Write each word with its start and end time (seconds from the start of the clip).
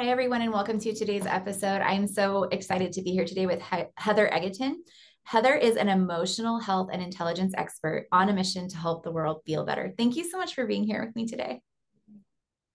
Hi, 0.00 0.06
everyone, 0.06 0.40
and 0.40 0.50
welcome 0.50 0.78
to 0.78 0.94
today's 0.94 1.26
episode. 1.26 1.82
I'm 1.82 2.06
so 2.06 2.44
excited 2.44 2.90
to 2.92 3.02
be 3.02 3.10
here 3.10 3.26
today 3.26 3.44
with 3.44 3.60
he- 3.60 3.84
Heather 3.98 4.30
Egginton. 4.32 4.76
Heather 5.24 5.54
is 5.54 5.76
an 5.76 5.90
emotional 5.90 6.58
health 6.58 6.88
and 6.90 7.02
intelligence 7.02 7.52
expert 7.54 8.06
on 8.10 8.30
a 8.30 8.32
mission 8.32 8.66
to 8.70 8.78
help 8.78 9.04
the 9.04 9.12
world 9.12 9.42
feel 9.44 9.66
better. 9.66 9.92
Thank 9.98 10.16
you 10.16 10.24
so 10.24 10.38
much 10.38 10.54
for 10.54 10.64
being 10.64 10.84
here 10.84 11.04
with 11.04 11.14
me 11.14 11.26
today. 11.26 11.60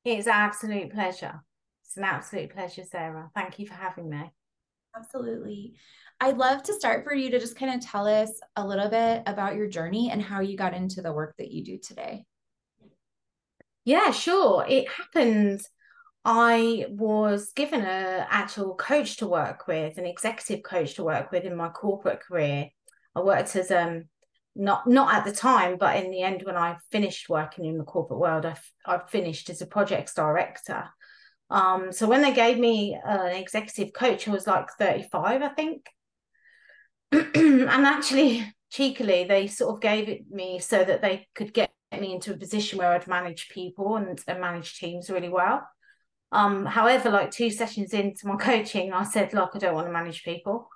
It's 0.03 0.27
an 0.27 0.33
absolute 0.35 0.93
pleasure. 0.93 1.41
It's 1.83 1.97
an 1.97 2.03
absolute 2.03 2.53
pleasure, 2.53 2.83
Sarah. 2.83 3.31
Thank 3.33 3.57
you 3.57 3.65
for 3.65 3.73
having 3.73 4.07
me. 4.07 4.31
Absolutely. 4.95 5.73
I'd 6.21 6.37
love 6.37 6.61
to 6.61 6.73
start 6.73 7.05
for 7.05 7.15
you 7.15 7.31
to 7.31 7.39
just 7.39 7.57
kind 7.57 7.73
of 7.73 7.81
tell 7.81 8.05
us 8.05 8.39
a 8.55 8.63
little 8.63 8.87
bit 8.87 9.23
about 9.25 9.55
your 9.55 9.67
journey 9.67 10.11
and 10.11 10.21
how 10.21 10.41
you 10.41 10.55
got 10.55 10.75
into 10.75 11.01
the 11.01 11.11
work 11.11 11.33
that 11.39 11.49
you 11.49 11.63
do 11.63 11.79
today. 11.79 12.27
Yeah, 13.83 14.11
sure. 14.11 14.63
It 14.69 14.87
happened 14.89 15.61
I 16.25 16.87
was 16.89 17.51
given 17.53 17.81
a 17.81 18.27
actual 18.29 18.73
coach 18.75 19.17
to 19.17 19.27
work 19.27 19.67
with, 19.67 19.99
an 19.99 20.07
executive 20.07 20.63
coach 20.63 20.95
to 20.95 21.03
work 21.03 21.31
with 21.31 21.43
in 21.43 21.55
my 21.55 21.69
corporate 21.69 22.21
career. 22.21 22.69
I 23.15 23.21
worked 23.21 23.55
as 23.55 23.69
um 23.69 24.05
not 24.55 24.87
not 24.87 25.13
at 25.13 25.23
the 25.23 25.31
time, 25.31 25.77
but 25.77 26.03
in 26.03 26.09
the 26.09 26.23
end, 26.23 26.41
when 26.43 26.57
I 26.57 26.77
finished 26.91 27.29
working 27.29 27.65
in 27.65 27.77
the 27.77 27.83
corporate 27.83 28.19
world, 28.19 28.45
I 28.45 28.55
I 28.85 29.01
finished 29.07 29.51
as 29.51 29.61
a 29.61 29.67
projects 29.67 30.15
director. 30.15 30.85
Um, 31.51 31.91
so 31.91 32.07
when 32.07 32.23
they 32.23 32.33
gave 32.33 32.57
me 32.57 32.99
an 33.05 33.35
executive 33.35 33.93
coach, 33.93 34.27
I 34.27 34.31
was 34.31 34.47
like 34.47 34.67
35, 34.79 35.43
I 35.43 35.49
think. 35.49 35.85
and 37.11 37.69
actually, 37.69 38.51
cheekily, 38.71 39.25
they 39.25 39.45
sort 39.45 39.75
of 39.75 39.81
gave 39.81 40.09
it 40.09 40.29
me 40.31 40.57
so 40.57 40.83
that 40.83 41.03
they 41.03 41.27
could 41.35 41.53
get 41.53 41.71
me 41.91 42.13
into 42.13 42.33
a 42.33 42.37
position 42.37 42.79
where 42.79 42.91
I'd 42.91 43.07
manage 43.07 43.49
people 43.49 43.95
and, 43.95 44.19
and 44.27 44.41
manage 44.41 44.79
teams 44.79 45.11
really 45.11 45.29
well. 45.29 45.67
Um, 46.31 46.65
however, 46.65 47.09
like 47.09 47.31
two 47.31 47.49
sessions 47.49 47.93
into 47.93 48.27
my 48.27 48.35
coaching, 48.39 48.93
I 48.93 49.03
said, 49.03 49.33
look, 49.33 49.51
I 49.53 49.59
don't 49.59 49.75
want 49.75 49.87
to 49.87 49.93
manage 49.93 50.23
people. 50.23 50.69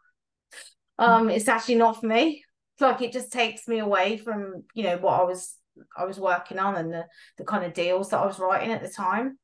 Um, 0.97 1.29
it's 1.29 1.47
actually 1.47 1.75
not 1.75 1.99
for 1.99 2.07
me. 2.07 2.43
Like 2.79 3.01
it 3.01 3.11
just 3.11 3.31
takes 3.31 3.67
me 3.67 3.79
away 3.79 4.17
from, 4.17 4.63
you 4.73 4.83
know, 4.83 4.97
what 4.97 5.19
I 5.19 5.23
was 5.23 5.55
I 5.97 6.05
was 6.05 6.19
working 6.19 6.59
on 6.59 6.75
and 6.75 6.91
the 6.93 7.05
the 7.37 7.45
kind 7.45 7.65
of 7.65 7.73
deals 7.73 8.09
that 8.09 8.19
I 8.19 8.25
was 8.25 8.39
writing 8.39 8.71
at 8.71 8.81
the 8.81 8.89
time. 8.89 9.37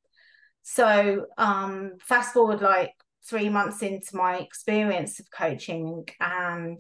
So 0.63 1.25
um 1.37 1.93
fast 1.99 2.33
forward 2.33 2.61
like 2.61 2.93
three 3.29 3.49
months 3.49 3.81
into 3.81 4.15
my 4.15 4.37
experience 4.37 5.19
of 5.19 5.29
coaching 5.31 6.05
and 6.19 6.79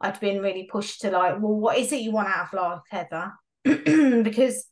I'd 0.00 0.20
been 0.20 0.40
really 0.40 0.68
pushed 0.70 1.02
to 1.02 1.10
like, 1.10 1.34
well, 1.40 1.54
what 1.54 1.76
is 1.76 1.92
it 1.92 2.00
you 2.00 2.12
want 2.12 2.28
out 2.28 2.46
of 2.46 2.52
life, 2.54 2.80
Heather? 2.90 3.32
because 4.22 4.64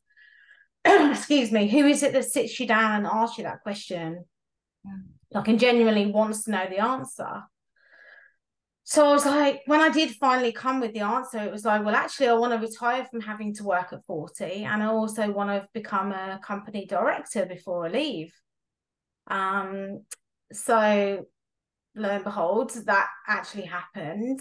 excuse 1.10 1.52
me, 1.52 1.68
who 1.68 1.86
is 1.86 2.02
it 2.02 2.12
that 2.12 2.24
sits 2.24 2.58
you 2.58 2.66
down 2.66 2.92
and 2.92 3.06
asks 3.06 3.38
you 3.38 3.44
that 3.44 3.62
question? 3.62 4.24
Yeah. 4.84 4.92
Like, 5.32 5.48
and 5.48 5.60
genuinely 5.60 6.06
wants 6.06 6.44
to 6.44 6.50
know 6.50 6.66
the 6.68 6.78
answer. 6.78 7.42
So 8.84 9.06
I 9.06 9.12
was 9.12 9.26
like, 9.26 9.60
when 9.66 9.80
I 9.80 9.90
did 9.90 10.12
finally 10.12 10.50
come 10.50 10.80
with 10.80 10.94
the 10.94 11.00
answer, 11.00 11.38
it 11.38 11.52
was 11.52 11.66
like, 11.66 11.84
well, 11.84 11.94
actually, 11.94 12.28
I 12.28 12.32
want 12.32 12.54
to 12.54 12.66
retire 12.66 13.04
from 13.04 13.20
having 13.20 13.54
to 13.56 13.64
work 13.64 13.92
at 13.92 14.02
40. 14.06 14.64
And 14.64 14.82
I 14.82 14.86
also 14.86 15.30
want 15.30 15.50
to 15.50 15.68
become 15.74 16.10
a 16.12 16.40
company 16.42 16.86
director 16.86 17.44
before 17.44 17.84
I 17.84 17.90
leave. 17.90 18.32
Um, 19.26 20.04
so 20.52 21.26
lo 21.94 22.08
and 22.08 22.24
behold, 22.24 22.70
that 22.86 23.08
actually 23.26 23.66
happened. 23.66 24.40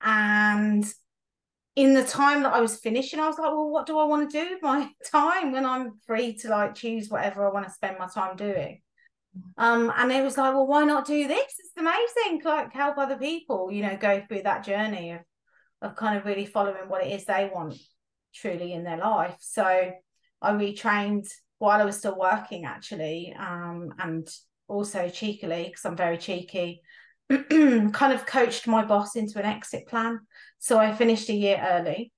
And 0.00 0.90
in 1.78 1.94
the 1.94 2.02
time 2.02 2.42
that 2.42 2.52
I 2.52 2.60
was 2.60 2.80
finishing, 2.80 3.20
I 3.20 3.28
was 3.28 3.38
like, 3.38 3.52
well, 3.52 3.70
what 3.70 3.86
do 3.86 4.00
I 4.00 4.04
want 4.04 4.28
to 4.28 4.44
do 4.44 4.50
with 4.50 4.62
my 4.62 4.90
time 5.12 5.52
when 5.52 5.64
I'm 5.64 5.92
free 6.04 6.34
to 6.38 6.48
like 6.48 6.74
choose 6.74 7.08
whatever 7.08 7.46
I 7.46 7.52
want 7.52 7.66
to 7.66 7.72
spend 7.72 7.98
my 8.00 8.08
time 8.08 8.36
doing? 8.36 8.80
Um, 9.56 9.92
and 9.96 10.10
it 10.10 10.24
was 10.24 10.36
like, 10.36 10.52
well, 10.54 10.66
why 10.66 10.84
not 10.84 11.06
do 11.06 11.28
this? 11.28 11.54
It's 11.56 11.70
amazing, 11.76 12.42
like 12.44 12.74
help 12.74 12.98
other 12.98 13.16
people, 13.16 13.70
you 13.70 13.82
know, 13.82 13.96
go 13.96 14.20
through 14.26 14.42
that 14.42 14.64
journey 14.64 15.12
of 15.12 15.20
of 15.80 15.94
kind 15.94 16.18
of 16.18 16.24
really 16.24 16.46
following 16.46 16.88
what 16.88 17.06
it 17.06 17.12
is 17.12 17.24
they 17.24 17.48
want 17.54 17.78
truly 18.34 18.72
in 18.72 18.82
their 18.82 18.96
life. 18.96 19.36
So 19.38 19.64
I 20.42 20.50
retrained 20.50 21.28
while 21.58 21.80
I 21.80 21.84
was 21.84 21.98
still 21.98 22.18
working 22.18 22.64
actually, 22.64 23.32
um, 23.38 23.94
and 24.00 24.28
also 24.66 25.08
cheekily, 25.08 25.66
because 25.66 25.84
I'm 25.84 25.96
very 25.96 26.18
cheeky, 26.18 26.82
kind 27.92 28.12
of 28.12 28.26
coached 28.26 28.66
my 28.66 28.84
boss 28.84 29.16
into 29.16 29.38
an 29.38 29.44
exit 29.44 29.86
plan. 29.86 30.20
So 30.58 30.78
I 30.78 30.94
finished 30.94 31.28
a 31.28 31.34
year 31.34 31.60
early. 31.62 32.12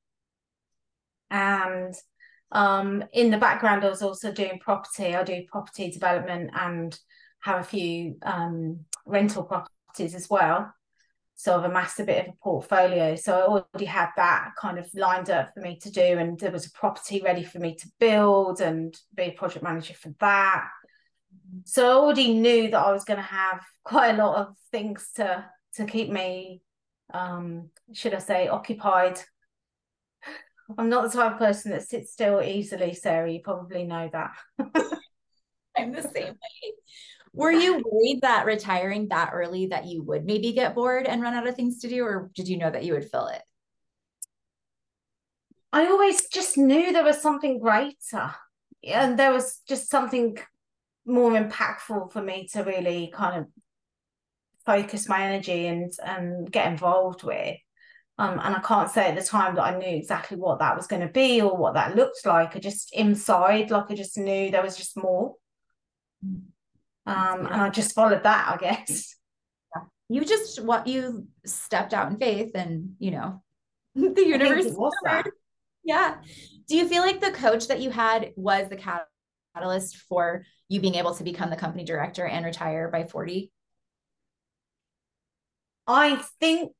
And 1.30 1.94
um, 2.52 3.04
in 3.12 3.30
the 3.30 3.38
background, 3.38 3.84
I 3.84 3.90
was 3.90 4.02
also 4.02 4.32
doing 4.32 4.58
property. 4.60 5.14
I 5.14 5.22
do 5.22 5.42
property 5.50 5.90
development 5.90 6.50
and 6.54 6.98
have 7.40 7.60
a 7.60 7.64
few 7.64 8.16
um, 8.22 8.80
rental 9.06 9.44
properties 9.44 10.14
as 10.14 10.28
well. 10.28 10.72
So 11.34 11.56
I've 11.56 11.64
amassed 11.64 11.98
a 12.00 12.04
bit 12.04 12.26
of 12.26 12.34
a 12.34 12.36
portfolio. 12.42 13.16
So 13.16 13.32
I 13.32 13.42
already 13.46 13.86
had 13.86 14.10
that 14.16 14.50
kind 14.60 14.78
of 14.78 14.86
lined 14.94 15.30
up 15.30 15.54
for 15.54 15.60
me 15.60 15.78
to 15.80 15.90
do. 15.90 16.02
And 16.02 16.38
there 16.38 16.50
was 16.50 16.66
a 16.66 16.72
property 16.72 17.22
ready 17.22 17.42
for 17.42 17.58
me 17.58 17.76
to 17.76 17.88
build 17.98 18.60
and 18.60 18.94
be 19.14 19.24
a 19.24 19.30
project 19.30 19.64
manager 19.64 19.94
for 19.94 20.12
that 20.20 20.68
so 21.64 21.88
I 21.88 21.94
already 21.94 22.34
knew 22.34 22.70
that 22.70 22.78
I 22.78 22.92
was 22.92 23.04
going 23.04 23.18
to 23.18 23.22
have 23.22 23.60
quite 23.84 24.14
a 24.14 24.24
lot 24.24 24.36
of 24.36 24.56
things 24.70 25.10
to 25.16 25.44
to 25.76 25.84
keep 25.84 26.10
me, 26.10 26.62
um, 27.14 27.70
should 27.92 28.14
I 28.14 28.18
say, 28.18 28.48
occupied. 28.48 29.20
I'm 30.78 30.88
not 30.88 31.02
the 31.02 31.16
type 31.16 31.32
of 31.32 31.38
person 31.38 31.72
that 31.72 31.88
sits 31.88 32.12
still 32.12 32.42
easily, 32.42 32.94
Sarah. 32.94 33.30
You 33.30 33.40
probably 33.40 33.84
know 33.84 34.08
that. 34.12 34.32
I'm 35.76 35.92
the 35.92 36.02
same 36.02 36.34
way. 36.34 36.72
Were 37.32 37.52
you 37.52 37.82
worried 37.84 38.22
that 38.22 38.46
retiring 38.46 39.08
that 39.08 39.30
early 39.32 39.66
that 39.66 39.86
you 39.86 40.02
would 40.02 40.24
maybe 40.24 40.52
get 40.52 40.74
bored 40.74 41.06
and 41.06 41.22
run 41.22 41.34
out 41.34 41.46
of 41.46 41.54
things 41.54 41.80
to 41.80 41.88
do, 41.88 42.04
or 42.04 42.30
did 42.34 42.48
you 42.48 42.58
know 42.58 42.70
that 42.70 42.84
you 42.84 42.94
would 42.94 43.10
fill 43.10 43.28
it? 43.28 43.42
I 45.72 45.86
always 45.86 46.26
just 46.28 46.58
knew 46.58 46.92
there 46.92 47.04
was 47.04 47.22
something 47.22 47.60
greater. 47.60 48.34
And 48.82 49.18
there 49.18 49.32
was 49.32 49.60
just 49.68 49.90
something 49.90 50.38
more 51.06 51.32
impactful 51.32 52.12
for 52.12 52.22
me 52.22 52.48
to 52.52 52.62
really 52.62 53.12
kind 53.14 53.40
of 53.40 53.46
focus 54.66 55.08
my 55.08 55.22
energy 55.22 55.66
and 55.66 55.92
and 56.04 56.50
get 56.50 56.66
involved 56.66 57.22
with. 57.22 57.56
Um, 58.18 58.38
and 58.42 58.54
I 58.54 58.60
can't 58.60 58.90
say 58.90 59.08
at 59.08 59.16
the 59.16 59.22
time 59.22 59.54
that 59.54 59.62
I 59.62 59.78
knew 59.78 59.96
exactly 59.96 60.36
what 60.36 60.58
that 60.58 60.76
was 60.76 60.86
going 60.86 61.00
to 61.00 61.08
be 61.08 61.40
or 61.40 61.56
what 61.56 61.72
that 61.74 61.96
looked 61.96 62.26
like. 62.26 62.54
I 62.54 62.58
just 62.58 62.94
inside, 62.94 63.70
like 63.70 63.90
I 63.90 63.94
just 63.94 64.18
knew 64.18 64.50
there 64.50 64.62
was 64.62 64.76
just 64.76 64.96
more. 64.96 65.36
Mm. 66.24 66.42
Um, 67.06 67.46
and 67.46 67.62
I 67.62 67.70
just 67.70 67.94
followed 67.94 68.22
that, 68.22 68.52
I 68.54 68.56
guess. 68.56 69.16
You 70.12 70.24
just 70.24 70.64
what 70.64 70.88
you 70.88 71.28
stepped 71.46 71.94
out 71.94 72.10
in 72.10 72.18
faith, 72.18 72.50
and 72.56 72.96
you 72.98 73.12
know, 73.12 73.44
the 73.94 74.26
universe. 74.26 74.74
Yeah. 75.84 76.16
Do 76.68 76.76
you 76.76 76.88
feel 76.88 77.02
like 77.02 77.20
the 77.20 77.30
coach 77.30 77.68
that 77.68 77.80
you 77.80 77.90
had 77.90 78.32
was 78.34 78.68
the 78.68 78.74
catalyst 78.74 79.06
for 80.08 80.44
you 80.68 80.80
being 80.80 80.94
able 80.94 81.14
to 81.14 81.24
become 81.24 81.50
the 81.50 81.56
company 81.56 81.84
director 81.84 82.26
and 82.26 82.44
retire 82.44 82.88
by 82.90 83.04
40? 83.04 83.50
I 85.86 86.22
think 86.38 86.70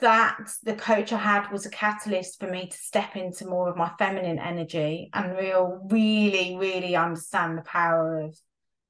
that 0.00 0.38
the 0.62 0.74
coach 0.74 1.12
I 1.12 1.18
had 1.18 1.52
was 1.52 1.66
a 1.66 1.70
catalyst 1.70 2.40
for 2.40 2.46
me 2.46 2.68
to 2.68 2.76
step 2.76 3.14
into 3.14 3.46
more 3.46 3.68
of 3.68 3.76
my 3.76 3.90
feminine 3.98 4.38
energy 4.38 5.10
and 5.12 5.36
real 5.36 5.86
really, 5.90 6.56
really 6.56 6.96
understand 6.96 7.58
the 7.58 7.62
power 7.62 8.20
of 8.20 8.38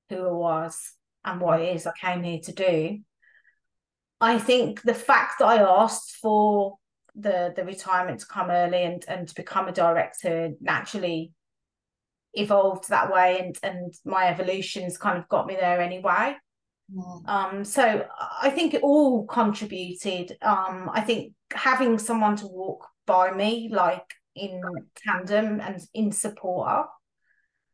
who 0.08 0.28
I 0.28 0.32
was 0.32 0.92
and 1.24 1.40
what 1.40 1.60
it 1.60 1.74
is 1.74 1.86
I 1.86 1.92
came 2.00 2.22
here 2.22 2.38
to 2.44 2.52
do. 2.52 2.98
I 4.20 4.38
think 4.38 4.82
the 4.82 4.94
fact 4.94 5.40
that 5.40 5.46
I 5.46 5.58
asked 5.58 6.16
for 6.22 6.76
the 7.16 7.52
the 7.56 7.64
retirement 7.64 8.20
to 8.20 8.26
come 8.26 8.50
early 8.50 8.82
and 8.82 9.04
and 9.08 9.26
to 9.26 9.34
become 9.34 9.68
a 9.68 9.72
director 9.72 10.52
naturally 10.60 11.32
evolved 12.36 12.88
that 12.88 13.12
way 13.12 13.40
and 13.40 13.58
and 13.62 13.94
my 14.04 14.28
evolutions 14.28 14.98
kind 14.98 15.18
of 15.18 15.28
got 15.28 15.46
me 15.46 15.56
there 15.56 15.80
anyway 15.80 16.36
yeah. 16.94 17.16
um 17.26 17.64
so 17.64 18.06
i 18.40 18.50
think 18.50 18.74
it 18.74 18.82
all 18.82 19.26
contributed 19.26 20.36
um 20.42 20.90
i 20.92 21.00
think 21.00 21.32
having 21.52 21.98
someone 21.98 22.36
to 22.36 22.46
walk 22.46 22.86
by 23.06 23.32
me 23.32 23.68
like 23.72 24.04
in 24.34 24.60
tandem 24.96 25.60
and 25.60 25.80
in 25.94 26.12
support 26.12 26.68
of 26.68 26.84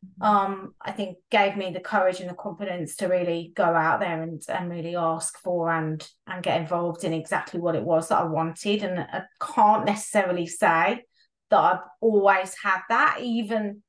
mm-hmm. 0.07 0.23
um 0.23 0.75
i 0.81 0.93
think 0.93 1.19
gave 1.31 1.57
me 1.57 1.73
the 1.73 1.81
courage 1.81 2.21
and 2.21 2.31
the 2.31 2.35
confidence 2.35 2.95
to 2.95 3.09
really 3.09 3.53
go 3.57 3.65
out 3.65 3.99
there 3.99 4.23
and 4.23 4.43
and 4.49 4.71
really 4.71 4.95
ask 4.95 5.37
for 5.39 5.71
and 5.71 6.09
and 6.29 6.43
get 6.45 6.61
involved 6.61 7.03
in 7.03 7.13
exactly 7.13 7.61
what 7.61 7.75
it 7.75 7.83
was 7.83 8.09
that 8.09 8.21
i 8.21 8.25
wanted 8.25 8.85
and 8.85 9.01
i 9.01 9.23
can't 9.55 9.85
necessarily 9.85 10.47
say 10.47 11.03
that 11.51 11.59
i've 11.59 11.81
always 12.01 12.55
had 12.63 12.81
that 12.89 13.19
even 13.21 13.83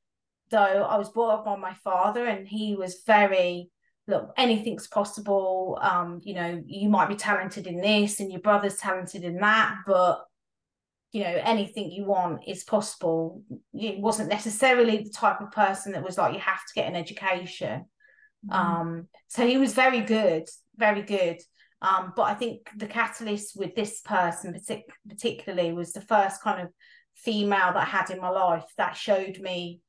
though 0.54 0.84
I 0.84 0.98
was 0.98 1.10
brought 1.10 1.40
up 1.40 1.46
by 1.46 1.58
my 1.58 1.74
father 1.84 2.26
and 2.26 2.48
he 2.48 2.76
was 2.76 3.04
very 3.06 3.70
look 4.08 4.34
anything's 4.38 4.88
possible 4.88 5.80
um 5.82 6.20
you 6.24 6.34
know 6.34 6.62
you 6.66 6.90
might 6.90 7.08
be 7.08 7.16
talented 7.16 7.68
in 7.68 7.80
this 7.80 8.20
and 8.20 8.32
your 8.32 8.42
brother's 8.42 8.78
talented 8.78 9.24
in 9.24 9.38
that 9.38 9.78
but 9.88 10.26
you 11.14 11.24
know 11.24 11.42
anything 11.44 11.90
you 11.90 12.04
want 12.06 12.42
is 12.46 12.66
possible 12.66 13.42
it 13.74 14.00
wasn't 14.00 14.28
necessarily 14.28 14.98
the 14.98 15.10
type 15.10 15.40
of 15.40 15.52
person 15.52 15.94
that 15.94 16.04
was 16.04 16.18
like 16.18 16.34
you 16.34 16.40
have 16.40 16.66
to 16.66 16.74
get 16.76 16.88
an 16.88 16.96
education 16.96 17.86
Mm-hmm. 18.50 18.56
Um, 18.56 19.08
so 19.28 19.46
he 19.46 19.58
was 19.58 19.74
very 19.74 20.02
good, 20.02 20.48
very 20.76 21.02
good. 21.02 21.38
Um, 21.82 22.14
but 22.16 22.24
I 22.24 22.34
think 22.34 22.70
the 22.78 22.88
catalyst 22.88 23.58
with 23.58 23.76
this 23.76 24.02
person 24.02 24.54
partic- 24.54 24.84
particularly 25.08 25.74
was 25.74 25.92
the 25.92 26.02
first 26.02 26.42
kind 26.42 26.62
of 26.62 26.70
female 27.16 27.74
that 27.74 27.76
I 27.76 27.86
had 27.86 28.10
in 28.10 28.22
my 28.22 28.30
life 28.30 28.66
that 28.78 28.96
showed 28.96 29.40
me 29.40 29.82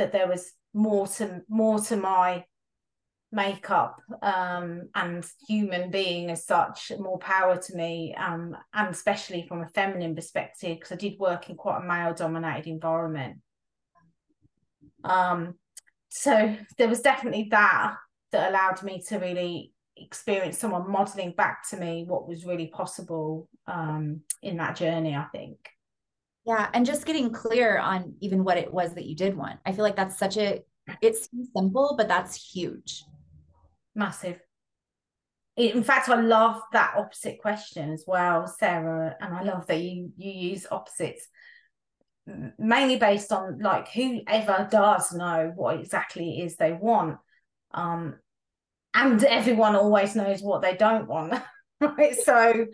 that 0.00 0.12
there 0.12 0.26
was 0.26 0.52
more 0.72 1.06
to 1.06 1.42
more 1.48 1.78
to 1.78 1.96
my 1.96 2.44
makeup 3.32 4.00
um, 4.22 4.88
and 4.94 5.24
human 5.46 5.90
being 5.90 6.30
as 6.30 6.44
such 6.44 6.90
more 6.98 7.18
power 7.18 7.56
to 7.56 7.76
me 7.76 8.14
um, 8.18 8.56
and 8.74 8.88
especially 8.88 9.46
from 9.46 9.62
a 9.62 9.68
feminine 9.68 10.16
perspective 10.16 10.76
because 10.76 10.90
i 10.90 10.96
did 10.96 11.18
work 11.18 11.48
in 11.48 11.54
quite 11.54 11.80
a 11.82 11.86
male 11.86 12.12
dominated 12.12 12.68
environment. 12.68 13.36
Um, 15.04 15.54
so 16.08 16.56
there 16.76 16.88
was 16.88 17.00
definitely 17.00 17.48
that 17.50 17.94
that 18.32 18.50
allowed 18.50 18.82
me 18.82 19.02
to 19.08 19.18
really 19.18 19.72
experience 19.96 20.58
someone 20.58 20.90
modeling 20.90 21.32
back 21.32 21.68
to 21.68 21.76
me 21.76 22.04
what 22.06 22.26
was 22.26 22.44
really 22.44 22.66
possible 22.66 23.48
um, 23.66 24.22
in 24.42 24.56
that 24.56 24.76
journey 24.76 25.14
i 25.14 25.24
think 25.32 25.58
yeah 26.50 26.68
and 26.74 26.84
just 26.84 27.06
getting 27.06 27.30
clear 27.30 27.78
on 27.78 28.14
even 28.20 28.42
what 28.42 28.58
it 28.58 28.72
was 28.72 28.94
that 28.94 29.06
you 29.06 29.14
did 29.14 29.36
want. 29.36 29.60
I 29.64 29.72
feel 29.72 29.84
like 29.84 29.96
that's 29.96 30.18
such 30.18 30.36
a 30.36 30.62
it 31.00 31.16
seems 31.16 31.48
simple 31.56 31.94
but 31.96 32.08
that's 32.08 32.34
huge. 32.34 33.04
Massive. 33.94 34.40
In 35.56 35.84
fact 35.84 36.08
i 36.08 36.20
love 36.20 36.60
that 36.72 36.94
opposite 36.96 37.40
question 37.40 37.92
as 37.92 38.04
well 38.06 38.46
sarah 38.46 39.14
and 39.20 39.34
i 39.34 39.42
love 39.42 39.66
that 39.66 39.80
you 39.80 40.10
you 40.16 40.30
use 40.50 40.66
opposites 40.70 41.28
mainly 42.58 42.96
based 42.96 43.30
on 43.30 43.58
like 43.58 43.88
whoever 43.88 44.68
does 44.70 45.12
know 45.12 45.52
what 45.54 45.78
exactly 45.78 46.38
it 46.38 46.44
is 46.44 46.56
they 46.56 46.72
want 46.72 47.18
um 47.74 48.14
and 48.94 49.22
everyone 49.24 49.76
always 49.76 50.16
knows 50.16 50.40
what 50.40 50.62
they 50.62 50.76
don't 50.76 51.08
want 51.08 51.34
right? 51.80 52.14
So 52.14 52.66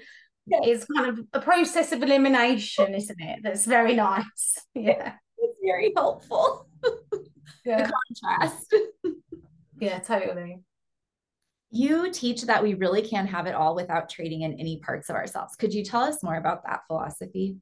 it's 0.46 0.84
kind 0.84 1.08
of 1.08 1.26
a 1.32 1.40
process 1.40 1.92
of 1.92 2.02
elimination 2.02 2.94
isn't 2.94 3.20
it? 3.20 3.40
That's 3.42 3.64
very 3.64 3.94
nice. 3.94 4.58
Yeah. 4.74 5.14
It's 5.38 5.58
very 5.64 5.92
helpful. 5.94 6.68
Yeah. 7.64 7.86
the 7.88 7.92
contrast. 8.22 8.74
Yeah 9.80 9.98
totally. 9.98 10.60
You 11.70 12.12
teach 12.12 12.42
that 12.42 12.62
we 12.62 12.74
really 12.74 13.02
can't 13.02 13.28
have 13.28 13.46
it 13.46 13.56
all 13.56 13.74
without 13.74 14.08
trading 14.08 14.42
in 14.42 14.54
any 14.60 14.78
parts 14.78 15.10
of 15.10 15.16
ourselves. 15.16 15.56
Could 15.56 15.74
you 15.74 15.84
tell 15.84 16.02
us 16.02 16.22
more 16.22 16.36
about 16.36 16.62
that 16.64 16.82
philosophy? 16.86 17.56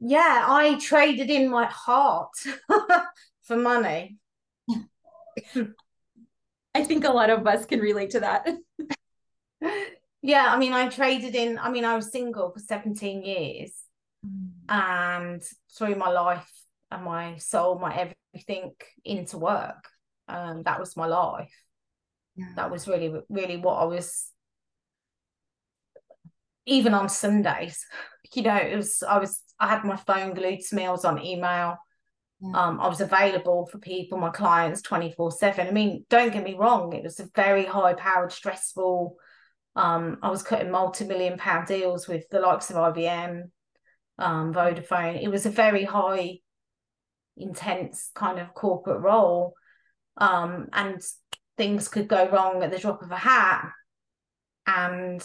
Yeah 0.00 0.44
i 0.48 0.78
traded 0.80 1.30
in 1.30 1.48
my 1.48 1.66
heart 1.66 2.34
for 3.42 3.56
money. 3.56 4.18
I 6.74 6.84
think 6.84 7.04
a 7.04 7.12
lot 7.12 7.30
of 7.30 7.46
us 7.46 7.66
can 7.66 7.80
relate 7.80 8.10
to 8.10 8.20
that. 8.20 8.48
Yeah, 10.22 10.46
I 10.48 10.58
mean, 10.58 10.72
I 10.72 10.88
traded 10.88 11.34
in, 11.34 11.58
I 11.58 11.70
mean, 11.70 11.84
I 11.84 11.94
was 11.94 12.10
single 12.10 12.50
for 12.50 12.58
17 12.58 13.22
years 13.22 13.72
mm. 14.26 14.48
and 14.68 15.42
through 15.76 15.94
my 15.94 16.10
life 16.10 16.50
and 16.90 17.04
my 17.04 17.36
soul, 17.36 17.78
my 17.78 17.94
everything 18.34 18.72
into 19.04 19.38
work. 19.38 19.84
Um, 20.26 20.62
that 20.64 20.80
was 20.80 20.96
my 20.96 21.06
life. 21.06 21.54
Yeah. 22.36 22.46
That 22.56 22.70
was 22.70 22.88
really, 22.88 23.12
really 23.28 23.56
what 23.56 23.74
I 23.74 23.84
was. 23.84 24.30
Even 26.66 26.94
on 26.94 27.08
Sundays, 27.08 27.86
you 28.34 28.42
know, 28.42 28.56
it 28.56 28.76
was, 28.76 29.02
I 29.02 29.18
was, 29.18 29.40
I 29.60 29.68
had 29.68 29.84
my 29.84 29.96
phone 29.96 30.34
glued 30.34 30.60
to 30.60 30.76
me, 30.76 30.84
I 30.84 30.90
was 30.90 31.04
on 31.04 31.24
email. 31.24 31.78
Yeah. 32.40 32.50
Um, 32.54 32.80
I 32.80 32.88
was 32.88 33.00
available 33.00 33.66
for 33.66 33.78
people, 33.78 34.18
my 34.18 34.30
clients, 34.30 34.82
24 34.82 35.32
7. 35.32 35.66
I 35.66 35.70
mean, 35.70 36.04
don't 36.10 36.32
get 36.32 36.44
me 36.44 36.54
wrong, 36.54 36.92
it 36.92 37.04
was 37.04 37.20
a 37.20 37.28
very 37.34 37.64
high 37.64 37.94
powered, 37.94 38.32
stressful. 38.32 39.16
Um, 39.78 40.18
I 40.22 40.28
was 40.28 40.42
cutting 40.42 40.72
multi 40.72 41.04
million 41.04 41.38
pound 41.38 41.68
deals 41.68 42.08
with 42.08 42.28
the 42.30 42.40
likes 42.40 42.68
of 42.68 42.76
IBM, 42.76 43.44
um, 44.18 44.52
Vodafone. 44.52 45.22
It 45.22 45.28
was 45.28 45.46
a 45.46 45.50
very 45.50 45.84
high, 45.84 46.40
intense 47.36 48.10
kind 48.12 48.40
of 48.40 48.54
corporate 48.54 49.00
role. 49.00 49.54
Um, 50.16 50.66
and 50.72 51.00
things 51.56 51.86
could 51.86 52.08
go 52.08 52.28
wrong 52.28 52.64
at 52.64 52.72
the 52.72 52.78
drop 52.80 53.02
of 53.02 53.12
a 53.12 53.16
hat. 53.16 53.70
And 54.66 55.24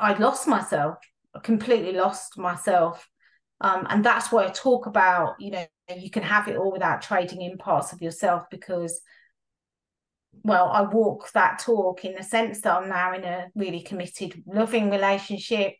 I'd 0.00 0.18
lost 0.18 0.48
myself, 0.48 0.96
I 1.32 1.38
completely 1.38 1.92
lost 1.92 2.36
myself. 2.36 3.08
Um, 3.60 3.86
and 3.88 4.04
that's 4.04 4.32
why 4.32 4.44
I 4.44 4.50
talk 4.50 4.86
about, 4.86 5.36
you 5.38 5.52
know, 5.52 5.64
you 5.96 6.10
can 6.10 6.24
have 6.24 6.48
it 6.48 6.56
all 6.56 6.72
without 6.72 7.00
trading 7.00 7.42
in 7.42 7.58
parts 7.58 7.92
of 7.92 8.02
yourself 8.02 8.42
because 8.50 9.00
well 10.44 10.68
i 10.68 10.82
walk 10.82 11.30
that 11.32 11.58
talk 11.58 12.04
in 12.04 12.14
the 12.14 12.22
sense 12.22 12.60
that 12.60 12.74
i'm 12.74 12.88
now 12.88 13.14
in 13.14 13.24
a 13.24 13.48
really 13.54 13.82
committed 13.82 14.42
loving 14.46 14.90
relationship 14.90 15.74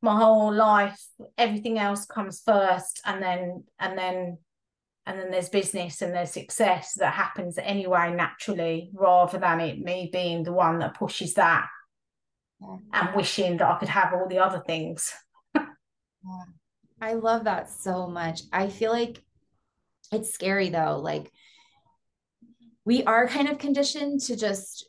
my 0.00 0.16
whole 0.16 0.52
life 0.52 1.00
everything 1.36 1.78
else 1.78 2.06
comes 2.06 2.42
first 2.44 3.00
and 3.04 3.22
then 3.22 3.64
and 3.78 3.98
then 3.98 4.38
and 5.06 5.18
then 5.18 5.30
there's 5.30 5.48
business 5.48 6.02
and 6.02 6.14
there's 6.14 6.30
success 6.30 6.94
that 6.94 7.14
happens 7.14 7.58
anyway 7.58 8.12
naturally 8.14 8.90
rather 8.92 9.38
than 9.38 9.60
it 9.60 9.78
me 9.78 10.08
being 10.12 10.42
the 10.42 10.52
one 10.52 10.78
that 10.78 10.94
pushes 10.94 11.34
that 11.34 11.66
yeah. 12.60 12.76
and 12.92 13.16
wishing 13.16 13.56
that 13.56 13.68
i 13.68 13.78
could 13.78 13.88
have 13.88 14.12
all 14.12 14.28
the 14.28 14.38
other 14.38 14.62
things 14.66 15.12
yeah. 16.24 16.44
I 17.00 17.14
love 17.14 17.44
that 17.44 17.70
so 17.70 18.06
much. 18.06 18.42
I 18.52 18.68
feel 18.68 18.90
like 18.90 19.22
it's 20.12 20.32
scary 20.32 20.70
though. 20.70 20.98
Like 20.98 21.30
we 22.88 23.04
are 23.04 23.28
kind 23.28 23.50
of 23.50 23.58
conditioned 23.58 24.18
to 24.18 24.34
just 24.34 24.88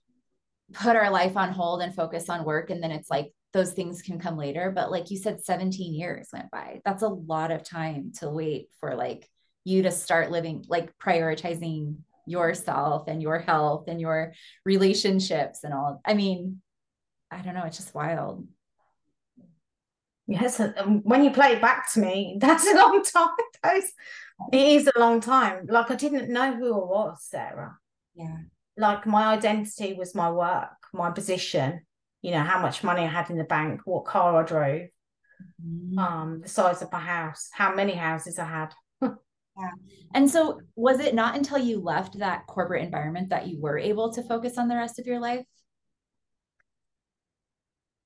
put 0.71 0.95
our 0.95 1.09
life 1.09 1.35
on 1.35 1.51
hold 1.51 1.81
and 1.81 1.93
focus 1.93 2.29
on 2.29 2.45
work. 2.45 2.69
And 2.69 2.81
then 2.81 2.91
it's 2.91 3.09
like 3.09 3.33
those 3.51 3.73
things 3.73 4.01
can 4.01 4.19
come 4.19 4.37
later. 4.37 4.71
But 4.73 4.89
like 4.89 5.11
you 5.11 5.17
said, 5.17 5.43
17 5.43 5.93
years 5.93 6.29
went 6.31 6.49
by. 6.49 6.79
That's 6.85 7.03
a 7.03 7.09
lot 7.09 7.51
of 7.51 7.61
time 7.61 8.13
to 8.19 8.29
wait 8.29 8.69
for 8.79 8.95
like 8.95 9.27
you 9.65 9.83
to 9.83 9.91
start 9.91 10.31
living, 10.31 10.63
like 10.69 10.97
prioritizing 10.97 11.97
yourself 12.25 13.09
and 13.09 13.21
your 13.21 13.37
health 13.37 13.89
and 13.89 13.99
your 13.99 14.31
relationships 14.63 15.65
and 15.65 15.73
all. 15.73 15.99
I 16.05 16.13
mean, 16.13 16.61
I 17.29 17.41
don't 17.41 17.53
know. 17.53 17.65
It's 17.65 17.75
just 17.75 17.93
wild. 17.93 18.47
Yes, 20.25 20.57
um, 20.61 21.01
when 21.03 21.25
you 21.25 21.31
play 21.31 21.51
it 21.51 21.61
back 21.61 21.91
to 21.95 21.99
me, 21.99 22.37
that's 22.39 22.65
a 22.65 22.75
long 22.75 23.03
time. 23.03 23.81
It 24.53 24.67
is 24.67 24.89
a 24.95 24.97
long 24.97 25.19
time. 25.19 25.65
Like 25.67 25.91
I 25.91 25.95
didn't 25.95 26.31
know 26.31 26.55
who 26.55 26.73
I 26.73 26.85
was, 26.85 27.25
Sarah. 27.25 27.77
Yeah. 28.19 28.37
Like 28.77 29.05
my 29.05 29.33
identity 29.33 29.93
was 29.93 30.13
my 30.13 30.29
work, 30.29 30.69
my 30.93 31.11
position. 31.11 31.81
You 32.21 32.31
know 32.31 32.43
how 32.43 32.61
much 32.61 32.83
money 32.83 33.03
I 33.03 33.07
had 33.07 33.29
in 33.29 33.37
the 33.37 33.45
bank, 33.45 33.81
what 33.85 34.03
car 34.03 34.41
I 34.41 34.45
drove, 34.45 34.87
mm-hmm. 35.65 35.97
um, 35.97 36.41
the 36.41 36.49
size 36.49 36.81
of 36.81 36.91
my 36.91 36.99
house, 36.99 37.49
how 37.53 37.73
many 37.73 37.93
houses 37.93 38.37
I 38.37 38.45
had. 38.45 38.73
yeah. 39.01 39.71
And 40.13 40.29
so, 40.29 40.59
was 40.75 40.99
it 40.99 41.15
not 41.15 41.37
until 41.37 41.57
you 41.57 41.79
left 41.79 42.19
that 42.19 42.45
corporate 42.47 42.83
environment 42.83 43.29
that 43.29 43.47
you 43.47 43.61
were 43.61 43.77
able 43.77 44.11
to 44.13 44.23
focus 44.23 44.57
on 44.57 44.67
the 44.67 44.75
rest 44.75 44.99
of 44.99 45.07
your 45.07 45.19
life? 45.19 45.45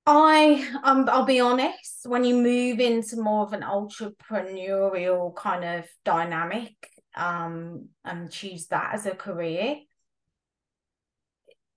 I 0.06 0.68
um 0.84 1.10
I'll 1.10 1.26
be 1.26 1.40
honest, 1.40 2.02
when 2.06 2.24
you 2.24 2.36
move 2.36 2.80
into 2.80 3.20
more 3.20 3.44
of 3.46 3.54
an 3.54 3.62
entrepreneurial 3.62 5.34
kind 5.36 5.64
of 5.64 5.86
dynamic 6.06 6.76
um 7.16 7.90
and 8.04 8.32
choose 8.32 8.68
that 8.68 8.94
as 8.94 9.06
a 9.06 9.12
career 9.12 9.78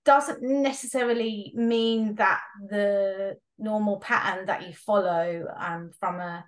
doesn't 0.07 0.41
necessarily 0.41 1.51
mean 1.53 2.15
that 2.15 2.39
the 2.69 3.35
normal 3.59 3.97
pattern 3.99 4.45
that 4.45 4.65
you 4.65 4.73
follow 4.73 5.45
um 5.59 5.91
from 5.99 6.19
a 6.21 6.45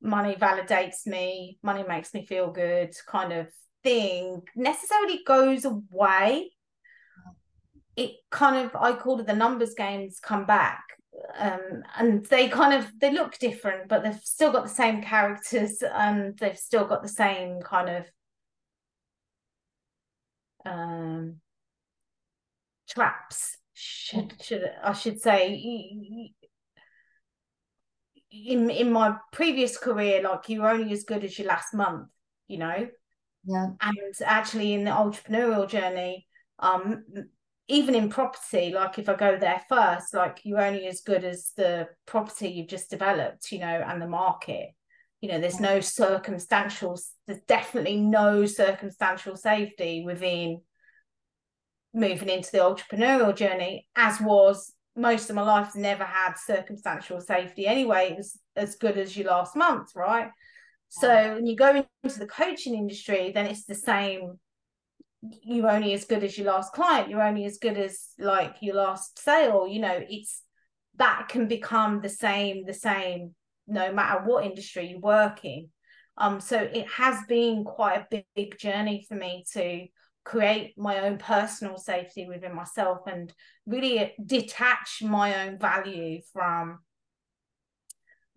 money 0.00 0.34
validates 0.34 1.06
me, 1.06 1.58
money 1.62 1.84
makes 1.86 2.12
me 2.12 2.26
feel 2.26 2.50
good 2.50 2.92
kind 3.06 3.32
of 3.32 3.46
thing 3.84 4.42
necessarily 4.56 5.20
goes 5.26 5.64
away 5.64 6.50
it 7.96 8.12
kind 8.30 8.64
of 8.64 8.74
I 8.74 8.94
call 8.94 9.20
it 9.20 9.26
the 9.26 9.34
numbers 9.34 9.74
games 9.74 10.18
come 10.20 10.44
back. 10.44 10.82
Um, 11.38 11.82
and 11.96 12.24
they 12.26 12.48
kind 12.48 12.72
of 12.74 12.90
they 12.98 13.12
look 13.12 13.38
different, 13.38 13.88
but 13.88 14.02
they've 14.02 14.20
still 14.24 14.50
got 14.50 14.64
the 14.64 14.70
same 14.82 15.02
characters 15.02 15.82
and 15.82 16.36
they've 16.38 16.58
still 16.58 16.86
got 16.86 17.02
the 17.02 17.08
same 17.08 17.60
kind 17.60 17.88
of 17.88 18.06
um, 20.64 21.41
traps. 22.94 23.56
Should 23.74 24.34
should 24.42 24.64
I 24.84 24.92
should 24.92 25.20
say 25.20 25.54
in 28.30 28.70
in 28.70 28.92
my 28.92 29.16
previous 29.32 29.76
career, 29.78 30.22
like 30.22 30.48
you're 30.48 30.68
only 30.68 30.92
as 30.92 31.04
good 31.04 31.24
as 31.24 31.38
your 31.38 31.48
last 31.48 31.74
month, 31.74 32.08
you 32.48 32.58
know. 32.58 32.88
Yeah. 33.44 33.66
And 33.80 34.14
actually, 34.24 34.74
in 34.74 34.84
the 34.84 34.90
entrepreneurial 34.90 35.68
journey, 35.68 36.26
um, 36.58 37.04
even 37.68 37.94
in 37.94 38.08
property, 38.08 38.70
like 38.72 38.98
if 38.98 39.08
I 39.08 39.14
go 39.16 39.38
there 39.38 39.62
first, 39.68 40.14
like 40.14 40.40
you're 40.44 40.60
only 40.62 40.86
as 40.86 41.00
good 41.00 41.24
as 41.24 41.52
the 41.56 41.88
property 42.06 42.48
you've 42.50 42.68
just 42.68 42.90
developed, 42.90 43.50
you 43.52 43.58
know, 43.58 43.84
and 43.86 44.00
the 44.00 44.08
market. 44.08 44.70
you 45.20 45.28
know 45.30 45.40
there's 45.40 45.60
no 45.60 45.80
circumstantial 45.80 46.98
there's 47.26 47.40
definitely 47.46 47.96
no 47.96 48.44
circumstantial 48.46 49.36
safety 49.36 50.02
within 50.04 50.60
moving 51.94 52.28
into 52.28 52.50
the 52.50 52.58
entrepreneurial 52.58 53.34
journey 53.34 53.86
as 53.96 54.20
was 54.20 54.72
most 54.96 55.30
of 55.30 55.36
my 55.36 55.42
life 55.42 55.74
never 55.74 56.04
had 56.04 56.34
circumstantial 56.34 57.20
safety 57.20 57.66
anyway 57.66 58.10
it 58.10 58.16
was 58.16 58.38
as 58.56 58.76
good 58.76 58.98
as 58.98 59.16
your 59.16 59.28
last 59.28 59.56
month 59.56 59.90
right? 59.94 60.30
So 60.88 61.36
when 61.36 61.46
you 61.46 61.56
go 61.56 61.86
into 62.04 62.18
the 62.18 62.26
coaching 62.26 62.74
industry 62.74 63.32
then 63.34 63.46
it's 63.46 63.64
the 63.64 63.74
same. 63.74 64.38
You're 65.22 65.70
only 65.70 65.94
as 65.94 66.04
good 66.04 66.22
as 66.22 66.36
your 66.36 66.52
last 66.52 66.74
client. 66.74 67.08
You're 67.08 67.22
only 67.22 67.46
as 67.46 67.56
good 67.56 67.78
as 67.78 68.08
like 68.18 68.56
your 68.60 68.74
last 68.74 69.18
sale 69.18 69.66
you 69.66 69.80
know 69.80 70.00
it's 70.08 70.42
that 70.98 71.28
can 71.28 71.48
become 71.48 72.00
the 72.00 72.08
same 72.08 72.66
the 72.66 72.74
same 72.74 73.34
no 73.66 73.92
matter 73.92 74.22
what 74.24 74.44
industry 74.44 74.88
you 74.88 74.98
work 74.98 75.44
in 75.44 75.68
um 76.18 76.40
so 76.40 76.58
it 76.58 76.86
has 76.88 77.16
been 77.28 77.64
quite 77.64 77.94
a 77.94 78.06
big, 78.10 78.24
big 78.34 78.58
journey 78.58 79.04
for 79.08 79.14
me 79.14 79.44
to 79.52 79.86
create 80.24 80.74
my 80.78 81.00
own 81.00 81.18
personal 81.18 81.76
safety 81.76 82.26
within 82.26 82.54
myself 82.54 83.00
and 83.06 83.32
really 83.66 84.14
detach 84.24 85.02
my 85.02 85.46
own 85.46 85.58
value 85.58 86.20
from 86.32 86.78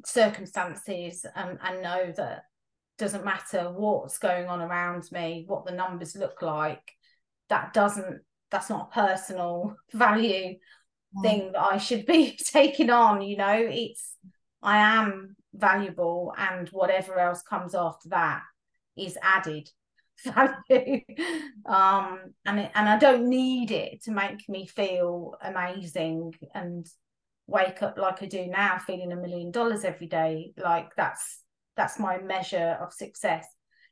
circumstances 0.03 1.25
and, 1.35 1.59
and 1.63 1.81
know 1.81 2.11
that 2.15 2.43
doesn't 2.97 3.25
matter 3.25 3.71
what's 3.71 4.17
going 4.17 4.47
on 4.47 4.61
around 4.61 5.03
me 5.11 5.43
what 5.47 5.65
the 5.65 5.71
numbers 5.71 6.15
look 6.15 6.41
like 6.41 6.91
that 7.49 7.73
doesn't 7.73 8.21
that's 8.51 8.69
not 8.69 8.89
a 8.89 8.93
personal 8.93 9.75
value 9.93 10.55
mm. 11.17 11.21
thing 11.21 11.51
that 11.51 11.61
i 11.61 11.77
should 11.77 12.05
be 12.05 12.37
taking 12.45 12.89
on 12.89 13.21
you 13.21 13.37
know? 13.37 13.57
It's 13.57 14.15
i 14.61 14.77
am 14.77 15.35
valuable 15.53 16.33
and 16.37 16.67
whatever 16.69 17.19
else 17.19 17.41
comes 17.41 17.75
after 17.75 18.09
that 18.09 18.41
is 18.97 19.17
added 19.21 19.69
value 20.23 21.01
um 21.65 22.19
and 22.45 22.59
it, 22.59 22.71
and 22.73 22.89
I 22.89 22.97
don't 22.97 23.27
need 23.27 23.71
it 23.71 24.03
to 24.03 24.11
make 24.11 24.47
me 24.47 24.65
feel 24.65 25.35
amazing 25.41 26.33
and 26.53 26.85
wake 27.47 27.81
up 27.83 27.97
like 27.97 28.23
I 28.23 28.25
do 28.25 28.47
now 28.47 28.77
feeling 28.79 29.11
a 29.11 29.15
million 29.15 29.51
dollars 29.51 29.83
every 29.83 30.07
day. 30.07 30.53
Like 30.57 30.95
that's 30.95 31.41
that's 31.75 31.99
my 31.99 32.17
measure 32.17 32.77
of 32.81 32.93
success. 32.93 33.45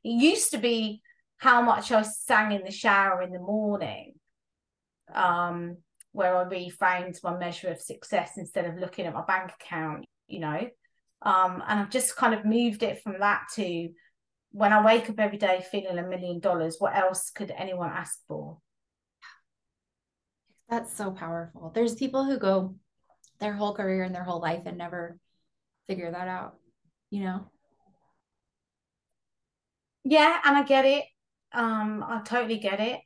It 0.03 0.09
used 0.09 0.51
to 0.51 0.57
be 0.57 1.01
how 1.37 1.61
much 1.61 1.91
I 1.91 2.01
sang 2.03 2.53
in 2.53 2.63
the 2.63 2.71
shower 2.71 3.21
in 3.21 3.31
the 3.31 3.39
morning 3.39 4.13
um 5.13 5.77
where 6.13 6.37
I 6.37 6.45
reframed 6.45 7.17
my 7.23 7.37
measure 7.37 7.69
of 7.69 7.81
success 7.81 8.31
instead 8.37 8.65
of 8.65 8.77
looking 8.77 9.05
at 9.05 9.13
my 9.13 9.23
bank 9.25 9.51
account 9.59 10.05
you 10.27 10.39
know? 10.39 10.67
Um 11.21 11.61
and 11.67 11.79
I've 11.79 11.89
just 11.89 12.15
kind 12.15 12.33
of 12.33 12.45
moved 12.45 12.81
it 12.83 13.01
from 13.03 13.19
that 13.19 13.43
to 13.55 13.89
when 14.53 14.71
I 14.71 14.85
wake 14.85 15.09
up 15.09 15.19
every 15.19 15.39
day 15.39 15.65
feeling 15.69 15.97
a 15.97 16.07
million 16.07 16.39
dollars, 16.39 16.77
what 16.77 16.95
else 16.95 17.31
could 17.31 17.51
anyone 17.51 17.89
ask 17.89 18.19
for? 18.27 18.59
That's 20.69 20.95
so 20.95 21.11
powerful. 21.11 21.71
There's 21.73 21.95
people 21.95 22.23
who 22.23 22.37
go 22.37 22.75
their 23.39 23.53
whole 23.53 23.73
career 23.73 24.03
and 24.03 24.13
their 24.13 24.23
whole 24.23 24.39
life 24.39 24.61
and 24.65 24.77
never 24.77 25.17
figure 25.87 26.11
that 26.11 26.27
out, 26.27 26.55
you 27.09 27.23
know? 27.23 27.47
Yeah, 30.03 30.39
and 30.45 30.55
I 30.55 30.63
get 30.63 30.85
it. 30.85 31.05
Um, 31.51 32.05
I 32.07 32.21
totally 32.23 32.59
get 32.59 32.79
it. 32.79 32.99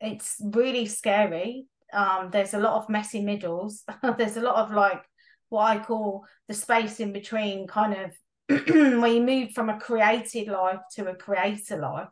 It's 0.00 0.36
really 0.42 0.86
scary. 0.86 1.66
Um, 1.92 2.30
there's 2.30 2.54
a 2.54 2.58
lot 2.58 2.82
of 2.82 2.88
messy 2.88 3.20
middles. 3.20 3.84
there's 4.16 4.38
a 4.38 4.42
lot 4.42 4.56
of 4.56 4.72
like 4.72 5.02
what 5.50 5.64
I 5.64 5.78
call 5.78 6.24
the 6.48 6.54
space 6.54 7.00
in 7.00 7.12
between 7.12 7.66
kind 7.66 7.94
of 7.94 8.12
when 8.48 9.14
you 9.14 9.22
move 9.22 9.52
from 9.52 9.68
a 9.68 9.78
created 9.78 10.48
life 10.48 10.80
to 10.94 11.08
a 11.08 11.14
creator 11.14 11.78
life, 11.78 12.08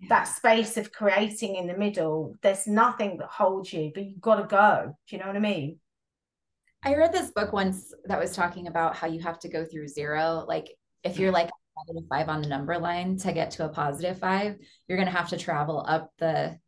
yeah. 0.00 0.08
that 0.08 0.24
space 0.24 0.76
of 0.76 0.92
creating 0.92 1.56
in 1.56 1.66
the 1.66 1.76
middle, 1.76 2.34
there's 2.42 2.66
nothing 2.66 3.18
that 3.18 3.28
holds 3.28 3.72
you, 3.72 3.92
but 3.94 4.04
you've 4.04 4.20
got 4.20 4.36
to 4.36 4.46
go. 4.46 4.96
Do 5.08 5.16
you 5.16 5.20
know 5.20 5.28
what 5.28 5.36
I 5.36 5.40
mean? 5.40 5.78
I 6.82 6.96
read 6.96 7.12
this 7.12 7.30
book 7.30 7.52
once 7.52 7.94
that 8.04 8.20
was 8.20 8.32
talking 8.32 8.66
about 8.66 8.96
how 8.96 9.06
you 9.06 9.20
have 9.22 9.38
to 9.40 9.48
go 9.48 9.64
through 9.64 9.88
zero. 9.88 10.44
Like 10.46 10.68
if 11.02 11.18
you're 11.18 11.30
like 11.30 11.50
negative 11.86 12.08
five 12.08 12.28
on 12.28 12.42
the 12.42 12.48
number 12.48 12.78
line 12.78 13.16
to 13.18 13.32
get 13.32 13.52
to 13.52 13.64
a 13.64 13.68
positive 13.70 14.18
five, 14.18 14.56
you're 14.86 14.98
going 14.98 15.08
to 15.08 15.16
have 15.16 15.30
to 15.30 15.38
travel 15.38 15.84
up 15.88 16.10
the 16.18 16.58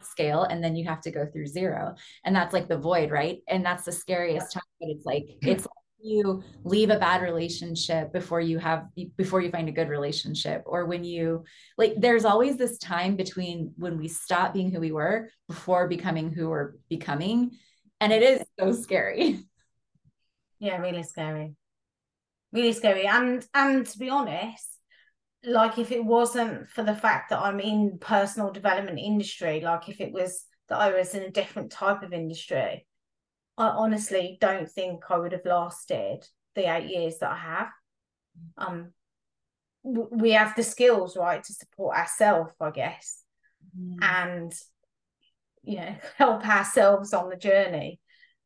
scale 0.00 0.42
and 0.42 0.62
then 0.62 0.76
you 0.76 0.84
have 0.86 1.00
to 1.02 1.10
go 1.10 1.26
through 1.26 1.46
zero. 1.46 1.94
And 2.24 2.34
that's 2.34 2.52
like 2.52 2.68
the 2.68 2.78
void, 2.78 3.10
right? 3.10 3.38
And 3.48 3.64
that's 3.64 3.84
the 3.84 3.92
scariest 3.92 4.52
time. 4.52 4.62
But 4.80 4.90
it's 4.90 5.04
like, 5.04 5.26
it's 5.42 5.66
you 6.00 6.42
leave 6.64 6.90
a 6.90 6.98
bad 6.98 7.22
relationship 7.22 8.12
before 8.12 8.40
you 8.40 8.58
have 8.58 8.86
before 9.16 9.40
you 9.40 9.50
find 9.50 9.68
a 9.68 9.72
good 9.72 9.88
relationship 9.88 10.62
or 10.66 10.86
when 10.86 11.04
you 11.04 11.44
like 11.76 11.94
there's 11.96 12.24
always 12.24 12.56
this 12.56 12.78
time 12.78 13.16
between 13.16 13.72
when 13.76 13.98
we 13.98 14.08
stop 14.08 14.52
being 14.52 14.70
who 14.70 14.80
we 14.80 14.92
were 14.92 15.28
before 15.48 15.88
becoming 15.88 16.30
who 16.30 16.48
we're 16.48 16.72
becoming 16.88 17.50
and 18.00 18.12
it 18.12 18.22
is 18.22 18.42
so 18.58 18.72
scary. 18.72 19.40
Yeah 20.60 20.78
really 20.78 21.04
scary. 21.04 21.54
Really 22.52 22.72
scary 22.72 23.06
and 23.06 23.46
and 23.54 23.86
to 23.86 23.98
be 23.98 24.08
honest 24.08 24.78
like 25.44 25.78
if 25.78 25.92
it 25.92 26.04
wasn't 26.04 26.68
for 26.70 26.82
the 26.82 26.94
fact 26.94 27.30
that 27.30 27.40
i'm 27.40 27.60
in 27.60 27.96
personal 28.00 28.50
development 28.50 28.98
industry 28.98 29.60
like 29.60 29.88
if 29.88 30.00
it 30.00 30.12
was 30.12 30.44
that 30.68 30.78
i 30.78 30.92
was 30.92 31.14
in 31.14 31.22
a 31.22 31.30
different 31.30 31.70
type 31.70 32.02
of 32.02 32.12
industry 32.12 32.84
I 33.58 33.68
honestly 33.70 34.38
don't 34.40 34.70
think 34.70 35.02
I 35.10 35.18
would 35.18 35.32
have 35.32 35.44
lasted 35.44 36.24
the 36.54 36.72
eight 36.72 36.88
years 36.88 37.18
that 37.18 37.32
I 37.32 37.36
have. 37.36 37.68
Um, 38.56 38.92
we 39.82 40.32
have 40.32 40.54
the 40.54 40.62
skills, 40.62 41.16
right, 41.16 41.42
to 41.42 41.52
support 41.52 41.96
ourselves, 41.96 42.52
I 42.60 42.70
guess, 42.70 43.22
mm. 43.76 43.96
and 44.00 44.52
you 45.64 45.76
know, 45.76 45.94
help 46.16 46.46
ourselves 46.46 47.12
on 47.12 47.28
the 47.28 47.36
journey. 47.36 48.00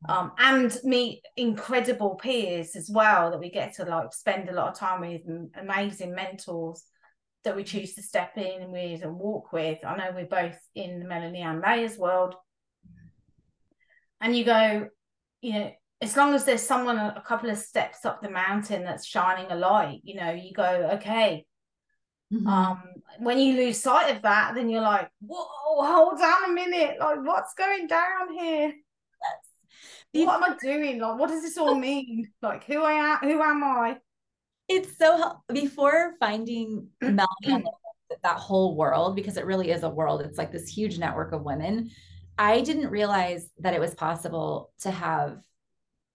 Um, 0.09 0.33
and 0.37 0.77
meet 0.83 1.21
incredible 1.37 2.15
peers 2.15 2.75
as 2.75 2.89
well 2.93 3.31
that 3.31 3.39
we 3.39 3.49
get 3.49 3.75
to 3.75 3.85
like 3.85 4.13
spend 4.13 4.49
a 4.49 4.53
lot 4.53 4.67
of 4.67 4.77
time 4.77 4.99
with 4.99 5.21
amazing 5.55 6.13
mentors 6.13 6.83
that 7.45 7.55
we 7.55 7.63
choose 7.63 7.93
to 7.95 8.03
step 8.03 8.37
in 8.37 8.69
with 8.69 9.01
and 9.03 9.15
walk 9.15 9.53
with. 9.53 9.79
I 9.85 9.95
know 9.95 10.11
we're 10.13 10.25
both 10.25 10.59
in 10.75 10.99
the 10.99 11.05
Melanie 11.05 11.39
Ann 11.39 11.61
Mayers 11.61 11.97
world. 11.97 12.35
And 14.19 14.35
you 14.35 14.43
go, 14.43 14.89
you 15.43 15.53
know, 15.53 15.71
as 16.01 16.15
long 16.15 16.33
as 16.33 16.45
there's 16.45 16.61
someone 16.61 16.97
a, 16.97 17.23
couple 17.25 17.49
of 17.49 17.57
steps 17.57 18.05
up 18.05 18.21
the 18.21 18.29
mountain 18.29 18.83
that's 18.83 19.05
shining 19.05 19.51
a 19.51 19.55
light, 19.55 19.99
you 20.03 20.15
know, 20.15 20.31
you 20.31 20.53
go, 20.53 20.91
okay. 20.93 21.45
Mm-hmm. 22.33 22.47
Um, 22.47 22.83
when 23.19 23.37
you 23.39 23.55
lose 23.55 23.81
sight 23.81 24.15
of 24.15 24.21
that, 24.23 24.55
then 24.55 24.69
you're 24.69 24.81
like, 24.81 25.09
whoa, 25.19 25.45
hold 25.85 26.19
on 26.19 26.49
a 26.49 26.53
minute, 26.53 26.97
like 26.99 27.19
what's 27.23 27.53
going 27.53 27.87
down 27.87 28.33
here? 28.33 28.73
What 30.15 30.35
am 30.35 30.43
I 30.43 30.55
doing? 30.61 30.99
Like, 30.99 31.19
what 31.19 31.29
does 31.31 31.41
this 31.41 31.57
all 31.57 31.73
mean? 31.73 32.31
Like, 32.39 32.65
who 32.65 32.83
I 32.83 32.91
am? 32.91 33.17
Who 33.21 33.41
am 33.41 33.63
I? 33.63 33.97
It's 34.69 34.95
so 34.95 35.41
before 35.51 36.13
finding 36.19 36.89
Melanie 37.01 37.65
that 38.21 38.37
whole 38.37 38.75
world 38.75 39.15
because 39.15 39.37
it 39.37 39.45
really 39.47 39.71
is 39.71 39.81
a 39.81 39.89
world. 39.89 40.21
It's 40.21 40.37
like 40.37 40.51
this 40.51 40.67
huge 40.67 40.99
network 40.99 41.33
of 41.33 41.41
women. 41.41 41.89
I 42.37 42.61
didn't 42.61 42.89
realize 42.89 43.47
that 43.59 43.73
it 43.73 43.79
was 43.79 43.93
possible 43.93 44.71
to 44.79 44.91
have 44.91 45.41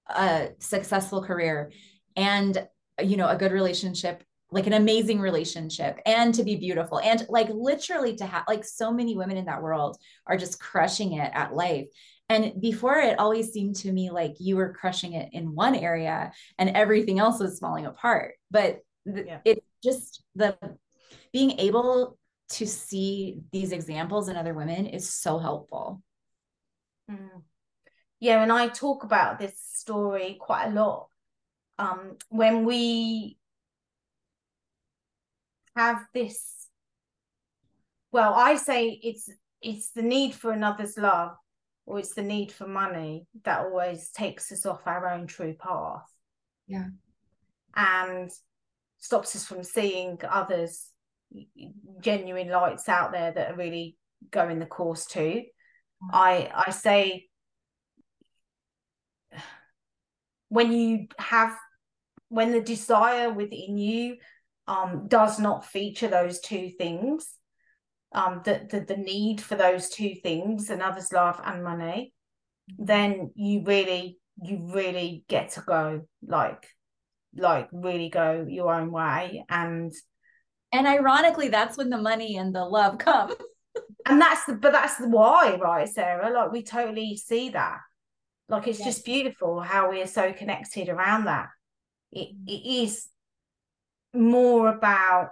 a 0.09 0.51
successful 0.59 1.23
career 1.23 1.71
and 2.17 2.67
you 3.03 3.17
know 3.17 3.29
a 3.29 3.37
good 3.37 3.53
relationship 3.53 4.25
like 4.51 4.67
an 4.67 4.73
amazing 4.73 5.21
relationship 5.21 6.01
and 6.07 6.35
to 6.35 6.43
be 6.43 6.57
beautiful 6.57 7.01
and 7.01 7.27
like 7.29 7.49
literally 7.51 8.17
to 8.17 8.25
have 8.25 8.45
like 8.49 8.65
so 8.65 8.91
many 8.91 9.17
women 9.17 9.37
in 9.37 9.45
that 9.45 9.63
world 9.63 9.99
are 10.27 10.39
just 10.39 10.59
crushing 10.59 11.15
it 11.15 11.31
at 11.35 11.55
life. 11.55 11.87
And 12.31 12.61
before 12.61 12.97
it 12.99 13.19
always 13.19 13.53
seemed 13.53 13.77
to 13.77 13.93
me 13.93 14.11
like 14.11 14.35
you 14.39 14.57
were 14.57 14.73
crushing 14.73 15.15
it 15.15 15.31
in 15.33 15.55
one 15.55 15.75
area 15.75 16.33
and 16.59 16.71
everything 16.71 17.19
else 17.19 17.41
was 17.41 17.59
falling 17.59 17.87
apart. 17.87 18.35
But 18.51 18.81
yeah. 19.05 19.41
it 19.45 19.63
just 19.83 20.23
the 20.35 20.57
being 21.33 21.59
able 21.59 22.19
to 22.51 22.67
see 22.67 23.41
these 23.53 23.73
examples 23.73 24.29
in 24.29 24.37
other 24.37 24.55
women 24.55 24.87
is 24.87 25.11
so 25.11 25.39
helpful 25.39 26.03
Mm. 27.11 27.43
Yeah, 28.21 28.43
and 28.43 28.53
I 28.53 28.69
talk 28.69 29.05
about 29.05 29.39
this 29.39 29.55
story 29.75 30.37
quite 30.41 30.67
a 30.67 30.71
lot. 30.71 31.09
Um, 31.79 32.17
when 32.29 32.65
we 32.65 33.39
have 35.77 36.05
this, 36.13 36.69
well, 38.11 38.35
I 38.35 38.57
say 38.57 38.89
it's 39.03 39.31
it's 39.61 39.91
the 39.91 40.03
need 40.03 40.35
for 40.35 40.53
another's 40.53 40.97
love 40.97 41.37
or 41.87 41.99
it's 41.99 42.15
the 42.15 42.23
need 42.23 42.53
for 42.53 42.67
money 42.67 43.27
that 43.45 43.61
always 43.61 44.11
takes 44.11 44.53
us 44.53 44.67
off 44.67 44.87
our 44.87 45.09
own 45.09 45.27
true 45.27 45.55
path. 45.55 46.05
Yeah. 46.67 46.89
And 47.75 48.31
stops 48.99 49.35
us 49.37 49.47
from 49.47 49.63
seeing 49.63 50.21
others 50.29 50.91
genuine 52.01 52.49
lights 52.49 52.89
out 52.89 53.13
there 53.13 53.33
that 53.33 53.53
are 53.53 53.57
really 53.57 53.97
going 54.31 54.59
the 54.59 54.67
course 54.67 55.07
too. 55.07 55.45
I 56.13 56.51
I 56.55 56.71
say 56.71 57.29
when 60.49 60.73
you 60.73 61.09
have 61.19 61.57
when 62.29 62.53
the 62.53 62.61
desire 62.61 63.33
within 63.33 63.79
you 63.79 64.17
um 64.67 65.07
does 65.09 65.39
not 65.39 65.65
feature 65.65 66.09
those 66.09 66.41
two 66.41 66.71
things 66.79 67.35
um 68.13 68.43
the, 68.45 68.67
the 68.71 68.81
the 68.81 68.97
need 68.97 69.41
for 69.41 69.57
those 69.57 69.89
two 69.89 70.15
things 70.23 70.71
another's 70.71 71.13
love 71.13 71.41
and 71.45 71.65
money 71.65 72.13
then 72.79 73.31
you 73.35 73.63
really 73.65 74.19
you 74.43 74.71
really 74.73 75.25
get 75.29 75.51
to 75.51 75.61
go 75.63 76.03
like 76.27 76.67
like 77.37 77.69
really 77.73 78.09
go 78.09 78.47
your 78.49 78.73
own 78.73 78.91
way. 78.91 79.45
And 79.49 79.93
and 80.73 80.87
ironically 80.87 81.49
that's 81.49 81.77
when 81.77 81.91
the 81.91 81.99
money 81.99 82.37
and 82.37 82.55
the 82.55 82.65
love 82.65 82.99
come 82.99 83.33
and 84.09 84.21
that's 84.21 84.45
the 84.45 84.55
but 84.55 84.73
that's 84.73 84.97
the 84.97 85.09
why 85.09 85.57
right 85.61 85.89
sarah 85.89 86.31
like 86.31 86.53
we 86.53 86.63
totally 86.63 87.17
see 87.17 87.51
that 87.51 87.79
like 88.49 88.67
it's 88.67 88.79
yes. 88.79 88.89
just 88.89 89.05
beautiful 89.05 89.61
how 89.61 89.91
we 89.91 90.01
are 90.01 90.07
so 90.07 90.33
connected 90.33 90.89
around 90.89 91.25
that 91.25 91.49
it, 92.13 92.29
mm. 92.29 92.49
it 92.49 92.83
is 92.83 93.09
more 94.15 94.69
about 94.69 95.31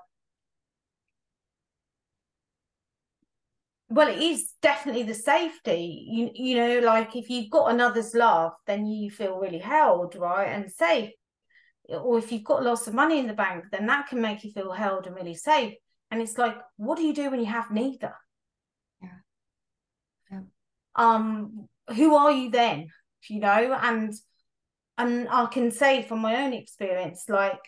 well 3.89 4.09
it 4.09 4.19
is 4.19 4.53
definitely 4.61 5.03
the 5.03 5.15
safety 5.15 6.07
you 6.09 6.31
you 6.35 6.57
know 6.57 6.81
like 6.81 7.17
if 7.17 7.31
you've 7.31 7.51
got 7.51 7.73
another's 7.73 8.15
love 8.15 8.53
then 8.67 8.87
you 8.87 9.11
feel 9.11 9.39
really 9.39 9.59
held 9.59 10.15
right 10.17 10.49
and 10.49 10.71
safe 10.71 11.11
or 11.89 12.19
if 12.19 12.33
you've 12.33 12.45
got 12.45 12.65
lots 12.65 12.87
of 12.87 12.95
money 12.95 13.19
in 13.19 13.27
the 13.27 13.33
bank 13.33 13.65
then 13.71 13.87
that 13.87 14.09
can 14.09 14.21
make 14.21 14.45
you 14.45 14.51
feel 14.51 14.73
held 14.73 15.07
and 15.07 15.17
really 15.17 15.35
safe 15.35 15.75
and 16.11 16.21
it's 16.21 16.39
like 16.39 16.57
what 16.77 16.97
do 16.97 17.05
you 17.05 17.15
do 17.15 17.31
when 17.31 17.41
you 17.41 17.47
have 17.47 17.71
neither. 17.71 18.15
Um 20.97 21.69
who 21.95 22.15
are 22.15 22.33
you 22.33 22.51
then 22.51 22.89
you 23.29 23.41
know 23.41 23.79
and 23.83 24.13
and 24.99 25.29
i 25.29 25.47
can 25.47 25.71
say 25.71 26.03
from 26.03 26.21
my 26.21 26.45
own 26.45 26.53
experience 26.53 27.25
like 27.29 27.61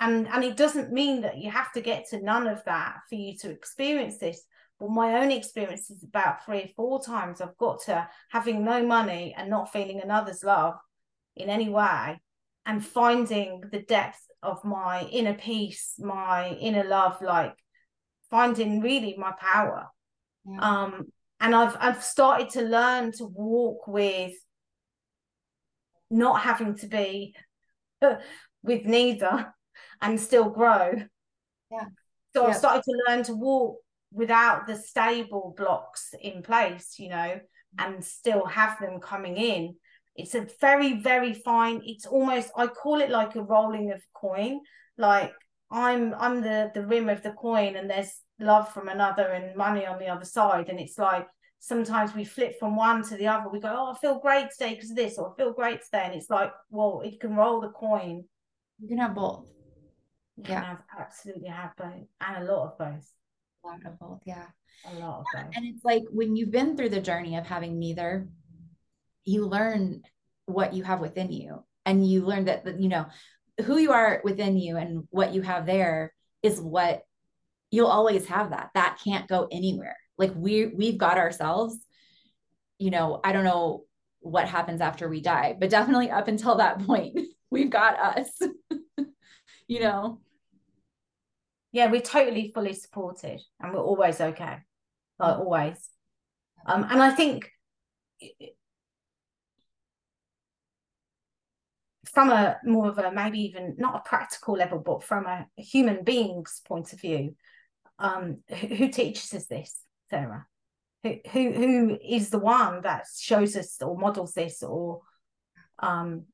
and 0.00 0.26
and 0.28 0.44
it 0.44 0.56
doesn't 0.56 0.92
mean 0.92 1.22
that 1.22 1.38
you 1.38 1.50
have 1.50 1.72
to 1.72 1.80
get 1.80 2.08
to 2.08 2.20
none 2.20 2.46
of 2.46 2.62
that 2.64 2.96
for 3.08 3.14
you 3.14 3.36
to 3.38 3.50
experience 3.50 4.18
this 4.18 4.44
well, 4.82 4.90
my 4.90 5.22
own 5.22 5.30
experience 5.30 5.90
is 5.90 6.02
about 6.02 6.44
three 6.44 6.62
or 6.62 6.68
four 6.74 7.02
times 7.02 7.40
I've 7.40 7.56
got 7.56 7.82
to 7.84 8.08
having 8.30 8.64
no 8.64 8.84
money 8.84 9.32
and 9.36 9.48
not 9.48 9.72
feeling 9.72 10.00
another's 10.00 10.42
love 10.42 10.74
in 11.36 11.48
any 11.48 11.68
way 11.68 12.20
and 12.66 12.84
finding 12.84 13.62
the 13.70 13.78
depth 13.78 14.26
of 14.42 14.64
my 14.64 15.02
inner 15.04 15.34
peace, 15.34 15.94
my 16.00 16.48
inner 16.48 16.82
love, 16.82 17.22
like 17.22 17.54
finding 18.28 18.80
really 18.80 19.14
my 19.16 19.32
power. 19.38 19.86
Yeah. 20.44 20.58
Um, 20.58 21.12
and 21.42 21.54
I've 21.54 21.76
I've 21.80 22.02
started 22.02 22.48
to 22.50 22.62
learn 22.62 23.12
to 23.18 23.24
walk 23.24 23.86
with 23.88 24.32
not 26.10 26.40
having 26.40 26.76
to 26.76 26.86
be 26.86 27.34
with 28.62 28.84
neither 28.86 29.52
and 30.00 30.20
still 30.20 30.48
grow. 30.48 30.92
Yeah. 31.70 31.84
So 32.34 32.42
yeah. 32.42 32.48
I've 32.48 32.56
started 32.56 32.82
to 32.84 33.04
learn 33.08 33.24
to 33.24 33.34
walk 33.34 33.78
without 34.12 34.66
the 34.66 34.76
stable 34.76 35.54
blocks 35.56 36.14
in 36.20 36.42
place, 36.42 36.94
you 36.98 37.08
know, 37.08 37.40
and 37.78 38.04
still 38.04 38.46
have 38.46 38.78
them 38.78 39.00
coming 39.00 39.36
in. 39.36 39.74
It's 40.14 40.34
a 40.34 40.46
very, 40.60 41.00
very 41.00 41.32
fine, 41.32 41.80
it's 41.84 42.06
almost 42.06 42.50
I 42.56 42.68
call 42.68 43.00
it 43.00 43.10
like 43.10 43.34
a 43.34 43.42
rolling 43.42 43.90
of 43.90 44.00
coin. 44.14 44.60
Like 44.96 45.32
I'm 45.72 46.14
I'm 46.14 46.40
the 46.42 46.70
the 46.72 46.86
rim 46.86 47.08
of 47.08 47.22
the 47.22 47.32
coin 47.32 47.74
and 47.74 47.90
there's 47.90 48.14
love 48.42 48.72
from 48.72 48.88
another 48.88 49.28
and 49.28 49.56
money 49.56 49.86
on 49.86 49.98
the 49.98 50.08
other 50.08 50.24
side. 50.24 50.68
And 50.68 50.80
it's 50.80 50.98
like 50.98 51.26
sometimes 51.60 52.14
we 52.14 52.24
flip 52.24 52.58
from 52.58 52.76
one 52.76 53.02
to 53.04 53.16
the 53.16 53.28
other. 53.28 53.48
We 53.48 53.60
go, 53.60 53.74
Oh, 53.76 53.92
I 53.92 53.98
feel 53.98 54.18
great 54.18 54.50
today 54.50 54.74
because 54.74 54.90
of 54.90 54.96
this, 54.96 55.18
or 55.18 55.32
I 55.32 55.36
feel 55.36 55.52
great 55.52 55.82
today. 55.82 56.04
And 56.04 56.14
it's 56.14 56.30
like, 56.30 56.52
well, 56.70 57.02
it 57.04 57.20
can 57.20 57.36
roll 57.36 57.60
the 57.60 57.68
coin. 57.68 58.24
You 58.80 58.88
can 58.88 58.98
have 58.98 59.14
both. 59.14 59.48
You 60.36 60.44
yeah. 60.48 60.64
Have, 60.64 60.82
absolutely 60.98 61.48
have 61.48 61.76
both 61.76 62.06
and 62.20 62.48
a 62.48 62.52
lot 62.52 62.72
of 62.72 62.78
both 62.78 63.12
a 63.64 63.68
lot 63.68 63.86
of 63.86 63.98
both 63.98 64.20
yeah 64.24 64.46
a 64.90 64.94
lot 64.94 65.20
of 65.20 65.24
both. 65.32 65.44
and 65.54 65.66
it's 65.66 65.84
like 65.84 66.02
when 66.10 66.36
you've 66.36 66.50
been 66.50 66.76
through 66.76 66.88
the 66.88 67.00
journey 67.00 67.36
of 67.36 67.46
having 67.46 67.78
neither 67.78 68.26
you 69.24 69.46
learn 69.46 70.02
what 70.46 70.72
you 70.72 70.82
have 70.82 71.00
within 71.00 71.30
you 71.30 71.62
and 71.84 72.06
you 72.06 72.24
learn 72.24 72.46
that 72.46 72.80
you 72.80 72.88
know 72.88 73.06
who 73.64 73.76
you 73.76 73.92
are 73.92 74.20
within 74.24 74.56
you 74.56 74.76
and 74.76 75.06
what 75.10 75.34
you 75.34 75.42
have 75.42 75.66
there 75.66 76.14
is 76.42 76.60
what 76.60 77.02
you'll 77.72 77.88
always 77.88 78.26
have 78.26 78.50
that 78.50 78.70
that 78.74 79.00
can't 79.02 79.26
go 79.26 79.48
anywhere 79.50 79.96
like 80.18 80.32
we 80.36 80.66
we've 80.66 80.98
got 80.98 81.18
ourselves 81.18 81.76
you 82.78 82.90
know 82.90 83.20
i 83.24 83.32
don't 83.32 83.44
know 83.44 83.82
what 84.20 84.46
happens 84.46 84.80
after 84.80 85.08
we 85.08 85.20
die 85.20 85.56
but 85.58 85.70
definitely 85.70 86.10
up 86.10 86.28
until 86.28 86.56
that 86.56 86.78
point 86.86 87.18
we've 87.50 87.70
got 87.70 87.98
us 87.98 88.30
you 89.66 89.80
know 89.80 90.20
yeah, 91.72 91.90
we're 91.90 92.02
totally 92.02 92.52
fully 92.54 92.74
supported 92.74 93.40
and 93.60 93.72
we're 93.72 93.82
always 93.82 94.20
okay. 94.20 94.58
Like 95.18 95.38
always. 95.38 95.88
Um, 96.66 96.86
and 96.88 97.02
I 97.02 97.10
think 97.10 97.50
from 102.12 102.30
a 102.30 102.58
more 102.64 102.88
of 102.88 102.98
a 102.98 103.10
maybe 103.10 103.40
even 103.40 103.74
not 103.78 103.96
a 103.96 104.08
practical 104.08 104.54
level, 104.54 104.78
but 104.78 105.02
from 105.02 105.24
a 105.24 105.46
human 105.56 106.04
being's 106.04 106.60
point 106.66 106.92
of 106.92 107.00
view, 107.00 107.34
um, 108.02 108.38
who, 108.48 108.66
who 108.66 108.88
teaches 108.88 109.32
us 109.32 109.46
this, 109.46 109.78
Sarah? 110.10 110.46
Who, 111.04 111.16
who 111.30 111.52
who 111.52 111.98
is 112.04 112.30
the 112.30 112.38
one 112.38 112.82
that 112.82 113.06
shows 113.18 113.56
us 113.56 113.76
or 113.80 113.96
models 113.96 114.34
this 114.34 114.62
or 114.62 115.00
um 115.80 116.26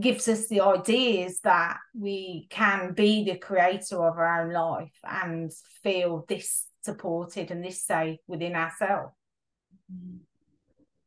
gives 0.00 0.28
us 0.28 0.48
the 0.48 0.60
ideas 0.60 1.40
that 1.44 1.78
we 1.98 2.46
can 2.50 2.92
be 2.92 3.24
the 3.24 3.38
creator 3.38 3.96
of 3.96 4.18
our 4.18 4.42
own 4.42 4.52
life 4.52 4.98
and 5.04 5.50
feel 5.82 6.24
this 6.28 6.66
supported 6.82 7.50
and 7.50 7.64
this 7.64 7.84
safe 7.84 8.18
within 8.26 8.54
ourselves 8.54 9.14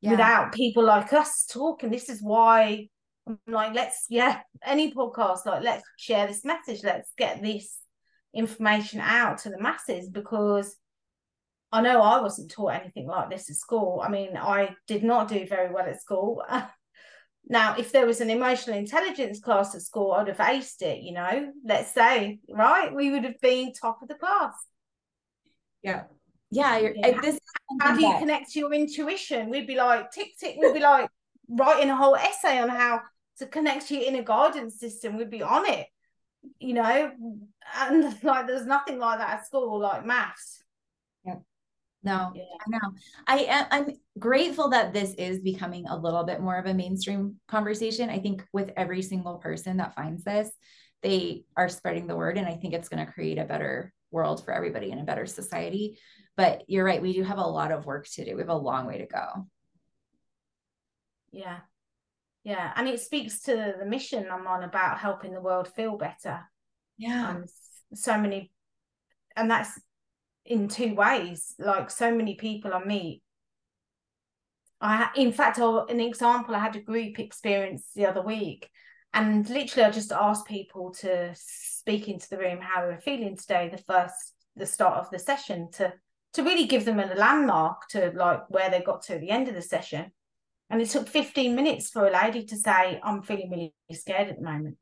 yeah. 0.01 0.11
without 0.11 0.53
people 0.53 0.83
like 0.83 1.11
us 1.13 1.45
talking 1.45 1.91
this 1.91 2.09
is 2.09 2.21
why 2.21 2.87
I'm 3.27 3.37
like 3.47 3.75
let's 3.75 4.05
yeah 4.09 4.39
any 4.65 4.93
podcast 4.93 5.45
like 5.45 5.61
let's 5.61 5.83
share 5.97 6.25
this 6.25 6.45
message 6.45 6.81
let's 6.83 7.11
get 7.17 7.41
this 7.41 7.77
information 8.33 8.99
out 8.99 9.39
to 9.39 9.49
the 9.49 9.61
masses 9.61 10.09
because 10.09 10.75
I 11.71 11.81
know 11.81 12.01
I 12.01 12.21
wasn't 12.21 12.51
taught 12.51 12.73
anything 12.73 13.07
like 13.07 13.29
this 13.29 13.49
at 13.49 13.55
school. 13.55 14.01
I 14.03 14.09
mean, 14.09 14.37
I 14.37 14.75
did 14.87 15.03
not 15.03 15.27
do 15.27 15.47
very 15.47 15.73
well 15.73 15.85
at 15.85 16.01
school. 16.01 16.43
Now, 17.47 17.75
if 17.77 17.91
there 17.91 18.05
was 18.05 18.21
an 18.21 18.29
emotional 18.29 18.77
intelligence 18.77 19.39
class 19.39 19.75
at 19.75 19.81
school, 19.81 20.13
I'd 20.13 20.29
have 20.29 20.37
aced 20.37 20.81
it, 20.81 21.01
you 21.01 21.11
know, 21.11 21.51
let's 21.65 21.93
say, 21.93 22.39
right? 22.49 22.93
We 22.93 23.11
would 23.11 23.25
have 23.25 23.39
been 23.41 23.73
top 23.73 24.01
of 24.01 24.07
the 24.07 24.15
class. 24.15 24.53
Yeah. 25.81 26.03
Yeah. 26.51 26.77
yeah. 26.77 27.19
This 27.19 27.39
how 27.81 27.95
do 27.95 28.01
you 28.01 28.11
that... 28.11 28.19
connect 28.19 28.51
to 28.51 28.59
your 28.59 28.73
intuition? 28.73 29.49
We'd 29.49 29.67
be 29.67 29.75
like, 29.75 30.11
tick, 30.11 30.29
tick, 30.39 30.55
we'd 30.57 30.73
be 30.73 30.79
like 30.79 31.09
writing 31.49 31.89
a 31.89 31.95
whole 31.95 32.15
essay 32.15 32.59
on 32.59 32.69
how 32.69 33.01
to 33.39 33.45
connect 33.45 33.87
to 33.87 33.95
your 33.95 34.05
inner 34.05 34.23
guidance 34.23 34.79
system. 34.79 35.17
We'd 35.17 35.29
be 35.29 35.43
on 35.43 35.67
it, 35.67 35.87
you 36.59 36.73
know, 36.73 37.11
and 37.77 38.03
like 38.23 38.47
there's 38.47 38.65
nothing 38.65 38.99
like 38.99 39.19
that 39.19 39.29
at 39.29 39.45
school, 39.45 39.79
like 39.79 40.05
maths. 40.05 40.63
Yeah. 41.25 41.35
No, 42.03 42.31
yeah. 42.35 42.43
I 42.61 42.69
know. 42.69 42.93
I 43.27 43.67
I'm 43.71 43.93
grateful 44.19 44.69
that 44.69 44.93
this 44.93 45.13
is 45.15 45.41
becoming 45.41 45.87
a 45.87 45.97
little 45.97 46.23
bit 46.23 46.41
more 46.41 46.57
of 46.57 46.65
a 46.65 46.73
mainstream 46.73 47.37
conversation. 47.47 48.09
I 48.09 48.19
think 48.19 48.45
with 48.51 48.71
every 48.75 49.01
single 49.01 49.37
person 49.37 49.77
that 49.77 49.95
finds 49.95 50.23
this, 50.23 50.49
they 51.01 51.43
are 51.55 51.69
spreading 51.69 52.07
the 52.07 52.15
word, 52.15 52.37
and 52.37 52.47
I 52.47 52.55
think 52.55 52.73
it's 52.73 52.89
going 52.89 53.05
to 53.05 53.11
create 53.11 53.37
a 53.37 53.45
better 53.45 53.93
world 54.11 54.43
for 54.43 54.53
everybody 54.53 54.91
and 54.91 55.01
a 55.01 55.05
better 55.05 55.25
society. 55.25 55.97
But 56.35 56.63
you're 56.67 56.85
right, 56.85 57.01
we 57.01 57.13
do 57.13 57.23
have 57.23 57.37
a 57.37 57.41
lot 57.41 57.71
of 57.71 57.85
work 57.85 58.07
to 58.13 58.25
do. 58.25 58.35
We 58.35 58.41
have 58.41 58.49
a 58.49 58.55
long 58.55 58.85
way 58.87 58.99
to 58.99 59.05
go. 59.05 59.47
Yeah. 61.31 61.59
Yeah. 62.43 62.71
And 62.75 62.87
it 62.87 62.99
speaks 62.99 63.41
to 63.43 63.75
the 63.79 63.85
mission 63.85 64.27
I'm 64.31 64.47
on 64.47 64.63
about 64.63 64.99
helping 64.99 65.33
the 65.33 65.41
world 65.41 65.67
feel 65.67 65.97
better. 65.97 66.41
Yeah. 66.97 67.29
Um, 67.29 67.45
so 67.93 68.17
many 68.17 68.51
and 69.35 69.49
that's 69.49 69.79
in 70.45 70.67
two 70.67 70.95
ways. 70.95 71.55
Like 71.59 71.89
so 71.89 72.13
many 72.13 72.35
people 72.35 72.73
I 72.73 72.83
meet. 72.83 73.21
I, 74.81 75.09
in 75.15 75.31
fact, 75.31 75.59
an 75.59 75.99
example, 76.01 76.55
I 76.55 76.59
had 76.59 76.75
a 76.75 76.81
group 76.81 77.17
experience 77.17 77.91
the 77.95 78.05
other 78.05 78.21
week, 78.21 78.69
and 79.13 79.49
literally, 79.49 79.85
I 79.85 79.91
just 79.91 80.11
asked 80.11 80.45
people 80.45 80.93
to 80.95 81.33
speak 81.35 82.09
into 82.09 82.27
the 82.29 82.37
room 82.37 82.59
how 82.61 82.81
they 82.81 82.87
were 82.87 82.99
feeling 82.99 83.37
today, 83.37 83.69
the 83.69 83.77
first, 83.77 84.33
the 84.57 84.65
start 84.65 84.97
of 84.97 85.09
the 85.09 85.19
session, 85.19 85.69
to 85.73 85.93
to 86.33 86.43
really 86.43 86.65
give 86.65 86.83
them 86.83 86.99
a 86.99 87.05
landmark 87.15 87.87
to 87.89 88.11
like 88.15 88.49
where 88.49 88.69
they 88.69 88.81
got 88.81 89.03
to 89.03 89.13
at 89.15 89.21
the 89.21 89.29
end 89.29 89.47
of 89.47 89.55
the 89.55 89.61
session. 89.61 90.11
And 90.69 90.81
it 90.81 90.89
took 90.89 91.07
15 91.07 91.55
minutes 91.55 91.89
for 91.89 92.07
a 92.07 92.11
lady 92.11 92.45
to 92.45 92.57
say, 92.57 92.99
I'm 93.03 93.21
feeling 93.21 93.49
really 93.49 93.73
scared 93.91 94.29
at 94.29 94.37
the 94.37 94.43
moment. 94.43 94.77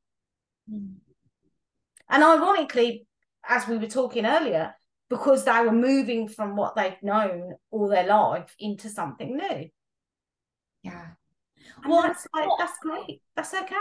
Mm. 0.71 0.95
And 2.09 2.23
ironically, 2.23 3.07
as 3.47 3.67
we 3.67 3.77
were 3.77 3.87
talking 3.87 4.25
earlier, 4.25 4.75
because 5.09 5.43
they 5.43 5.59
were 5.59 5.73
moving 5.73 6.27
from 6.27 6.55
what 6.55 6.75
they've 6.75 7.01
known 7.01 7.55
all 7.69 7.87
their 7.87 8.05
life 8.05 8.55
into 8.59 8.89
something 8.89 9.35
new. 9.35 9.69
Yeah. 10.83 11.07
And 11.83 11.91
well, 11.91 12.03
that's 12.03 12.25
like 12.33 12.49
that's 12.57 12.77
great. 12.81 13.21
That's 13.35 13.53
okay. 13.53 13.75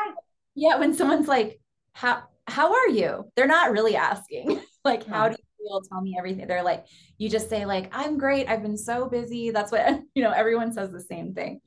Yeah, 0.55 0.79
when 0.79 0.95
someone's 0.95 1.29
like, 1.29 1.61
"How 1.93 2.25
how 2.47 2.73
are 2.73 2.89
you?" 2.89 3.31
They're 3.37 3.47
not 3.47 3.71
really 3.71 3.97
asking. 3.97 4.61
like, 4.85 5.07
"How 5.07 5.29
do 5.29 5.37
you 5.39 5.69
feel?" 5.69 5.81
Tell 5.83 6.01
me 6.01 6.17
everything. 6.19 6.47
They're 6.47 6.65
like, 6.65 6.87
you 7.17 7.29
just 7.29 7.49
say 7.49 7.65
like, 7.65 7.91
"I'm 7.93 8.19
great. 8.19 8.49
I've 8.49 8.63
been 8.63 8.77
so 8.77 9.09
busy." 9.09 9.51
That's 9.51 9.73
what 9.73 10.01
you 10.15 10.23
know. 10.23 10.33
Everyone 10.33 10.73
says 10.73 10.93
the 10.93 11.01
same 11.01 11.33
thing. 11.33 11.61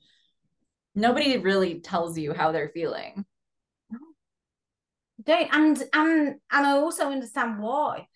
Nobody 0.96 1.38
really 1.38 1.80
tells 1.80 2.18
you 2.18 2.34
how 2.34 2.52
they're 2.52 2.70
feeling. 2.70 3.26
Don't 5.24 5.54
and 5.54 5.84
and 5.94 6.28
and 6.52 6.68
I 6.68 6.72
also 6.74 7.10
understand 7.10 7.60
why. 7.60 8.08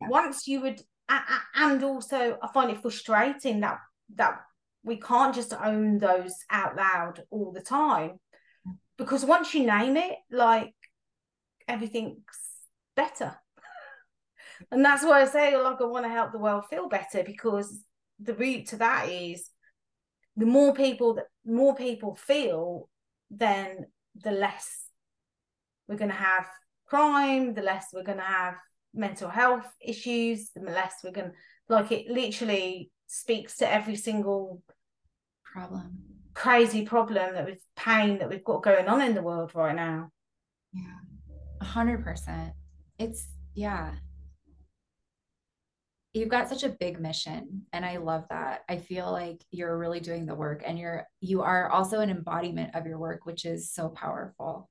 Once 0.00 0.46
you 0.46 0.60
would, 0.62 0.80
and 1.54 1.82
also 1.84 2.38
I 2.42 2.48
find 2.52 2.70
it 2.70 2.82
frustrating 2.82 3.60
that 3.60 3.78
that 4.14 4.40
we 4.84 4.96
can't 4.96 5.34
just 5.34 5.52
own 5.52 5.98
those 5.98 6.34
out 6.50 6.76
loud 6.76 7.22
all 7.30 7.52
the 7.52 7.60
time 7.62 8.18
because 8.98 9.24
once 9.24 9.54
you 9.54 9.64
name 9.66 9.96
it 9.96 10.16
like 10.30 10.74
everything's 11.68 12.16
better 12.96 13.34
and 14.70 14.84
that's 14.84 15.04
why 15.04 15.22
i 15.22 15.24
say 15.24 15.56
like 15.56 15.80
i 15.80 15.84
want 15.84 16.04
to 16.04 16.10
help 16.10 16.32
the 16.32 16.38
world 16.38 16.64
feel 16.68 16.88
better 16.88 17.22
because 17.24 17.84
the 18.20 18.34
root 18.34 18.66
to 18.66 18.76
that 18.76 19.08
is 19.08 19.48
the 20.36 20.46
more 20.46 20.74
people 20.74 21.14
that 21.14 21.26
more 21.44 21.74
people 21.74 22.14
feel 22.14 22.88
then 23.30 23.86
the 24.22 24.30
less 24.30 24.84
we're 25.88 25.96
going 25.96 26.10
to 26.10 26.16
have 26.16 26.46
crime 26.86 27.54
the 27.54 27.62
less 27.62 27.86
we're 27.92 28.02
going 28.02 28.18
to 28.18 28.24
have 28.24 28.54
mental 28.94 29.28
health 29.28 29.66
issues 29.80 30.50
the 30.50 30.60
less 30.60 30.96
we're 31.02 31.10
going 31.10 31.30
to 31.30 31.36
like 31.68 31.90
it 31.90 32.08
literally 32.08 32.90
speaks 33.06 33.56
to 33.56 33.70
every 33.70 33.96
single 33.96 34.62
problem. 35.44 35.98
crazy 36.34 36.84
problem 36.84 37.34
that 37.34 37.44
we've 37.44 37.62
pain 37.76 38.18
that 38.18 38.28
we've 38.28 38.44
got 38.44 38.62
going 38.62 38.88
on 38.88 39.02
in 39.02 39.14
the 39.14 39.22
world 39.22 39.52
right 39.54 39.76
now. 39.76 40.10
Yeah. 40.72 40.98
A 41.60 41.64
hundred 41.64 42.02
percent. 42.02 42.52
It's 42.98 43.28
yeah 43.54 43.92
you've 46.14 46.28
got 46.28 46.48
such 46.48 46.62
a 46.62 46.68
big 46.68 47.00
mission 47.00 47.62
and 47.72 47.84
i 47.84 47.96
love 47.96 48.24
that 48.28 48.62
i 48.68 48.76
feel 48.76 49.10
like 49.10 49.42
you're 49.50 49.78
really 49.78 50.00
doing 50.00 50.26
the 50.26 50.34
work 50.34 50.62
and 50.64 50.78
you're 50.78 51.06
you 51.20 51.42
are 51.42 51.70
also 51.70 52.00
an 52.00 52.10
embodiment 52.10 52.74
of 52.74 52.86
your 52.86 52.98
work 52.98 53.24
which 53.24 53.44
is 53.44 53.70
so 53.72 53.88
powerful 53.88 54.68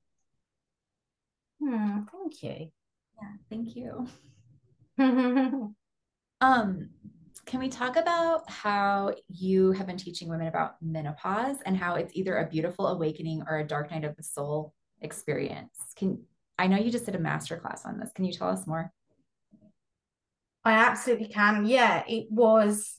hmm, 1.60 2.00
thank 2.12 2.42
you 2.42 2.70
yeah 3.20 3.32
thank 3.50 3.76
you 3.76 4.06
um 6.40 6.88
can 7.44 7.58
we 7.58 7.68
talk 7.68 7.96
about 7.96 8.48
how 8.48 9.14
you 9.28 9.72
have 9.72 9.86
been 9.86 9.96
teaching 9.96 10.28
women 10.28 10.46
about 10.46 10.76
menopause 10.80 11.56
and 11.66 11.76
how 11.76 11.96
it's 11.96 12.14
either 12.14 12.36
a 12.36 12.48
beautiful 12.48 12.86
awakening 12.86 13.42
or 13.48 13.58
a 13.58 13.66
dark 13.66 13.90
night 13.90 14.04
of 14.04 14.16
the 14.16 14.22
soul 14.22 14.72
experience? 15.00 15.76
Can 15.96 16.22
I 16.58 16.68
know 16.68 16.76
you 16.76 16.90
just 16.90 17.06
did 17.06 17.16
a 17.16 17.18
master 17.18 17.56
class 17.56 17.84
on 17.84 17.98
this. 17.98 18.12
Can 18.14 18.24
you 18.24 18.32
tell 18.32 18.48
us 18.48 18.66
more? 18.66 18.92
I 20.64 20.72
absolutely 20.72 21.28
can. 21.28 21.66
Yeah, 21.66 22.04
it 22.06 22.26
was 22.30 22.96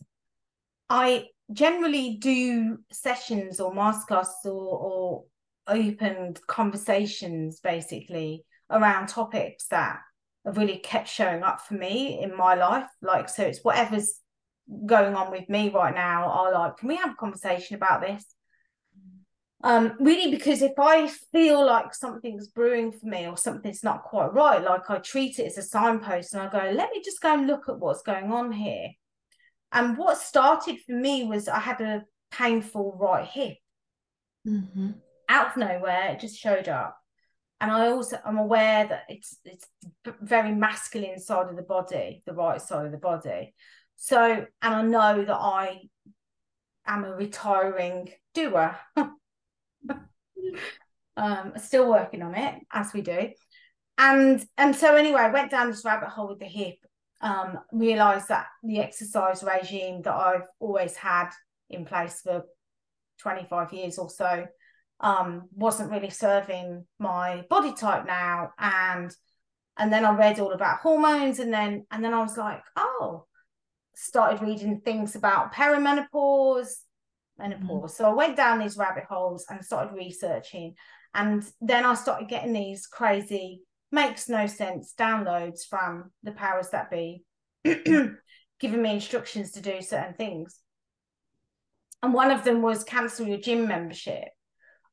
I 0.90 1.28
generally 1.52 2.18
do 2.18 2.80
sessions 2.92 3.60
or 3.60 3.74
masterclasses 3.74 4.46
or, 4.46 4.52
or 4.52 5.24
open 5.68 6.36
conversations 6.48 7.60
basically 7.60 8.46
around 8.70 9.08
topics 9.08 9.68
that 9.68 10.00
have 10.46 10.58
really 10.58 10.78
kept 10.78 11.08
showing 11.08 11.44
up 11.44 11.62
for 11.62 11.76
me 11.76 12.22
in 12.22 12.36
my 12.36 12.56
life. 12.56 12.88
Like, 13.02 13.30
so 13.30 13.44
it's 13.44 13.64
whatever's 13.64 14.20
going 14.86 15.16
on 15.16 15.32
with 15.32 15.48
me 15.50 15.70
right 15.70 15.94
now 15.94 16.30
are 16.30 16.54
like, 16.54 16.78
can 16.78 16.88
we 16.88 16.96
have 16.96 17.12
a 17.12 17.16
conversation 17.16 17.76
about 17.76 18.02
this? 18.02 18.26
Um, 19.64 19.94
really, 20.02 20.30
because 20.30 20.62
if 20.62 20.74
I 20.78 21.08
feel 21.32 21.66
like 21.66 21.96
something's 21.96 22.50
brewing 22.50 22.92
for 22.92 23.06
me 23.06 23.28
or 23.28 23.38
something's 23.38 23.82
not 23.82 24.04
quite 24.04 24.34
right, 24.34 24.62
like 24.62 24.90
I 24.90 24.98
treat 24.98 25.40
it 25.40 25.46
as 25.46 25.58
a 25.58 25.62
signpost 25.64 26.34
and 26.34 26.44
I 26.44 26.52
go, 26.52 26.72
let 26.72 26.92
me 26.92 27.02
just 27.04 27.22
go 27.22 27.34
and 27.34 27.48
look 27.48 27.70
at 27.70 27.80
what's 27.80 28.02
going 28.02 28.32
on 28.32 28.52
here. 28.52 28.90
And 29.72 29.98
what 29.98 30.18
started 30.18 30.80
for 30.86 30.92
me 30.92 31.24
was 31.24 31.48
I 31.48 31.60
had 31.60 31.80
a 31.80 32.04
painful 32.32 32.98
right 33.00 33.26
hip. 33.26 33.58
Mm-hmm. 34.46 34.92
Out 35.30 35.52
of 35.52 35.58
nowhere, 35.58 36.12
it 36.12 36.20
just 36.20 36.38
showed 36.38 36.68
up. 36.68 36.98
And 37.62 37.72
I 37.72 37.88
also 37.88 38.20
I'm 38.26 38.38
aware 38.38 38.86
that 38.86 39.04
it's 39.08 39.38
it's 39.46 39.66
very 40.22 40.52
masculine 40.52 41.18
side 41.20 41.48
of 41.48 41.56
the 41.56 41.62
body, 41.62 42.22
the 42.26 42.34
right 42.34 42.62
side 42.62 42.86
of 42.86 42.92
the 42.92 42.98
body. 42.98 43.56
So, 43.96 44.46
and 44.62 44.76
I 44.76 44.82
know 44.82 45.24
that 45.24 45.34
I 45.34 45.84
am 46.86 47.06
a 47.06 47.16
retiring 47.16 48.12
doer. 48.34 48.78
um, 51.18 51.54
still 51.58 51.90
working 51.90 52.22
on 52.22 52.36
it 52.36 52.56
as 52.72 52.94
we 52.94 53.02
do. 53.02 53.30
And 53.98 54.44
and 54.58 54.76
so 54.76 54.96
anyway, 54.96 55.22
I 55.22 55.30
went 55.32 55.52
down 55.52 55.70
this 55.70 55.86
rabbit 55.86 56.10
hole 56.10 56.30
with 56.30 56.40
the 56.40 56.46
hip, 56.46 56.78
um, 57.22 57.60
realized 57.72 58.30
that 58.30 58.48
the 58.64 58.80
exercise 58.80 59.44
regime 59.44 60.02
that 60.04 60.14
I've 60.14 60.48
always 60.60 60.96
had 60.96 61.30
in 61.70 61.86
place 61.86 62.22
for 62.22 62.44
25 63.20 63.74
years 63.74 63.98
or 63.98 64.10
so 64.10 64.46
um, 65.00 65.48
wasn't 65.54 65.92
really 65.92 66.10
serving 66.10 66.86
my 67.00 67.44
body 67.50 67.74
type 67.74 68.06
now. 68.06 68.52
And 68.58 69.16
and 69.78 69.92
then 69.92 70.06
I 70.06 70.16
read 70.16 70.40
all 70.40 70.52
about 70.54 70.80
hormones 70.80 71.40
and 71.40 71.54
then 71.54 71.86
and 71.92 72.04
then 72.04 72.14
I 72.14 72.22
was 72.22 72.38
like, 72.38 72.64
oh, 72.76 73.26
started 73.96 74.42
reading 74.42 74.82
things 74.82 75.16
about 75.16 75.54
perimenopause, 75.54 76.74
menopause. 77.38 77.94
Mm. 77.94 77.98
So 77.98 78.06
I 78.10 78.14
went 78.14 78.38
down 78.38 78.60
these 78.60 78.78
rabbit 78.78 79.06
holes 79.10 79.46
and 79.50 79.64
started 79.64 79.96
researching. 79.96 80.76
And 81.14 81.44
then 81.62 81.86
I 81.86 81.94
started 81.94 82.30
getting 82.30 82.54
these 82.54 82.88
crazy, 82.88 83.62
makes 83.92 84.30
no 84.30 84.48
sense 84.48 84.94
downloads 84.98 85.68
from 85.68 86.12
the 86.24 86.32
powers 86.32 86.70
that 86.70 86.90
be, 86.90 87.24
giving 87.64 88.82
me 88.82 88.94
instructions 88.94 89.52
to 89.52 89.62
do 89.62 89.82
certain 89.82 90.16
things. 90.16 90.60
And 92.02 92.14
one 92.14 92.32
of 92.32 92.44
them 92.44 92.62
was 92.62 92.84
cancel 92.84 93.28
your 93.28 93.38
gym 93.38 93.68
membership. 93.68 94.30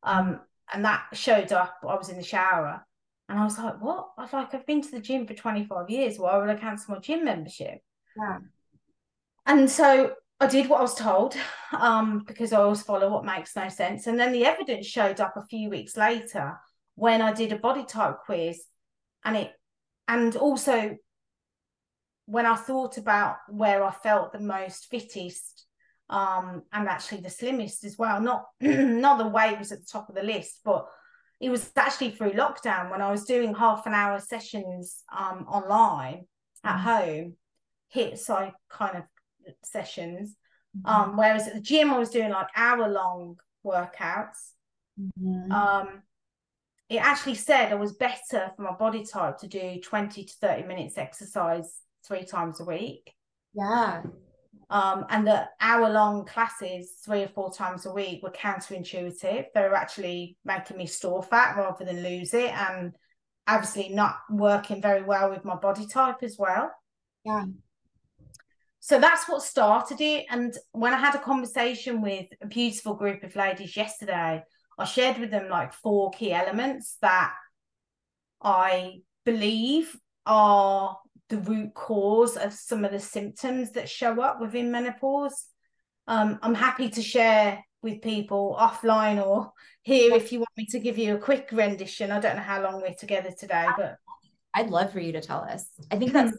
Um, 0.03 0.40
and 0.72 0.85
that 0.85 1.07
showed 1.12 1.53
up. 1.53 1.79
I 1.83 1.94
was 1.96 2.09
in 2.09 2.16
the 2.16 2.22
shower 2.22 2.87
and 3.29 3.38
I 3.38 3.44
was 3.44 3.59
like, 3.59 3.83
what? 3.83 4.11
I 4.16 4.22
was 4.22 4.33
like, 4.33 4.55
I've 4.55 4.66
been 4.66 4.83
to 4.83 4.90
the 4.90 5.00
gym 5.00 5.26
for 5.26 5.35
25 5.35 5.90
years. 5.90 6.18
Why 6.18 6.37
would 6.38 6.48
I 6.48 6.55
cancel 6.55 6.94
my 6.94 7.00
gym 7.00 7.24
membership? 7.24 7.81
Yeah 8.16 8.38
and 9.46 9.70
so 9.70 10.12
I 10.42 10.46
did 10.46 10.70
what 10.70 10.79
I 10.79 10.83
was 10.83 10.94
told 10.94 11.37
um, 11.79 12.24
because 12.26 12.55
I 12.55 12.61
always 12.61 12.83
follow 12.83 13.11
what 13.11 13.26
makes 13.26 13.55
no 13.55 13.68
sense. 13.68 14.07
And 14.07 14.18
then 14.18 14.33
the 14.33 14.46
evidence 14.46 14.87
showed 14.87 15.20
up 15.20 15.37
a 15.37 15.44
few 15.44 15.68
weeks 15.68 15.98
later 15.98 16.59
when 16.94 17.20
I 17.20 17.33
did 17.33 17.53
a 17.53 17.59
body 17.59 17.85
type 17.85 18.16
quiz, 18.24 18.64
and 19.24 19.37
it, 19.37 19.53
and 20.09 20.35
also 20.37 20.96
when 22.24 22.46
I 22.46 22.57
thought 22.57 22.96
about 22.96 23.37
where 23.48 23.85
I 23.85 23.90
felt 23.90 24.33
the 24.33 24.40
most 24.40 24.87
fittest, 24.90 25.66
um, 26.09 26.62
and 26.72 26.88
actually 26.88 27.20
the 27.20 27.31
slimmest 27.31 27.85
as 27.85 27.98
well. 27.98 28.20
Not 28.20 28.46
not 28.61 29.18
the 29.18 29.29
weight 29.29 29.59
was 29.59 29.72
at 29.72 29.81
the 29.81 29.87
top 29.90 30.09
of 30.09 30.14
the 30.14 30.22
list, 30.22 30.61
but 30.64 30.87
it 31.38 31.50
was 31.50 31.70
actually 31.76 32.12
through 32.12 32.33
lockdown 32.33 32.90
when 32.90 33.03
I 33.03 33.11
was 33.11 33.24
doing 33.24 33.55
half 33.55 33.87
an 33.87 33.94
hour 33.94 34.18
sessions 34.20 35.03
um, 35.16 35.46
online 35.48 36.26
at 36.64 36.76
mm. 36.76 36.81
home. 36.81 37.37
Hit 37.88 38.18
so 38.18 38.35
I 38.35 38.53
kind 38.70 38.96
of 38.96 39.03
sessions. 39.63 40.37
Mm-hmm. 40.77 40.89
Um, 40.89 41.17
whereas 41.17 41.49
at 41.49 41.55
the 41.55 41.61
gym, 41.61 41.91
I 41.91 41.99
was 41.99 42.11
doing 42.11 42.31
like 42.31 42.49
hour 42.57 42.89
long 42.89 43.39
workouts. 43.65 44.53
Mm-hmm. 44.99 45.53
Um, 45.53 46.03
it 46.89 46.97
actually 46.97 47.37
said 47.37 47.73
I 47.73 47.77
was 47.77 47.93
better 47.93 48.51
for 48.57 48.63
my 48.63 48.73
body 48.73 49.05
type 49.05 49.39
to 49.39 49.49
do 49.49 49.81
20 49.83 50.25
to 50.25 50.33
30 50.41 50.65
minutes 50.65 50.99
exercise 50.99 51.81
three 52.07 52.25
times 52.25 52.61
a 52.61 52.65
week. 52.65 53.13
Yeah. 53.55 54.03
Um, 54.71 55.07
and 55.09 55.27
the 55.27 55.49
hour 55.61 55.89
long 55.91 56.25
classes 56.25 56.93
three 57.05 57.23
or 57.23 57.29
four 57.29 57.53
times 57.53 57.87
a 57.87 57.93
week 57.93 58.23
were 58.23 58.31
counterintuitive. 58.31 59.47
They 59.53 59.61
were 59.63 59.75
actually 59.75 60.37
making 60.45 60.77
me 60.77 60.87
store 60.87 61.23
fat 61.23 61.57
rather 61.57 61.85
than 61.85 62.03
lose 62.05 62.35
it, 62.35 62.53
and 62.53 62.93
obviously 63.49 63.89
not 63.89 64.19
working 64.31 64.81
very 64.81 65.03
well 65.03 65.31
with 65.31 65.45
my 65.45 65.57
body 65.57 65.87
type 65.89 66.23
as 66.23 66.37
well. 66.39 66.71
Yeah 67.25 67.47
so 68.81 68.99
that's 68.99 69.29
what 69.29 69.43
started 69.43 70.01
it. 70.01 70.27
And 70.31 70.55
when 70.73 70.95
I 70.95 70.99
had 70.99 71.14
a 71.14 71.21
conversation 71.21 72.01
with 72.01 72.27
a 72.40 72.47
beautiful 72.47 72.95
group 72.95 73.23
of 73.23 73.37
ladies 73.37 73.77
yesterday, 73.77 74.43
I 74.79 74.85
shared 74.85 75.19
with 75.19 75.31
them 75.31 75.51
like 75.51 75.75
four 75.75 76.11
key 76.11 76.33
elements 76.33 76.97
that 77.03 77.35
I 78.43 79.03
believe 79.27 79.95
are 80.25 80.97
the 81.29 81.37
root 81.38 81.75
cause 81.75 82.38
of 82.38 82.55
some 82.55 82.85
of 82.87 82.90
the 82.90 82.99
symptoms 82.99 83.73
that 83.73 83.90
show 83.90 84.21
up 84.23 84.40
within 84.40 84.73
menopause. 84.73 85.47
Um, 86.07 86.38
I'm 86.43 86.55
happy 86.55 86.88
to 86.88 87.03
share 87.03 87.62
with 87.83 88.01
people 88.01 88.57
offline 88.59 89.25
or 89.25 89.53
here 89.83 90.14
if 90.14 90.33
you 90.33 90.40
want 90.40 90.51
me 90.57 90.66
to 90.71 90.79
give 90.79 90.97
you 90.97 91.16
a 91.16 91.21
quick 91.21 91.51
rendition. 91.53 92.11
I 92.11 92.19
don't 92.19 92.37
know 92.37 92.43
how 92.43 92.62
long 92.62 92.81
we're 92.81 92.95
together 92.95 93.31
today, 93.38 93.66
but 93.77 93.97
I'd 94.55 94.71
love 94.71 94.93
for 94.93 95.01
you 95.01 95.12
to 95.12 95.21
tell 95.21 95.40
us. 95.43 95.69
I 95.90 95.97
think 95.97 96.12
that's 96.14 96.37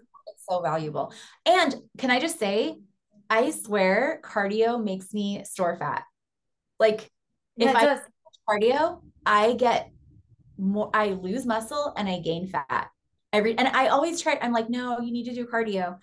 so 0.52 0.62
valuable. 0.62 1.14
And 1.46 1.74
can 1.98 2.12
I 2.12 2.20
just 2.20 2.40
say, 2.40 2.78
I 3.30 3.52
swear 3.52 4.20
cardio 4.24 4.84
makes 4.84 5.14
me 5.14 5.44
store 5.46 5.78
fat. 5.78 6.04
Like 6.80 7.10
if 7.58 7.74
I 7.74 8.00
cardio, 8.50 9.02
I 9.26 9.54
get 9.54 9.90
more 10.58 10.90
I 10.94 11.10
lose 11.10 11.46
muscle 11.46 11.94
and 11.96 12.10
I 12.10 12.20
gain 12.20 12.48
fat. 12.48 12.90
Every 13.32 13.58
and 13.58 13.70
I 13.70 13.88
always 13.88 14.20
try, 14.20 14.38
I'm 14.42 14.52
like, 14.52 14.70
no, 14.70 15.00
you 15.00 15.14
need 15.14 15.26
to 15.26 15.34
do 15.34 15.46
cardio. 15.46 15.98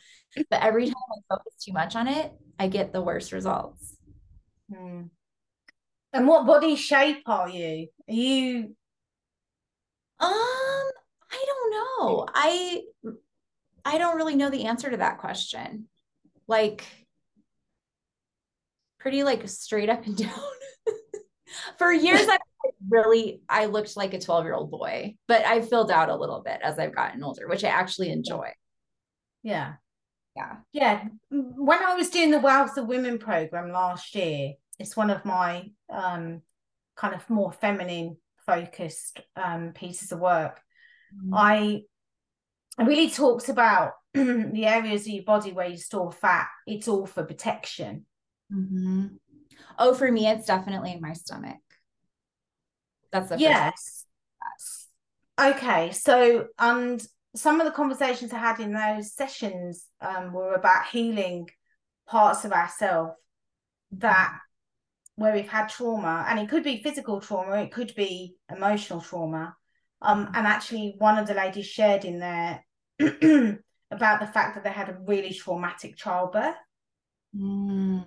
But 0.51 0.63
every 0.63 0.87
time 0.87 0.95
I 0.97 1.35
focus 1.35 1.63
too 1.63 1.73
much 1.73 1.95
on 1.95 2.09
it, 2.09 2.33
I 2.59 2.69
get 2.69 2.93
the 2.93 3.03
worst 3.03 3.33
results. 3.33 3.97
Hmm. 4.73 5.03
And 6.15 6.27
what 6.27 6.47
body 6.47 6.75
shape 6.77 7.23
are 7.27 7.51
you? 7.51 7.89
Are 8.09 8.15
you 8.15 8.75
um 10.21 10.89
I 11.31 11.45
don't 11.47 11.71
know. 11.71 12.27
I 12.35 12.83
I 13.89 13.97
don't 13.97 14.17
really 14.17 14.37
know 14.37 14.51
the 14.51 14.67
answer 14.67 14.91
to 14.91 14.99
that 14.99 15.17
question. 15.17 15.89
Like 16.47 16.85
pretty 19.01 19.23
like 19.23 19.49
straight 19.49 19.89
up 19.89 20.05
and 20.05 20.17
down. 20.17 20.39
For 21.79 21.91
years 21.91 22.29
I 22.29 22.39
really 22.91 23.41
I 23.49 23.65
looked 23.65 23.97
like 23.97 24.13
a 24.13 24.21
12 24.21 24.45
year 24.45 24.53
old 24.53 24.71
boy, 24.71 25.15
but 25.27 25.47
I 25.47 25.63
filled 25.63 25.91
out 25.91 26.11
a 26.11 26.17
little 26.17 26.43
bit 26.43 26.61
as 26.63 26.79
I've 26.79 26.95
gotten 26.95 27.25
older, 27.25 27.49
which 27.49 27.65
I 27.65 27.69
actually 27.69 28.11
enjoy. 28.11 28.53
Yeah. 29.43 29.75
Yeah. 30.37 30.57
Yeah. 30.73 31.05
When 31.31 31.83
I 31.83 31.95
was 31.95 32.11
doing 32.11 32.31
the 32.31 32.41
Wealth 32.41 32.77
of 32.77 32.89
Women 32.89 33.19
program 33.19 33.73
last 33.73 34.15
year, 34.15 34.53
it's 34.79 34.99
one 34.99 35.09
of 35.09 35.25
my 35.25 35.71
um, 35.91 36.43
kind 36.95 37.15
of 37.15 37.29
more 37.31 37.53
feminine 37.53 38.19
focused 38.45 39.23
um, 39.35 39.73
pieces 39.73 40.13
of 40.13 40.19
work. 40.19 40.61
Mm-hmm. 41.17 41.35
I 41.35 41.83
really 42.87 43.11
talks 43.11 43.49
about 43.49 43.93
the 44.15 44.67
areas 44.67 45.03
of 45.03 45.09
your 45.09 45.25
body 45.25 45.53
where 45.53 45.69
you 45.69 45.77
store 45.77 46.13
fat. 46.13 46.49
It's 46.67 46.89
all 46.89 47.07
for 47.07 47.25
protection. 47.25 48.07
Mm-hmm. 48.53 49.07
Oh, 49.79 49.95
for 49.95 50.11
me, 50.11 50.29
it's 50.29 50.47
definitely 50.47 50.93
in 50.93 51.01
my 51.01 51.13
stomach. 51.13 51.57
That's 53.13 53.31
the 53.31 53.39
yes. 53.39 54.07
Okay, 55.41 55.93
so 55.93 56.47
and 56.59 57.05
some 57.37 57.61
of 57.61 57.67
the 57.67 57.73
conversations 57.73 58.33
I 58.33 58.39
had 58.39 58.59
in 58.59 58.73
those 58.73 59.15
sessions 59.15 59.87
um, 60.01 60.33
were 60.33 60.55
about 60.55 60.87
healing 60.89 61.49
parts 62.09 62.45
of 62.45 62.53
ourselves 62.53 63.13
that 63.93 64.37
where 65.15 65.35
we've 65.35 65.49
had 65.49 65.69
trauma, 65.69 66.25
and 66.29 66.39
it 66.39 66.49
could 66.49 66.63
be 66.63 66.83
physical 66.83 67.21
trauma, 67.21 67.57
it 67.63 67.73
could 67.73 67.95
be 67.95 68.37
emotional 68.51 69.01
trauma. 69.01 69.57
Um, 70.01 70.31
and 70.35 70.47
actually, 70.47 70.95
one 70.99 71.19
of 71.19 71.27
the 71.27 71.35
ladies 71.35 71.67
shared 71.67 72.05
in 72.05 72.19
there 72.19 72.65
about 73.91 74.21
the 74.21 74.27
fact 74.27 74.55
that 74.55 74.65
they 74.65 74.71
had 74.71 74.89
a 74.89 74.99
really 75.07 75.33
traumatic 75.33 75.97
childbirth. 75.97 76.57
Mm. 77.37 78.05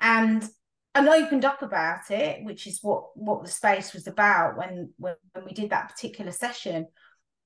And 0.00 0.48
and 0.94 1.08
opened 1.08 1.44
up 1.44 1.62
about 1.62 2.10
it, 2.10 2.44
which 2.44 2.66
is 2.66 2.80
what 2.82 3.16
what 3.16 3.42
the 3.42 3.50
space 3.50 3.92
was 3.92 4.06
about 4.06 4.56
when 4.56 4.92
when, 4.96 5.14
when 5.32 5.44
we 5.44 5.52
did 5.52 5.70
that 5.70 5.90
particular 5.90 6.32
session. 6.32 6.86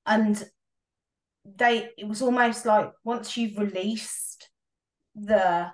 And 0.05 0.43
they 1.45 1.89
it 1.97 2.07
was 2.07 2.21
almost 2.21 2.65
like 2.65 2.91
once 3.03 3.37
you've 3.37 3.57
released 3.57 4.49
the 5.15 5.71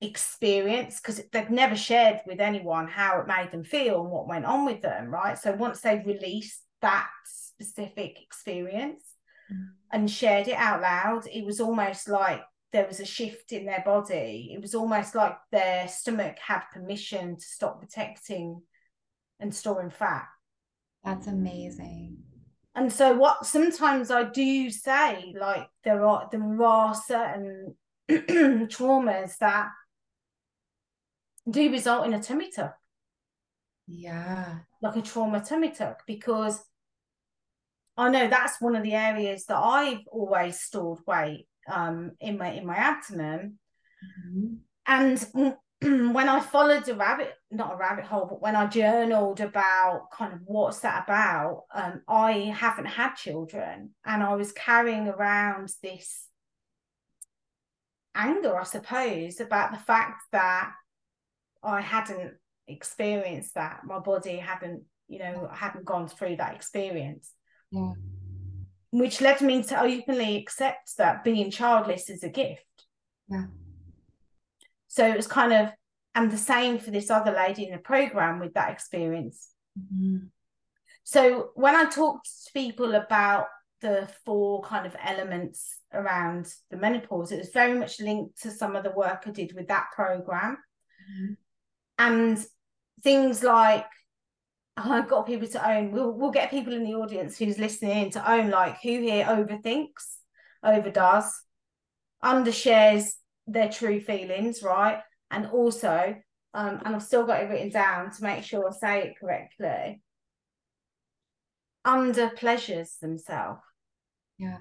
experience 0.00 1.00
because 1.00 1.22
they've 1.32 1.50
never 1.50 1.74
shared 1.74 2.20
with 2.26 2.38
anyone 2.38 2.86
how 2.86 3.20
it 3.20 3.26
made 3.26 3.50
them 3.50 3.64
feel 3.64 4.02
and 4.02 4.10
what 4.10 4.28
went 4.28 4.44
on 4.44 4.66
with 4.66 4.82
them 4.82 5.06
right 5.08 5.38
so 5.38 5.52
once 5.52 5.80
they've 5.80 6.06
released 6.06 6.62
that 6.82 7.08
specific 7.24 8.20
experience 8.22 9.02
mm. 9.52 9.68
and 9.92 10.10
shared 10.10 10.48
it 10.48 10.56
out 10.56 10.82
loud 10.82 11.26
it 11.26 11.44
was 11.44 11.60
almost 11.60 12.08
like 12.08 12.42
there 12.76 12.86
was 12.86 13.00
a 13.00 13.06
shift 13.06 13.52
in 13.52 13.64
their 13.64 13.82
body. 13.84 14.50
It 14.52 14.60
was 14.60 14.74
almost 14.74 15.14
like 15.14 15.36
their 15.50 15.88
stomach 15.88 16.36
had 16.38 16.60
permission 16.72 17.36
to 17.36 17.42
stop 17.42 17.80
protecting 17.80 18.60
and 19.40 19.54
storing 19.54 19.90
fat. 19.90 20.26
That's 21.02 21.26
amazing. 21.26 22.18
And 22.74 22.92
so 22.92 23.16
what 23.16 23.46
sometimes 23.46 24.10
I 24.10 24.24
do 24.24 24.68
say, 24.68 25.34
like 25.38 25.66
there 25.84 26.04
are 26.04 26.28
there 26.30 26.62
are 26.62 26.94
certain 26.94 27.76
traumas 28.10 29.38
that 29.38 29.70
do 31.48 31.70
result 31.70 32.06
in 32.06 32.12
a 32.12 32.22
tummy 32.22 32.50
tuck. 32.50 32.76
Yeah. 33.86 34.58
Like 34.82 34.96
a 34.96 35.02
trauma 35.02 35.40
tummy 35.40 35.70
tuck 35.70 36.02
because 36.06 36.62
I 37.96 38.10
know 38.10 38.28
that's 38.28 38.60
one 38.60 38.76
of 38.76 38.82
the 38.82 38.94
areas 38.94 39.46
that 39.46 39.56
I've 39.56 40.06
always 40.12 40.60
stored 40.60 40.98
weight 41.06 41.46
um, 41.70 42.12
in 42.20 42.38
my 42.38 42.52
in 42.52 42.66
my 42.66 42.76
abdomen. 42.76 43.58
Mm-hmm. 44.28 44.54
And 44.86 45.54
when 46.14 46.28
I 46.28 46.40
followed 46.40 46.88
a 46.88 46.94
rabbit, 46.94 47.32
not 47.50 47.72
a 47.72 47.76
rabbit 47.76 48.04
hole, 48.04 48.26
but 48.28 48.42
when 48.42 48.54
I 48.54 48.66
journaled 48.66 49.40
about 49.40 50.10
kind 50.12 50.32
of 50.32 50.40
what's 50.44 50.80
that 50.80 51.04
about, 51.04 51.64
um, 51.74 52.02
I 52.06 52.54
haven't 52.56 52.86
had 52.86 53.14
children, 53.14 53.90
and 54.04 54.22
I 54.22 54.34
was 54.34 54.52
carrying 54.52 55.08
around 55.08 55.70
this 55.82 56.26
anger, 58.14 58.58
I 58.58 58.64
suppose, 58.64 59.40
about 59.40 59.72
the 59.72 59.78
fact 59.78 60.22
that 60.32 60.72
I 61.62 61.80
hadn't 61.80 62.34
experienced 62.68 63.54
that. 63.54 63.80
My 63.84 63.98
body 63.98 64.36
hadn't, 64.36 64.82
you 65.08 65.18
know, 65.18 65.48
hadn't 65.52 65.84
gone 65.84 66.08
through 66.08 66.36
that 66.36 66.54
experience. 66.54 67.32
Yeah 67.70 67.92
which 68.98 69.20
led 69.20 69.40
me 69.40 69.62
to 69.62 69.80
openly 69.80 70.36
accept 70.36 70.96
that 70.96 71.24
being 71.24 71.50
childless 71.50 72.08
is 72.08 72.22
a 72.22 72.28
gift. 72.28 72.62
Yeah. 73.28 73.46
So 74.88 75.06
it 75.06 75.16
was 75.16 75.26
kind 75.26 75.52
of, 75.52 75.72
and 76.14 76.30
the 76.30 76.38
same 76.38 76.78
for 76.78 76.90
this 76.90 77.10
other 77.10 77.32
lady 77.32 77.66
in 77.66 77.72
the 77.72 77.78
program 77.78 78.40
with 78.40 78.54
that 78.54 78.70
experience. 78.70 79.50
Mm-hmm. 79.78 80.26
So 81.04 81.50
when 81.54 81.74
I 81.74 81.84
talked 81.90 82.26
to 82.46 82.52
people 82.54 82.94
about 82.94 83.46
the 83.82 84.08
four 84.24 84.62
kind 84.62 84.86
of 84.86 84.96
elements 85.04 85.76
around 85.92 86.50
the 86.70 86.78
menopause, 86.78 87.32
it 87.32 87.38
was 87.38 87.50
very 87.50 87.78
much 87.78 88.00
linked 88.00 88.40
to 88.42 88.50
some 88.50 88.76
of 88.76 88.84
the 88.84 88.92
work 88.92 89.24
I 89.26 89.30
did 89.30 89.52
with 89.54 89.68
that 89.68 89.88
program. 89.94 90.56
Mm-hmm. 90.56 91.32
And 91.98 92.46
things 93.02 93.42
like 93.42 93.86
I've 94.76 95.08
got 95.08 95.26
people 95.26 95.48
to 95.48 95.70
own. 95.70 95.92
We'll 95.92 96.12
we'll 96.12 96.30
get 96.30 96.50
people 96.50 96.74
in 96.74 96.84
the 96.84 96.94
audience 96.94 97.38
who's 97.38 97.58
listening 97.58 98.04
in 98.04 98.10
to 98.10 98.30
own 98.30 98.50
like 98.50 98.80
who 98.82 99.00
here 99.00 99.24
overthinks, 99.24 100.18
overdoes, 100.62 101.32
undershares 102.22 103.12
their 103.46 103.70
true 103.70 104.00
feelings, 104.00 104.62
right? 104.62 105.00
And 105.30 105.46
also, 105.46 106.16
um, 106.52 106.80
and 106.84 106.94
I've 106.94 107.02
still 107.02 107.24
got 107.24 107.42
it 107.42 107.48
written 107.48 107.70
down 107.70 108.10
to 108.12 108.22
make 108.22 108.44
sure 108.44 108.68
I 108.68 108.72
say 108.72 109.02
it 109.04 109.14
correctly. 109.18 110.02
Under 111.84 112.30
pleasures 112.30 112.96
themselves. 113.00 113.60
Yeah. 114.38 114.58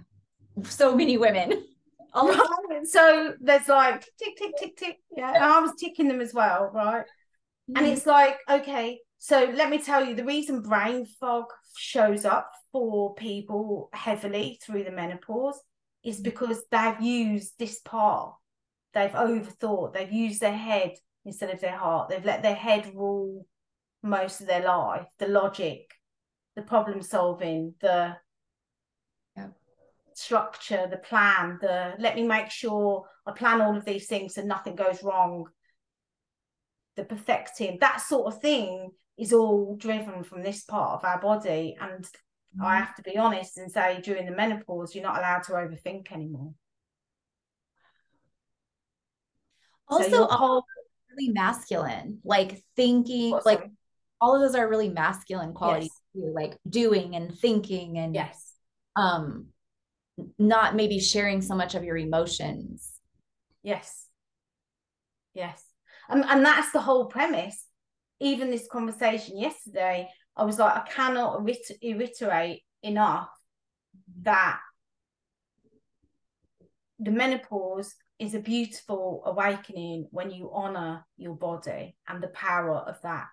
So 0.63 0.95
many 0.95 1.17
women. 1.17 1.63
Right. 2.15 2.87
So 2.87 3.33
there's 3.41 3.67
like 3.67 4.07
tick, 4.17 4.37
tick, 4.37 4.53
tick, 4.57 4.77
tick. 4.77 4.97
Yeah. 5.17 5.33
And 5.33 5.43
I 5.43 5.59
was 5.59 5.73
ticking 5.77 6.07
them 6.07 6.21
as 6.21 6.33
well, 6.33 6.71
right? 6.73 7.03
And 7.73 7.87
it's 7.87 8.05
like, 8.05 8.37
okay, 8.49 8.99
so 9.17 9.51
let 9.55 9.69
me 9.69 9.79
tell 9.79 10.05
you 10.05 10.13
the 10.13 10.23
reason 10.23 10.61
brain 10.61 11.05
fog 11.19 11.45
shows 11.77 12.25
up 12.25 12.51
for 12.71 13.15
people 13.15 13.89
heavily 13.93 14.59
through 14.63 14.83
the 14.83 14.91
menopause 14.91 15.59
is 16.03 16.19
mm. 16.19 16.23
because 16.23 16.63
they've 16.71 17.01
used 17.01 17.53
this 17.57 17.79
part. 17.79 18.35
They've 18.93 19.11
overthought, 19.11 19.93
they've 19.93 20.11
used 20.11 20.41
their 20.41 20.55
head 20.55 20.93
instead 21.25 21.49
of 21.49 21.59
their 21.59 21.75
heart. 21.75 22.09
They've 22.09 22.23
let 22.23 22.43
their 22.43 22.55
head 22.55 22.91
rule 22.93 23.45
most 24.03 24.41
of 24.41 24.47
their 24.47 24.63
life, 24.63 25.07
the 25.17 25.27
logic, 25.27 25.91
the 26.55 26.61
problem 26.61 27.01
solving, 27.01 27.73
the 27.81 28.15
yeah. 29.35 29.47
structure, 30.13 30.87
the 30.89 30.97
plan, 30.97 31.57
the 31.61 31.93
let 31.97 32.15
me 32.15 32.23
make 32.23 32.51
sure 32.51 33.05
I 33.25 33.31
plan 33.31 33.59
all 33.59 33.75
of 33.75 33.85
these 33.85 34.07
things 34.07 34.35
so 34.35 34.43
nothing 34.43 34.75
goes 34.75 35.03
wrong, 35.03 35.47
the 36.95 37.03
perfecting, 37.03 37.77
that 37.81 38.01
sort 38.01 38.33
of 38.33 38.41
thing 38.41 38.91
is 39.17 39.33
all 39.33 39.75
driven 39.77 40.23
from 40.23 40.43
this 40.43 40.63
part 40.63 40.99
of 40.99 41.05
our 41.05 41.19
body. 41.19 41.75
And 41.79 42.03
mm-hmm. 42.03 42.63
I 42.63 42.77
have 42.77 42.95
to 42.95 43.03
be 43.03 43.17
honest 43.17 43.57
and 43.57 43.71
say, 43.71 44.01
during 44.01 44.25
the 44.25 44.35
menopause, 44.35 44.95
you're 44.95 45.03
not 45.03 45.17
allowed 45.17 45.43
to 45.43 45.53
overthink 45.53 46.11
anymore. 46.11 46.53
Also, 49.87 50.09
so 50.09 50.25
all 50.25 50.65
really 51.11 51.31
masculine, 51.31 52.19
like 52.23 52.61
thinking, 52.75 53.31
what, 53.31 53.45
like 53.45 53.69
all 54.19 54.35
of 54.35 54.41
those 54.41 54.55
are 54.55 54.67
really 54.67 54.89
masculine 54.89 55.53
qualities 55.53 55.91
yes. 56.13 56.23
too, 56.23 56.33
like 56.33 56.57
doing 56.67 57.15
and 57.15 57.37
thinking 57.37 57.97
and 57.97 58.15
yes, 58.15 58.53
um, 58.95 59.47
not 60.39 60.75
maybe 60.75 60.99
sharing 60.99 61.41
so 61.41 61.55
much 61.55 61.75
of 61.75 61.83
your 61.83 61.97
emotions. 61.97 62.99
Yes, 63.61 64.07
yes, 65.33 65.63
and 66.09 66.23
and 66.25 66.45
that's 66.45 66.71
the 66.71 66.81
whole 66.81 67.05
premise 67.05 67.67
even 68.19 68.49
this 68.49 68.67
conversation 68.71 69.37
yesterday, 69.37 70.07
I 70.37 70.45
was 70.45 70.57
like, 70.57 70.75
I 70.75 70.87
cannot 70.89 71.43
reiterate 71.43 72.63
enough 72.81 73.29
that 74.21 74.59
the 76.99 77.11
menopause 77.11 77.93
is 78.19 78.33
a 78.33 78.39
beautiful 78.39 79.21
awakening 79.25 80.07
when 80.11 80.31
you 80.31 80.49
honor 80.53 81.05
your 81.17 81.35
body 81.35 81.97
and 82.07 82.23
the 82.23 82.29
power 82.29 82.77
of 82.77 83.01
that. 83.01 83.27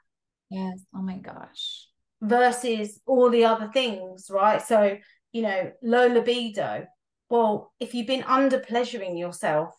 Yes. 0.51 0.81
Oh 0.95 1.03
my 1.03 1.19
gosh. 1.19 1.87
versus 2.21 3.01
all 3.07 3.31
the 3.31 3.45
other 3.45 3.69
things, 3.73 4.27
right? 4.31 4.63
So, 4.63 4.97
you 5.33 5.43
know, 5.43 5.73
low 5.83 6.07
libido. 6.07 6.87
Well, 7.29 7.73
if 7.81 7.95
you've 7.95 8.07
been 8.07 8.25
under 8.25 8.59
pleasuring 8.59 9.17
yourself 9.17 9.75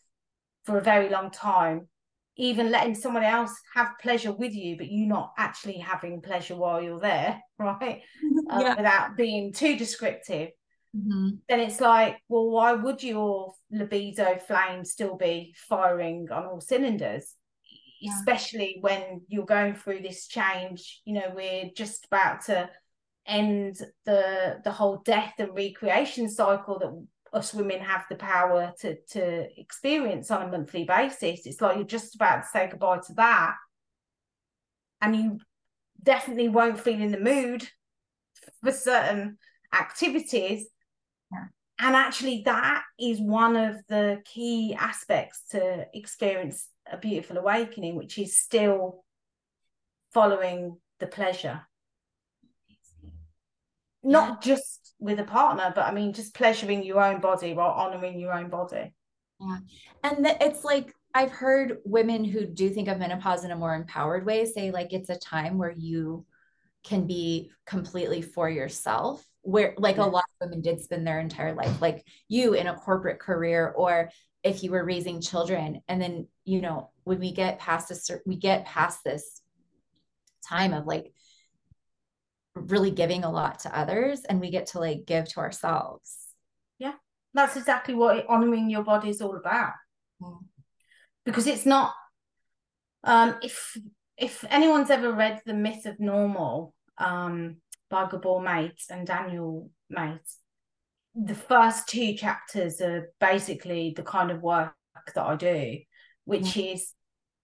for 0.65 0.77
a 0.77 0.83
very 0.83 1.09
long 1.09 1.31
time, 1.31 1.87
even 2.35 2.71
letting 2.71 2.95
someone 2.95 3.23
else 3.23 3.53
have 3.75 3.99
pleasure 4.01 4.31
with 4.31 4.53
you, 4.53 4.77
but 4.77 4.87
you 4.87 5.05
not 5.05 5.33
actually 5.37 5.77
having 5.77 6.21
pleasure 6.21 6.55
while 6.55 6.81
you're 6.81 6.99
there, 6.99 7.39
right? 7.59 8.01
Uh, 8.49 8.59
yeah. 8.61 8.75
without 8.75 9.17
being 9.17 9.53
too 9.53 9.77
descriptive, 9.77 10.49
mm-hmm. 10.95 11.29
then 11.47 11.59
it's 11.59 11.79
like, 11.79 12.17
well, 12.29 12.49
why 12.49 12.73
would 12.73 13.03
your 13.03 13.53
libido 13.71 14.37
flame 14.37 14.83
still 14.83 15.15
be 15.15 15.55
firing 15.69 16.27
on 16.31 16.45
all 16.45 16.61
cylinders? 16.61 17.35
Yeah. 18.01 18.11
Especially 18.17 18.79
when 18.81 19.21
you're 19.27 19.45
going 19.45 19.75
through 19.75 20.01
this 20.01 20.27
change, 20.27 21.01
you 21.05 21.13
know, 21.13 21.31
we're 21.33 21.69
just 21.75 22.05
about 22.05 22.45
to 22.45 22.69
end 23.25 23.79
the 24.05 24.59
the 24.65 24.71
whole 24.71 24.97
death 25.05 25.33
and 25.39 25.55
recreation 25.55 26.29
cycle 26.29 26.79
that 26.79 27.07
us 27.33 27.53
women 27.53 27.79
have 27.79 28.05
the 28.09 28.15
power 28.15 28.73
to 28.79 28.95
to 29.11 29.47
experience 29.59 30.29
on 30.31 30.43
a 30.43 30.51
monthly 30.51 30.83
basis. 30.85 31.45
It's 31.45 31.61
like 31.61 31.77
you're 31.77 31.85
just 31.85 32.15
about 32.15 32.43
to 32.43 32.47
say 32.47 32.67
goodbye 32.69 32.99
to 33.07 33.13
that, 33.13 33.55
and 35.01 35.15
you 35.15 35.39
definitely 36.01 36.49
won't 36.49 36.79
feel 36.79 37.01
in 37.01 37.11
the 37.11 37.19
mood 37.19 37.67
for 38.63 38.71
certain 38.71 39.37
activities. 39.73 40.67
Yeah. 41.31 41.45
And 41.79 41.95
actually, 41.95 42.43
that 42.45 42.83
is 42.99 43.19
one 43.19 43.55
of 43.55 43.77
the 43.87 44.21
key 44.25 44.75
aspects 44.77 45.43
to 45.51 45.87
experience 45.93 46.67
a 46.91 46.97
beautiful 46.97 47.37
awakening, 47.37 47.95
which 47.95 48.17
is 48.17 48.37
still 48.37 49.03
following 50.13 50.77
the 50.99 51.07
pleasure. 51.07 51.61
Not 54.03 54.43
just 54.43 54.82
with 55.03 55.19
a 55.19 55.23
partner, 55.25 55.71
but 55.75 55.85
I 55.85 55.91
mean, 55.91 56.13
just 56.13 56.33
pleasuring 56.33 56.83
your 56.83 57.03
own 57.03 57.19
body 57.19 57.53
while 57.53 57.71
honoring 57.71 58.17
your 58.17 58.33
own 58.33 58.49
body. 58.49 58.93
Yeah. 59.39 59.57
And 60.03 60.25
it's 60.39 60.63
like, 60.63 60.95
I've 61.13 61.31
heard 61.31 61.79
women 61.83 62.23
who 62.23 62.45
do 62.45 62.69
think 62.69 62.87
of 62.87 62.97
menopause 62.97 63.43
in 63.43 63.51
a 63.51 63.55
more 63.55 63.75
empowered 63.75 64.25
way 64.25 64.45
say, 64.45 64.71
like, 64.71 64.93
it's 64.93 65.09
a 65.09 65.19
time 65.19 65.57
where 65.57 65.73
you 65.75 66.25
can 66.85 67.05
be 67.05 67.51
completely 67.65 68.21
for 68.21 68.49
yourself, 68.49 69.23
where 69.41 69.73
like 69.77 69.97
yeah. 69.97 70.05
a 70.05 70.05
lot 70.05 70.23
of 70.23 70.47
women 70.47 70.61
did 70.61 70.81
spend 70.81 71.05
their 71.05 71.19
entire 71.19 71.53
life, 71.53 71.81
like 71.81 72.05
you 72.29 72.53
in 72.53 72.67
a 72.67 72.75
corporate 72.75 73.19
career, 73.19 73.73
or 73.75 74.09
if 74.41 74.63
you 74.63 74.71
were 74.71 74.85
raising 74.85 75.21
children. 75.21 75.81
And 75.87 76.01
then, 76.01 76.27
you 76.45 76.61
know, 76.61 76.91
when 77.03 77.19
we 77.19 77.33
get 77.33 77.59
past 77.59 77.91
a 77.91 78.19
we 78.25 78.37
get 78.37 78.65
past 78.65 78.99
this 79.03 79.41
time 80.47 80.73
of 80.73 80.85
like 80.85 81.13
really 82.55 82.91
giving 82.91 83.23
a 83.23 83.31
lot 83.31 83.59
to 83.59 83.77
others 83.77 84.21
and 84.27 84.39
we 84.39 84.51
get 84.51 84.67
to 84.67 84.79
like 84.79 85.05
give 85.05 85.27
to 85.29 85.39
ourselves. 85.39 86.17
Yeah, 86.79 86.93
that's 87.33 87.55
exactly 87.55 87.93
what 87.93 88.25
honoring 88.27 88.69
your 88.69 88.83
body 88.83 89.09
is 89.09 89.21
all 89.21 89.35
about. 89.35 89.73
Mm. 90.21 90.39
Because 91.25 91.47
it's 91.47 91.65
not 91.65 91.93
um 93.03 93.35
if 93.41 93.77
if 94.17 94.45
anyone's 94.49 94.89
ever 94.89 95.11
read 95.11 95.41
The 95.45 95.53
Myth 95.53 95.85
of 95.85 95.99
Normal 95.99 96.73
um 96.97 97.57
by 97.89 98.07
Gabor 98.09 98.39
Maté 98.41 98.89
and 98.89 99.07
Daniel 99.07 99.69
Maté, 99.91 100.19
the 101.15 101.35
first 101.35 101.87
two 101.87 102.15
chapters 102.15 102.81
are 102.81 103.11
basically 103.19 103.93
the 103.95 104.03
kind 104.03 104.31
of 104.31 104.41
work 104.41 104.73
that 105.13 105.25
I 105.25 105.35
do, 105.35 105.79
which 106.25 106.43
mm. 106.43 106.73
is 106.73 106.93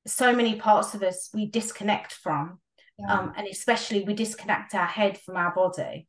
so 0.08 0.34
many 0.34 0.56
parts 0.56 0.94
of 0.94 1.04
us 1.04 1.30
we 1.34 1.46
disconnect 1.46 2.14
from 2.14 2.60
yeah. 3.00 3.14
um, 3.14 3.34
and 3.38 3.48
especially 3.48 4.04
we 4.04 4.14
disconnect 4.14 4.76
our 4.76 4.86
head 4.86 5.18
from 5.18 5.38
our 5.38 5.54
body. 5.54 6.08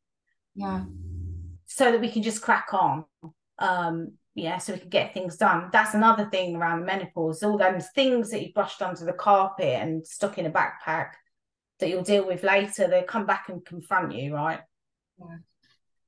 Yeah. 0.55 0.85
So 1.67 1.93
that 1.93 2.01
we 2.01 2.11
can 2.11 2.23
just 2.23 2.43
crack 2.43 2.69
on. 2.73 3.05
Um 3.59 4.13
yeah 4.35 4.59
so 4.59 4.73
we 4.73 4.79
can 4.79 4.89
get 4.89 5.13
things 5.13 5.37
done. 5.37 5.69
That's 5.73 5.95
another 5.95 6.29
thing 6.31 6.57
around 6.57 6.87
menopause. 6.87 7.43
All 7.43 7.59
those 7.59 7.89
things 7.95 8.31
that 8.31 8.43
you 8.43 8.53
brushed 8.53 8.83
under 8.83 9.05
the 9.05 9.13
carpet 9.13 9.67
and 9.67 10.07
stuck 10.07 10.39
in 10.39 10.47
a 10.47 10.51
backpack 10.51 11.11
that 11.79 11.89
you'll 11.89 12.03
deal 12.03 12.27
with 12.27 12.43
later 12.43 12.89
they 12.89 13.03
come 13.03 13.27
back 13.27 13.49
and 13.49 13.65
confront 13.65 14.15
you 14.15 14.35
right? 14.35 14.61
Yeah. 15.19 15.37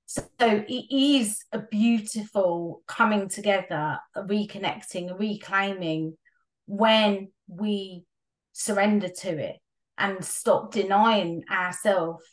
So 0.07 0.25
it 0.69 0.95
is 0.95 1.43
a 1.53 1.59
beautiful 1.59 2.83
coming 2.87 3.29
together, 3.29 3.99
a 4.15 4.23
reconnecting, 4.23 5.11
a 5.11 5.15
reclaiming 5.15 6.19
when 6.67 7.33
we 7.49 8.05
surrender 8.53 9.09
to 9.09 9.39
it 9.39 9.57
and 10.03 10.25
stop 10.25 10.73
denying 10.73 11.45
ourselves 11.49 12.25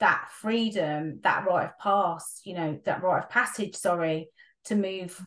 that 0.00 0.28
freedom, 0.40 1.20
that 1.22 1.46
rite 1.46 1.66
of 1.66 1.78
pass, 1.78 2.40
you 2.44 2.52
know, 2.52 2.80
that 2.84 3.00
rite 3.00 3.22
of 3.22 3.30
passage, 3.30 3.76
sorry, 3.76 4.28
to 4.64 4.74
move 4.74 5.24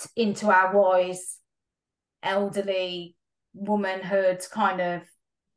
t- 0.00 0.08
into 0.16 0.50
our 0.50 0.74
wise, 0.74 1.36
elderly 2.22 3.14
womanhood 3.52 4.42
kind 4.50 4.80
of 4.80 5.02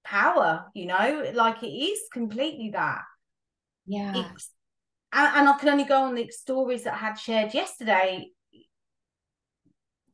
power, 0.04 0.66
you 0.74 0.88
know, 0.88 1.32
like 1.34 1.64
it 1.64 1.68
is 1.68 2.00
completely 2.12 2.72
that. 2.72 3.04
Yeah. 3.86 4.12
It's, 4.14 4.52
and, 5.14 5.38
and 5.38 5.48
I 5.48 5.58
can 5.58 5.70
only 5.70 5.86
go 5.86 6.04
on 6.04 6.16
the 6.16 6.28
stories 6.32 6.84
that 6.84 6.96
I 6.96 6.98
had 6.98 7.16
shared 7.16 7.54
yesterday. 7.54 8.28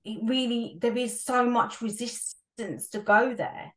It 0.05 0.19
really, 0.23 0.77
there 0.79 0.95
is 0.95 1.25
so 1.25 1.49
much 1.49 1.81
resistance 1.81 2.89
to 2.89 2.99
go 2.99 3.33
there 3.33 3.73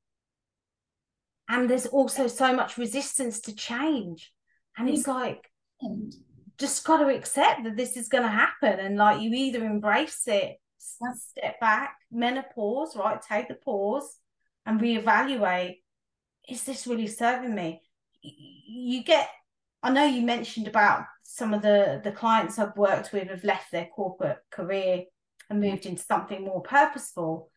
and 1.49 1.71
there's 1.71 1.87
also 1.87 2.27
so 2.27 2.55
much 2.55 2.77
resistance 2.77 3.41
to 3.43 3.55
change. 3.55 4.33
And 4.79 4.89
it's 4.89 5.07
like 5.07 5.51
just 6.59 6.85
got 6.85 6.99
to 6.99 7.15
accept 7.15 7.65
that 7.65 7.77
this 7.77 7.97
is 7.97 8.09
going 8.09 8.25
to 8.25 8.29
happen. 8.29 8.79
And 8.81 8.97
like 8.97 9.21
you 9.21 9.33
either 9.33 9.65
embrace 9.65 10.23
it 10.27 10.57
step 10.79 11.59
back 11.61 11.97
menopause 12.11 12.97
right? 12.97 13.21
Take 13.21 13.49
the 13.49 13.55
pause 13.55 14.19
and 14.65 14.81
reevaluate. 14.81 15.77
Is 16.49 16.65
this 16.65 16.87
really 16.87 17.07
serving 17.07 17.55
me? 17.55 17.83
You 18.23 19.05
get 19.05 19.29
i 19.83 19.91
know 19.91 20.05
you 20.05 20.23
mentioned 20.23 20.67
about 20.67 21.05
some 21.23 21.55
of 21.55 21.63
the 21.63 22.01
the 22.03 22.11
clients 22.11 22.59
i've 22.59 22.77
worked 22.77 23.13
with 23.13 23.29
have 23.29 23.45
left 23.45 23.71
their 23.71 23.87
corporate 23.95 24.39
career 24.51 25.05
and 25.49 25.61
moved 25.61 25.87
into 25.87 26.03
something 26.03 26.45
more 26.45 26.63
purposeful 26.63 27.51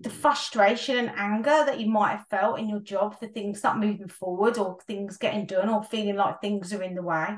the 0.00 0.10
frustration 0.10 0.96
and 0.96 1.12
anger 1.16 1.64
that 1.66 1.80
you 1.80 1.88
might 1.88 2.16
have 2.16 2.26
felt 2.28 2.58
in 2.58 2.68
your 2.68 2.80
job 2.80 3.18
for 3.18 3.26
things 3.26 3.62
not 3.62 3.78
moving 3.78 4.08
forward 4.08 4.58
or 4.58 4.78
things 4.86 5.16
getting 5.16 5.46
done 5.46 5.68
or 5.68 5.82
feeling 5.82 6.16
like 6.16 6.40
things 6.40 6.72
are 6.72 6.82
in 6.82 6.94
the 6.94 7.02
way. 7.02 7.28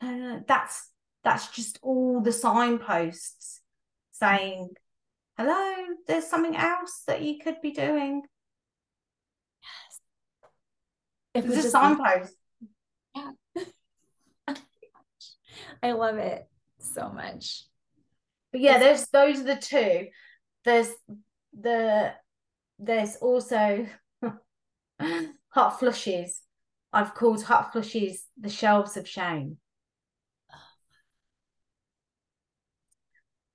Uh, 0.00 0.38
that's 0.46 0.90
that's 1.22 1.48
just 1.48 1.78
all 1.82 2.20
the 2.20 2.32
signposts 2.32 3.60
saying 4.12 4.68
hello 5.36 5.74
there's 6.06 6.26
something 6.26 6.54
else 6.54 7.02
that 7.06 7.22
you 7.22 7.38
could 7.38 7.60
be 7.60 7.70
doing. 7.70 8.22
Yes. 11.34 11.44
If 11.44 11.46
it's 11.46 11.64
a 11.66 11.70
signpost 11.70 12.34
yeah. 13.14 13.30
I 15.82 15.92
love 15.92 16.18
it 16.18 16.46
so 16.78 17.08
much. 17.08 17.64
But 18.52 18.60
yeah 18.60 18.78
there's 18.78 19.06
those 19.08 19.40
are 19.40 19.44
the 19.44 19.56
two. 19.56 20.08
There's 20.64 20.90
the 21.58 22.12
there's 22.78 23.16
also 23.16 23.86
hot 25.48 25.78
flushes. 25.78 26.40
I've 26.92 27.14
called 27.14 27.42
hot 27.42 27.72
flushes 27.72 28.24
the 28.38 28.48
shelves 28.48 28.96
of 28.96 29.08
shame. 29.08 29.58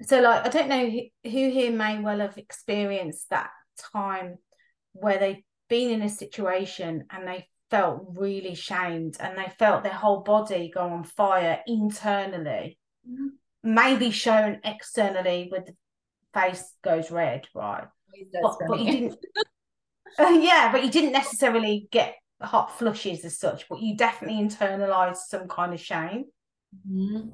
So, 0.01 0.21
like, 0.21 0.45
I 0.45 0.49
don't 0.49 0.69
know 0.69 0.89
who, 0.89 1.01
who 1.23 1.49
here 1.49 1.71
may 1.71 1.99
well 1.99 2.19
have 2.19 2.37
experienced 2.37 3.29
that 3.29 3.49
time 3.77 4.37
where 4.93 5.17
they've 5.17 5.43
been 5.67 5.91
in 5.91 6.01
a 6.01 6.09
situation 6.09 7.05
and 7.09 7.27
they 7.27 7.47
felt 7.69 8.05
really 8.15 8.55
shamed 8.55 9.17
and 9.19 9.37
they 9.37 9.51
felt 9.59 9.83
their 9.83 9.93
whole 9.93 10.21
body 10.21 10.71
go 10.73 10.81
on 10.81 11.03
fire 11.03 11.59
internally, 11.67 12.77
mm-hmm. 13.09 13.27
maybe 13.63 14.09
shown 14.11 14.59
externally 14.63 15.49
with 15.51 15.65
the 15.65 15.75
face 16.33 16.73
goes 16.83 17.11
red, 17.11 17.47
right? 17.53 17.87
But, 18.41 18.55
but 18.67 18.79
you 18.79 18.91
didn't. 18.91 19.17
uh, 20.17 20.23
yeah, 20.41 20.71
but 20.71 20.83
you 20.83 20.91
didn't 20.91 21.11
necessarily 21.11 21.87
get 21.91 22.15
hot 22.41 22.77
flushes 22.77 23.25
as 23.25 23.39
such, 23.39 23.67
but 23.69 23.81
you 23.81 23.95
definitely 23.95 24.43
internalized 24.43 25.17
some 25.27 25.47
kind 25.47 25.73
of 25.73 25.79
shame. 25.79 26.25
Mm-hmm. 26.89 27.29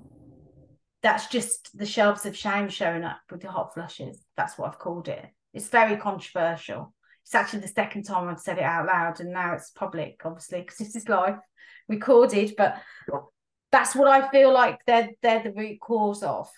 That's 1.01 1.27
just 1.27 1.77
the 1.77 1.85
shelves 1.85 2.25
of 2.25 2.35
shame 2.35 2.69
showing 2.69 3.03
up 3.03 3.19
with 3.29 3.41
the 3.41 3.51
hot 3.51 3.73
flushes. 3.73 4.23
That's 4.35 4.57
what 4.57 4.69
I've 4.69 4.79
called 4.79 5.07
it. 5.07 5.25
It's 5.53 5.69
very 5.69 5.97
controversial. 5.97 6.93
It's 7.23 7.35
actually 7.35 7.61
the 7.61 7.67
second 7.69 8.03
time 8.03 8.27
I've 8.27 8.39
said 8.39 8.57
it 8.57 8.63
out 8.63 8.87
loud, 8.87 9.19
and 9.19 9.31
now 9.31 9.53
it's 9.53 9.71
public, 9.71 10.21
obviously, 10.23 10.61
because 10.61 10.77
this 10.77 10.95
is 10.95 11.09
live 11.09 11.37
recorded. 11.87 12.53
But 12.57 12.81
that's 13.71 13.95
what 13.95 14.07
I 14.07 14.29
feel 14.29 14.53
like 14.53 14.79
they're 14.85 15.09
they're 15.21 15.43
the 15.43 15.53
root 15.53 15.79
cause 15.79 16.23
of. 16.23 16.49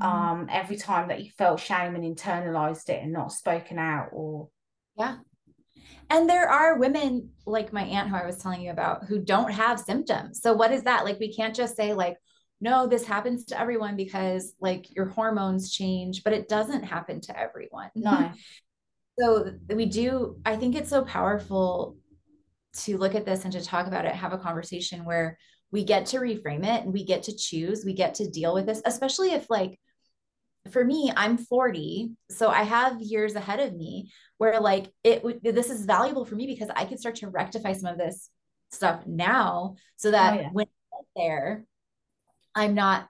Mm-hmm. 0.00 0.10
um 0.10 0.48
every 0.50 0.76
time 0.76 1.08
that 1.08 1.22
you 1.24 1.30
felt 1.38 1.60
shame 1.60 1.94
and 1.94 2.02
internalized 2.04 2.88
it 2.88 3.02
and 3.02 3.12
not 3.12 3.32
spoken 3.32 3.78
out 3.78 4.08
or 4.12 4.48
yeah 4.98 5.18
And 6.10 6.28
there 6.28 6.48
are 6.48 6.78
women 6.78 7.30
like 7.46 7.72
my 7.72 7.82
aunt 7.84 8.08
who 8.10 8.16
I 8.16 8.26
was 8.26 8.38
telling 8.38 8.62
you 8.62 8.70
about 8.70 9.04
who 9.04 9.18
don't 9.20 9.52
have 9.52 9.80
symptoms. 9.80 10.40
So 10.42 10.52
what 10.52 10.72
is 10.72 10.82
that? 10.84 11.04
Like 11.04 11.18
we 11.20 11.34
can't 11.34 11.54
just 11.54 11.76
say 11.76 11.94
like 11.94 12.16
no, 12.60 12.86
this 12.86 13.04
happens 13.04 13.44
to 13.46 13.60
everyone 13.60 13.96
because 13.96 14.54
like 14.60 14.86
your 14.94 15.06
hormones 15.06 15.70
change, 15.70 16.24
but 16.24 16.32
it 16.32 16.48
doesn't 16.48 16.82
happen 16.84 17.20
to 17.22 17.38
everyone. 17.38 17.90
No. 17.94 18.32
so 19.18 19.52
we 19.68 19.86
do 19.86 20.40
I 20.44 20.56
think 20.56 20.74
it's 20.76 20.90
so 20.90 21.04
powerful 21.04 21.96
to 22.78 22.98
look 22.98 23.14
at 23.14 23.24
this 23.24 23.44
and 23.44 23.52
to 23.52 23.62
talk 23.64 23.86
about 23.86 24.04
it, 24.04 24.14
have 24.14 24.32
a 24.32 24.38
conversation 24.38 25.04
where 25.04 25.38
we 25.74 25.82
get 25.82 26.06
to 26.06 26.18
reframe 26.18 26.62
it 26.62 26.84
and 26.84 26.92
we 26.92 27.04
get 27.04 27.24
to 27.24 27.36
choose, 27.36 27.84
we 27.84 27.94
get 27.94 28.14
to 28.14 28.30
deal 28.30 28.54
with 28.54 28.64
this, 28.64 28.80
especially 28.86 29.32
if 29.32 29.50
like 29.50 29.76
for 30.70 30.84
me, 30.84 31.12
I'm 31.14 31.36
40, 31.36 32.12
so 32.30 32.48
I 32.48 32.62
have 32.62 33.02
years 33.02 33.34
ahead 33.34 33.58
of 33.58 33.74
me 33.74 34.12
where 34.38 34.60
like 34.60 34.86
it 35.02 35.24
would 35.24 35.42
this 35.42 35.70
is 35.70 35.84
valuable 35.84 36.24
for 36.24 36.36
me 36.36 36.46
because 36.46 36.70
I 36.76 36.84
can 36.84 36.96
start 36.96 37.16
to 37.16 37.28
rectify 37.28 37.72
some 37.72 37.90
of 37.90 37.98
this 37.98 38.30
stuff 38.70 39.04
now 39.04 39.74
so 39.96 40.12
that 40.12 40.34
oh, 40.34 40.40
yeah. 40.42 40.48
when 40.52 40.66
I 40.66 40.96
get 40.96 41.06
there, 41.16 41.64
I'm 42.54 42.76
not 42.76 43.08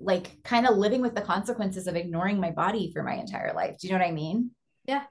like 0.00 0.42
kind 0.42 0.66
of 0.66 0.76
living 0.76 1.02
with 1.02 1.14
the 1.14 1.20
consequences 1.20 1.86
of 1.86 1.94
ignoring 1.94 2.40
my 2.40 2.50
body 2.50 2.90
for 2.92 3.04
my 3.04 3.14
entire 3.14 3.52
life. 3.54 3.78
Do 3.78 3.86
you 3.86 3.92
know 3.92 4.00
what 4.00 4.08
I 4.08 4.12
mean? 4.12 4.50
Yeah. 4.86 5.04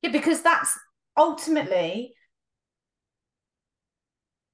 Yeah, 0.00 0.12
because 0.12 0.40
that's 0.40 0.78
ultimately 1.14 2.14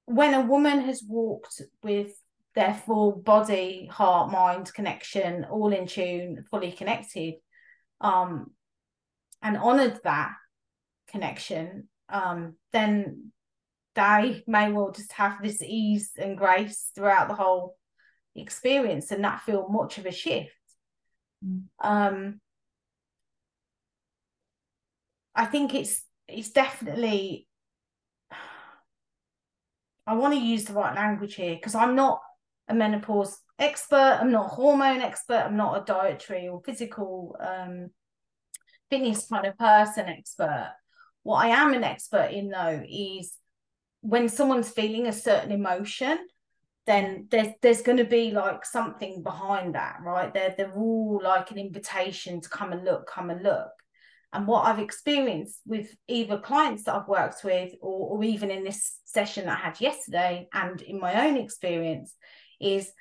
when 0.05 0.33
a 0.33 0.41
woman 0.41 0.81
has 0.81 1.03
walked 1.07 1.61
with 1.81 2.13
their 2.55 2.73
full 2.73 3.13
body, 3.13 3.89
heart, 3.91 4.31
mind 4.31 4.71
connection, 4.73 5.45
all 5.45 5.73
in 5.73 5.87
tune, 5.87 6.43
fully 6.49 6.71
connected, 6.71 7.35
um, 8.01 8.51
and 9.41 9.57
honored 9.57 9.99
that 10.03 10.31
connection, 11.07 11.87
um, 12.09 12.55
then 12.71 13.31
they 13.95 14.43
may 14.47 14.71
well 14.71 14.91
just 14.91 15.11
have 15.13 15.41
this 15.41 15.61
ease 15.61 16.11
and 16.17 16.37
grace 16.37 16.91
throughout 16.95 17.27
the 17.27 17.35
whole 17.35 17.75
experience 18.35 19.11
and 19.11 19.21
not 19.21 19.41
feel 19.41 19.67
much 19.69 19.97
of 19.97 20.05
a 20.05 20.11
shift. 20.11 20.51
Mm. 21.45 21.63
Um, 21.79 22.41
I 25.35 25.45
think 25.45 25.73
it's 25.73 26.03
it's 26.27 26.51
definitely 26.51 27.47
I 30.05 30.15
want 30.15 30.33
to 30.33 30.39
use 30.39 30.65
the 30.65 30.73
right 30.73 30.95
language 30.95 31.35
here 31.35 31.55
because 31.55 31.75
I'm 31.75 31.95
not 31.95 32.21
a 32.67 32.73
menopause 32.73 33.39
expert. 33.59 34.17
I'm 34.19 34.31
not 34.31 34.45
a 34.45 34.55
hormone 34.55 35.01
expert. 35.01 35.43
I'm 35.45 35.57
not 35.57 35.81
a 35.81 35.85
dietary 35.85 36.47
or 36.47 36.61
physical 36.65 37.35
um, 37.39 37.89
fitness 38.89 39.27
kind 39.27 39.45
of 39.45 39.57
person 39.57 40.07
expert. 40.07 40.71
What 41.23 41.45
I 41.45 41.49
am 41.49 41.73
an 41.73 41.83
expert 41.83 42.31
in 42.31 42.49
though 42.49 42.83
is 42.87 43.35
when 44.01 44.27
someone's 44.27 44.69
feeling 44.69 45.07
a 45.07 45.13
certain 45.13 45.51
emotion, 45.51 46.19
then 46.85 47.27
there's 47.31 47.53
there's 47.61 47.81
going 47.81 47.97
to 47.97 48.03
be 48.03 48.31
like 48.31 48.65
something 48.65 49.23
behind 49.23 49.75
that, 49.75 49.99
right? 50.03 50.33
They're 50.33 50.53
they're 50.57 50.73
all 50.73 51.21
like 51.23 51.49
an 51.51 51.57
invitation 51.57 52.41
to 52.41 52.49
come 52.49 52.73
and 52.73 52.83
look, 52.83 53.07
come 53.07 53.29
and 53.29 53.41
look. 53.41 53.69
And 54.33 54.47
what 54.47 54.65
I've 54.65 54.79
experienced 54.79 55.61
with 55.65 55.95
either 56.07 56.39
clients 56.39 56.83
that 56.83 56.95
I've 56.95 57.07
worked 57.07 57.43
with 57.43 57.73
or, 57.81 58.17
or 58.17 58.23
even 58.23 58.49
in 58.49 58.63
this 58.63 58.97
session 59.05 59.45
that 59.45 59.59
I 59.59 59.65
had 59.65 59.79
yesterday 59.79 60.47
and 60.51 60.81
in 60.81 60.99
my 60.99 61.27
own 61.27 61.37
experience 61.37 62.15
is 62.59 62.91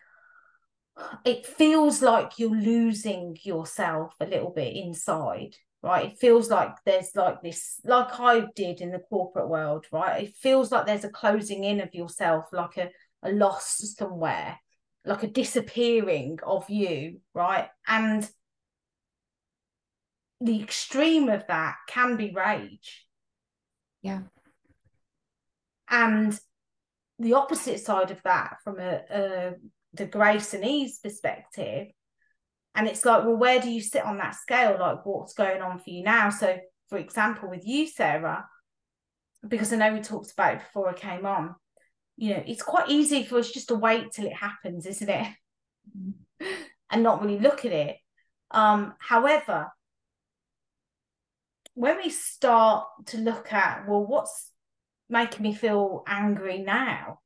it 1.25 1.47
feels 1.47 2.03
like 2.03 2.39
you're 2.39 2.51
losing 2.51 3.37
yourself 3.43 4.15
a 4.21 4.27
little 4.27 4.51
bit 4.51 4.77
inside 4.77 5.57
right? 5.83 6.13
It 6.13 6.19
feels 6.19 6.49
like 6.49 6.77
there's 6.87 7.11
like 7.17 7.43
this 7.43 7.81
like 7.85 8.21
i 8.21 8.45
did 8.55 8.81
in 8.81 8.93
the 8.93 9.01
corporate 9.01 9.49
world 9.49 9.87
right? 9.91 10.25
It 10.25 10.37
feels 10.37 10.71
like 10.71 10.87
there's 10.87 11.05
a 11.05 11.09
closing 11.09 11.65
in 11.65 11.81
of 11.81 11.95
yourself 11.95 12.47
like 12.53 12.77
a, 12.77 12.91
a 13.23 13.33
loss 13.33 13.95
somewhere 13.99 14.59
like 15.05 15.25
a 15.25 15.29
disappearing 15.29 16.39
of 16.47 16.69
you 16.71 17.21
right? 17.35 17.69
And 17.87 18.29
the 20.43 20.63
extreme 20.63 21.29
of 21.29 21.47
that 21.49 21.77
can 21.89 22.17
be 22.17 22.33
rage. 22.35 23.07
Yeah. 24.03 24.23
And 25.89 26.39
the 27.19 27.35
opposite 27.35 27.81
side 27.81 28.11
of 28.11 28.23
that 28.25 28.57
from 28.65 28.81
a, 28.81 29.01
a 29.11 29.53
the 29.95 30.07
grace 30.07 30.55
and 30.55 30.65
ease 30.65 30.99
perspective 30.99 31.89
and 32.75 32.89
it's 32.89 33.05
like 33.05 33.25
well 33.25 33.37
where 33.37 33.61
do 33.61 33.71
you 33.71 33.81
sit 33.81 34.05
on 34.05 34.17
that 34.19 34.35
scale? 34.35 34.79
Like 34.81 35.05
what's 35.05 35.35
going 35.35 35.61
on 35.61 35.79
for 35.79 35.91
you 35.91 36.03
now? 36.03 36.31
So 36.31 36.59
for 36.93 36.99
example 36.99 37.49
with 37.49 37.67
you 37.67 37.87
sarah 37.87 38.47
because 39.49 39.73
i 39.73 39.77
know 39.77 39.95
we 39.95 40.01
talked 40.03 40.31
about 40.31 40.57
it 40.57 40.59
before 40.61 40.91
i 40.91 40.93
came 40.93 41.25
on 41.25 41.55
you 42.19 42.35
know 42.35 42.43
it's 42.47 42.63
quite 42.63 42.91
easy 42.91 43.25
for 43.25 43.39
us 43.39 43.51
just 43.51 43.69
to 43.69 43.75
wait 43.75 44.13
till 44.13 44.27
it 44.27 44.35
happens 44.35 44.85
isn't 44.85 45.09
it? 45.09 45.27
Mm-hmm. 45.99 46.47
and 46.91 47.03
not 47.03 47.23
really 47.23 47.39
look 47.39 47.65
at 47.65 47.73
it. 47.73 47.97
Um 48.51 48.93
however 48.99 49.69
when 51.75 51.97
we 51.97 52.11
start 52.11 52.87
to 53.07 53.19
look 53.19 53.53
at 53.53 53.89
well 53.89 54.05
what's 54.05 54.51
making 55.09 55.43
me 55.43 55.55
feel 55.55 56.03
angry 56.07 56.59
now. 56.59 57.19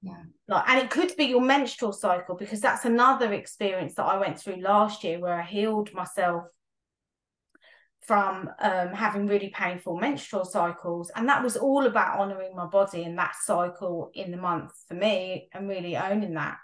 Yeah. 0.00 0.22
Like, 0.46 0.68
and 0.68 0.78
it 0.78 0.90
could 0.90 1.14
be 1.16 1.24
your 1.24 1.42
menstrual 1.42 1.92
cycle 1.92 2.36
because 2.36 2.60
that's 2.60 2.84
another 2.84 3.32
experience 3.32 3.94
that 3.94 4.04
I 4.04 4.18
went 4.18 4.38
through 4.38 4.62
last 4.62 5.04
year 5.04 5.18
where 5.20 5.34
I 5.34 5.44
healed 5.44 5.92
myself 5.92 6.44
from 8.00 8.48
um, 8.60 8.88
having 8.94 9.26
really 9.26 9.50
painful 9.50 9.98
menstrual 9.98 10.46
cycles. 10.46 11.10
And 11.14 11.28
that 11.28 11.42
was 11.42 11.58
all 11.58 11.84
about 11.84 12.18
honoring 12.18 12.56
my 12.56 12.66
body 12.66 13.04
and 13.04 13.18
that 13.18 13.34
cycle 13.42 14.10
in 14.14 14.30
the 14.30 14.38
month 14.38 14.72
for 14.88 14.94
me 14.94 15.48
and 15.52 15.68
really 15.68 15.96
owning 15.96 16.34
that. 16.34 16.56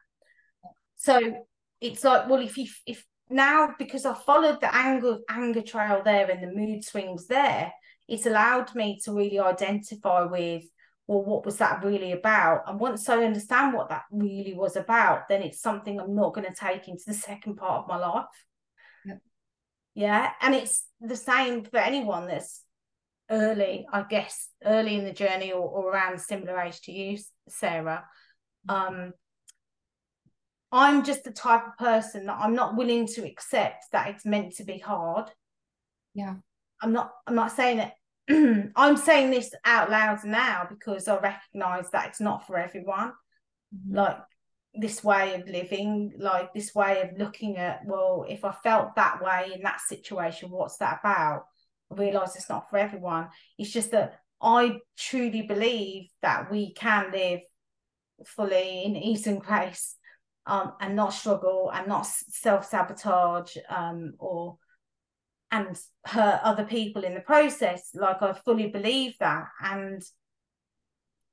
So 0.97 1.45
it's 1.83 2.03
like, 2.03 2.29
well, 2.31 2.41
if 2.41 2.57
you, 2.57 2.67
if 2.87 3.05
now 3.31 3.75
because 3.79 4.05
I 4.05 4.15
followed 4.15 4.61
the 4.61 4.75
anger, 4.75 5.19
anger 5.29 5.63
trail 5.63 6.03
there 6.05 6.31
and 6.31 6.43
the 6.43 6.55
mood 6.55 6.85
swings 6.85 7.27
there, 7.27 7.73
it's 8.09 8.27
allowed 8.27 8.75
me 8.75 8.99
to 9.05 9.13
really 9.13 9.39
identify 9.39 10.25
with 10.25 10.65
well 11.07 11.23
what 11.23 11.45
was 11.45 11.59
that 11.59 11.85
really 11.85 12.13
about? 12.13 12.63
And 12.67 12.79
once 12.81 13.09
i 13.09 13.23
understand 13.23 13.75
what 13.75 13.89
that 13.91 14.05
really 14.11 14.55
was 14.55 14.77
about 14.77 15.29
then 15.29 15.43
it's 15.43 15.61
something 15.61 16.01
i'm 16.01 16.15
not 16.15 16.35
going 16.35 16.47
to 16.47 16.55
take 16.55 16.89
into 16.89 17.05
the 17.07 17.15
second 17.15 17.57
part 17.57 17.83
of 17.83 17.89
my 17.89 17.97
life. 17.97 18.25
Yep. 19.05 19.19
yeah 19.95 20.31
and 20.41 20.55
it's 20.55 20.87
the 21.01 21.17
same 21.17 21.65
for 21.65 21.79
anyone 21.79 22.27
that's 22.27 22.63
early 23.31 23.87
i 23.93 24.03
guess 24.03 24.49
early 24.65 24.97
in 24.97 25.05
the 25.05 25.13
journey 25.13 25.53
or, 25.53 25.63
or 25.63 25.91
around 25.91 26.21
similar 26.21 26.59
age 26.61 26.81
to 26.83 26.93
you 26.93 27.19
sarah. 27.49 28.05
Um 28.69 29.13
i'm 30.75 31.03
just 31.03 31.25
the 31.25 31.31
type 31.31 31.67
of 31.67 31.79
person 31.79 32.27
that 32.27 32.37
i'm 32.39 32.55
not 32.55 32.77
willing 32.77 33.07
to 33.07 33.25
accept 33.25 33.87
that 33.93 34.09
it's 34.09 34.27
meant 34.27 34.55
to 34.55 34.65
be 34.65 34.79
hard 34.79 35.31
yeah 36.13 36.35
I'm 36.85 36.93
not 36.93 37.13
I'm 37.27 37.35
not 37.35 37.53
saying 37.53 37.79
it 37.79 38.73
I'm 38.77 38.97
saying 38.97 39.31
this 39.31 39.55
out 39.65 39.91
loud 39.91 40.25
now 40.25 40.67
because 40.69 41.09
I 41.09 41.19
recognize 41.19 41.91
that 41.91 42.09
it's 42.09 42.21
not 42.21 42.47
for 42.47 42.57
everyone. 42.57 43.13
Mm-hmm. 43.75 43.97
Like 43.97 44.19
this 44.75 45.05
way 45.05 45.35
of 45.35 45.49
living, 45.49 46.13
like 46.19 46.53
this 46.53 46.75
way 46.75 47.03
of 47.03 47.19
looking 47.19 47.57
at, 47.57 47.81
well, 47.87 48.25
if 48.29 48.45
I 48.45 48.53
felt 48.53 48.97
that 48.97 49.23
way 49.23 49.53
in 49.55 49.63
that 49.63 49.81
situation, 49.81 50.51
what's 50.51 50.79
that 50.79 51.01
about? 51.01 51.45
I 51.91 51.97
realize 51.97 52.35
it's 52.35 52.49
not 52.49 52.71
for 52.71 52.79
everyone. 52.79 53.29
It's 53.59 53.71
just 53.71 53.91
that 53.91 54.21
I 54.41 54.79
truly 54.99 55.43
believe 55.43 56.09
that 56.23 56.51
we 56.51 56.73
can 56.73 57.13
live 57.13 57.41
fully 58.27 58.85
in 58.85 58.97
ease 58.97 59.27
and 59.27 59.41
grace 59.41 59.97
um, 60.47 60.73
and 60.81 60.95
not 60.95 61.13
struggle 61.13 61.71
and 61.73 61.87
not 61.87 62.07
self 62.07 62.67
sabotage 62.67 63.57
um, 63.69 64.15
or 64.19 64.59
and 65.51 65.79
hurt 66.05 66.41
other 66.43 66.65
people 66.65 67.05
in 67.05 67.15
the 67.15 67.21
process. 67.21 67.91
Like 67.95 68.23
I 68.23 68.33
fully 68.33 68.69
believe 68.69 69.15
that. 69.21 69.47
And 69.63 70.03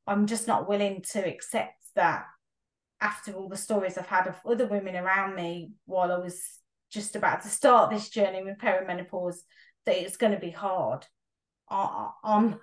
I'm 0.05 0.27
just 0.27 0.47
not 0.47 0.69
willing 0.69 1.03
to 1.11 1.27
accept 1.27 1.83
that 1.95 2.25
after 3.01 3.33
all 3.33 3.49
the 3.49 3.57
stories 3.57 3.97
I've 3.97 4.05
had 4.05 4.27
of 4.27 4.35
other 4.45 4.67
women 4.67 4.95
around 4.95 5.35
me 5.35 5.71
while 5.85 6.11
I 6.11 6.19
was 6.19 6.39
just 6.91 7.15
about 7.15 7.41
to 7.41 7.47
start 7.49 7.89
this 7.89 8.09
journey 8.09 8.43
with 8.43 8.59
perimenopause, 8.59 9.37
that 9.85 9.97
it's 9.97 10.17
going 10.17 10.33
to 10.33 10.39
be 10.39 10.51
hard. 10.51 11.05
I, 11.69 12.11
um, 12.23 12.59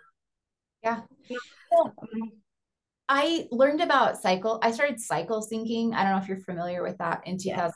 yeah. 0.84 1.00
I 3.08 3.46
learned 3.50 3.80
about 3.80 4.20
cycle. 4.20 4.58
I 4.62 4.70
started 4.70 5.00
cycle 5.00 5.40
syncing. 5.40 5.94
I 5.94 6.02
don't 6.02 6.12
know 6.12 6.18
if 6.18 6.28
you're 6.28 6.40
familiar 6.40 6.82
with 6.82 6.98
that 6.98 7.22
in 7.26 7.38
2000. 7.38 7.56
Yes. 7.56 7.72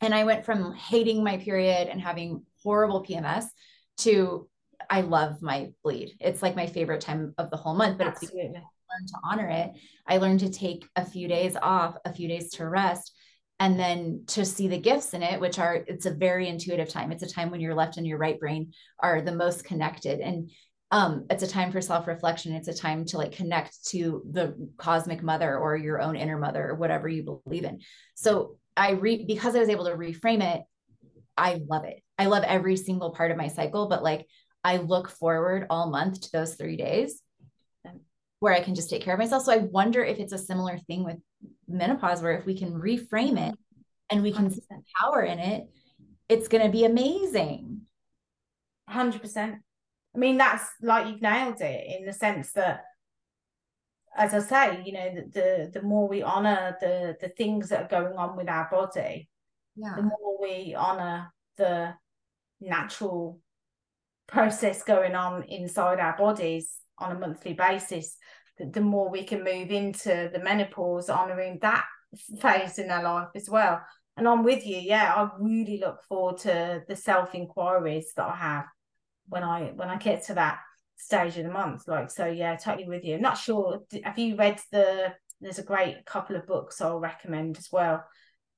And 0.00 0.14
I 0.14 0.24
went 0.24 0.44
from 0.44 0.72
hating 0.74 1.24
my 1.24 1.38
period 1.38 1.88
and 1.88 2.00
having 2.00 2.44
horrible 2.62 3.04
PMS 3.04 3.46
to 3.98 4.48
I 4.88 5.02
love 5.02 5.42
my 5.42 5.70
bleed. 5.82 6.16
It's 6.20 6.40
like 6.42 6.56
my 6.56 6.66
favorite 6.66 7.00
time 7.00 7.34
of 7.36 7.50
the 7.50 7.56
whole 7.56 7.74
month, 7.74 7.98
but 7.98 8.06
Absolutely. 8.06 8.42
it's 8.42 8.54
learned 8.54 9.08
to 9.08 9.18
honor 9.24 9.48
it. 9.48 9.72
I 10.06 10.18
learned 10.18 10.40
to 10.40 10.50
take 10.50 10.86
a 10.96 11.04
few 11.04 11.28
days 11.28 11.56
off, 11.60 11.96
a 12.04 12.12
few 12.12 12.28
days 12.28 12.50
to 12.52 12.68
rest, 12.68 13.12
and 13.60 13.78
then 13.78 14.22
to 14.28 14.44
see 14.44 14.68
the 14.68 14.78
gifts 14.78 15.14
in 15.14 15.22
it, 15.22 15.40
which 15.40 15.58
are 15.58 15.74
it's 15.74 16.06
a 16.06 16.14
very 16.14 16.48
intuitive 16.48 16.88
time. 16.88 17.10
It's 17.10 17.24
a 17.24 17.28
time 17.28 17.50
when 17.50 17.60
your 17.60 17.74
left 17.74 17.96
and 17.96 18.06
your 18.06 18.18
right 18.18 18.38
brain 18.38 18.72
are 19.00 19.20
the 19.20 19.34
most 19.34 19.64
connected. 19.64 20.20
And 20.20 20.50
um 20.90 21.26
it's 21.30 21.42
a 21.42 21.48
time 21.48 21.70
for 21.70 21.80
self-reflection. 21.80 22.54
It's 22.54 22.68
a 22.68 22.74
time 22.74 23.04
to 23.06 23.18
like 23.18 23.32
connect 23.32 23.86
to 23.88 24.22
the 24.30 24.70
cosmic 24.76 25.22
mother 25.22 25.56
or 25.56 25.76
your 25.76 26.00
own 26.00 26.16
inner 26.16 26.38
mother 26.38 26.70
or 26.70 26.74
whatever 26.76 27.08
you 27.08 27.22
believe 27.22 27.64
in. 27.64 27.80
So 28.14 28.56
i 28.76 28.92
re 28.92 29.24
because 29.26 29.56
i 29.56 29.58
was 29.58 29.68
able 29.68 29.86
to 29.86 29.96
reframe 29.96 30.40
it 30.40 30.62
i 31.36 31.60
love 31.68 31.84
it. 31.84 32.00
I 32.16 32.26
love 32.26 32.44
every 32.44 32.76
single 32.76 33.10
part 33.10 33.30
of 33.30 33.36
my 33.36 33.48
cycle 33.48 33.88
but 33.88 34.02
like 34.02 34.26
i 34.64 34.76
look 34.76 35.10
forward 35.10 35.66
all 35.68 35.90
month 35.90 36.20
to 36.22 36.32
those 36.32 36.54
three 36.54 36.76
days 36.76 37.20
where 38.40 38.54
i 38.54 38.60
can 38.60 38.74
just 38.74 38.88
take 38.88 39.02
care 39.02 39.14
of 39.14 39.20
myself. 39.20 39.42
So 39.44 39.52
i 39.52 39.58
wonder 39.58 40.02
if 40.02 40.18
it's 40.18 40.32
a 40.32 40.38
similar 40.38 40.78
thing 40.78 41.04
with 41.04 41.16
menopause 41.66 42.22
where 42.22 42.38
if 42.38 42.46
we 42.46 42.56
can 42.56 42.72
reframe 42.72 43.38
it 43.38 43.54
and 44.10 44.22
we 44.22 44.32
can 44.32 44.48
100%. 44.48 44.60
power 45.00 45.22
in 45.22 45.38
it 45.38 45.68
it's 46.28 46.48
going 46.48 46.64
to 46.64 46.70
be 46.70 46.84
amazing. 46.84 47.82
100% 48.90 49.58
I 50.18 50.20
mean, 50.20 50.36
that's 50.36 50.64
like 50.82 51.06
you've 51.06 51.22
nailed 51.22 51.60
it 51.60 52.00
in 52.00 52.04
the 52.04 52.12
sense 52.12 52.50
that, 52.54 52.82
as 54.16 54.34
I 54.34 54.40
say, 54.40 54.82
you 54.84 54.92
know, 54.92 55.14
the 55.14 55.30
the, 55.32 55.70
the 55.74 55.82
more 55.82 56.08
we 56.08 56.22
honor 56.22 56.76
the 56.80 57.16
the 57.20 57.28
things 57.28 57.68
that 57.68 57.84
are 57.84 58.02
going 58.02 58.16
on 58.16 58.36
with 58.36 58.48
our 58.48 58.68
body, 58.68 59.28
yeah. 59.76 59.94
the 59.94 60.02
more 60.02 60.42
we 60.42 60.74
honor 60.74 61.32
the 61.56 61.94
natural 62.60 63.38
process 64.26 64.82
going 64.82 65.14
on 65.14 65.44
inside 65.44 66.00
our 66.00 66.16
bodies 66.16 66.78
on 66.98 67.12
a 67.12 67.18
monthly 67.20 67.52
basis, 67.52 68.16
the, 68.58 68.66
the 68.66 68.80
more 68.80 69.08
we 69.08 69.22
can 69.22 69.44
move 69.44 69.70
into 69.70 70.30
the 70.32 70.40
menopause, 70.40 71.08
honoring 71.08 71.60
that 71.62 71.84
phase 72.40 72.80
in 72.80 72.90
our 72.90 73.04
life 73.04 73.28
as 73.36 73.48
well. 73.48 73.80
And 74.16 74.26
I'm 74.26 74.42
with 74.42 74.66
you, 74.66 74.78
yeah. 74.78 75.14
I 75.14 75.30
really 75.38 75.78
look 75.78 76.02
forward 76.08 76.38
to 76.38 76.82
the 76.88 76.96
self 76.96 77.36
inquiries 77.36 78.14
that 78.16 78.26
I 78.26 78.34
have 78.34 78.64
when 79.28 79.42
I 79.42 79.72
when 79.74 79.88
I 79.88 79.96
get 79.96 80.24
to 80.26 80.34
that 80.34 80.60
stage 80.96 81.38
of 81.38 81.44
the 81.44 81.50
month. 81.50 81.86
Like 81.86 82.10
so, 82.10 82.26
yeah, 82.26 82.56
totally 82.56 82.88
with 82.88 83.04
you. 83.04 83.16
I'm 83.16 83.22
not 83.22 83.38
sure. 83.38 83.82
Have 84.04 84.18
you 84.18 84.36
read 84.36 84.60
the? 84.70 85.14
There's 85.40 85.58
a 85.58 85.64
great 85.64 86.04
couple 86.04 86.36
of 86.36 86.46
books 86.46 86.80
I'll 86.80 86.98
recommend 86.98 87.58
as 87.58 87.68
well. 87.70 88.04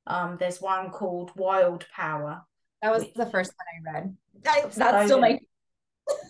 Um, 0.06 0.38
there's 0.40 0.60
one 0.60 0.90
called 0.90 1.30
Wild 1.36 1.86
Power. 1.94 2.42
That 2.82 2.92
was 2.92 3.04
the 3.14 3.26
first 3.26 3.52
one 3.84 3.94
I 3.94 3.98
read. 3.98 4.16
I, 4.46 4.60
that's 4.62 4.76
so 4.76 5.06
still 5.06 5.20
my. 5.20 5.38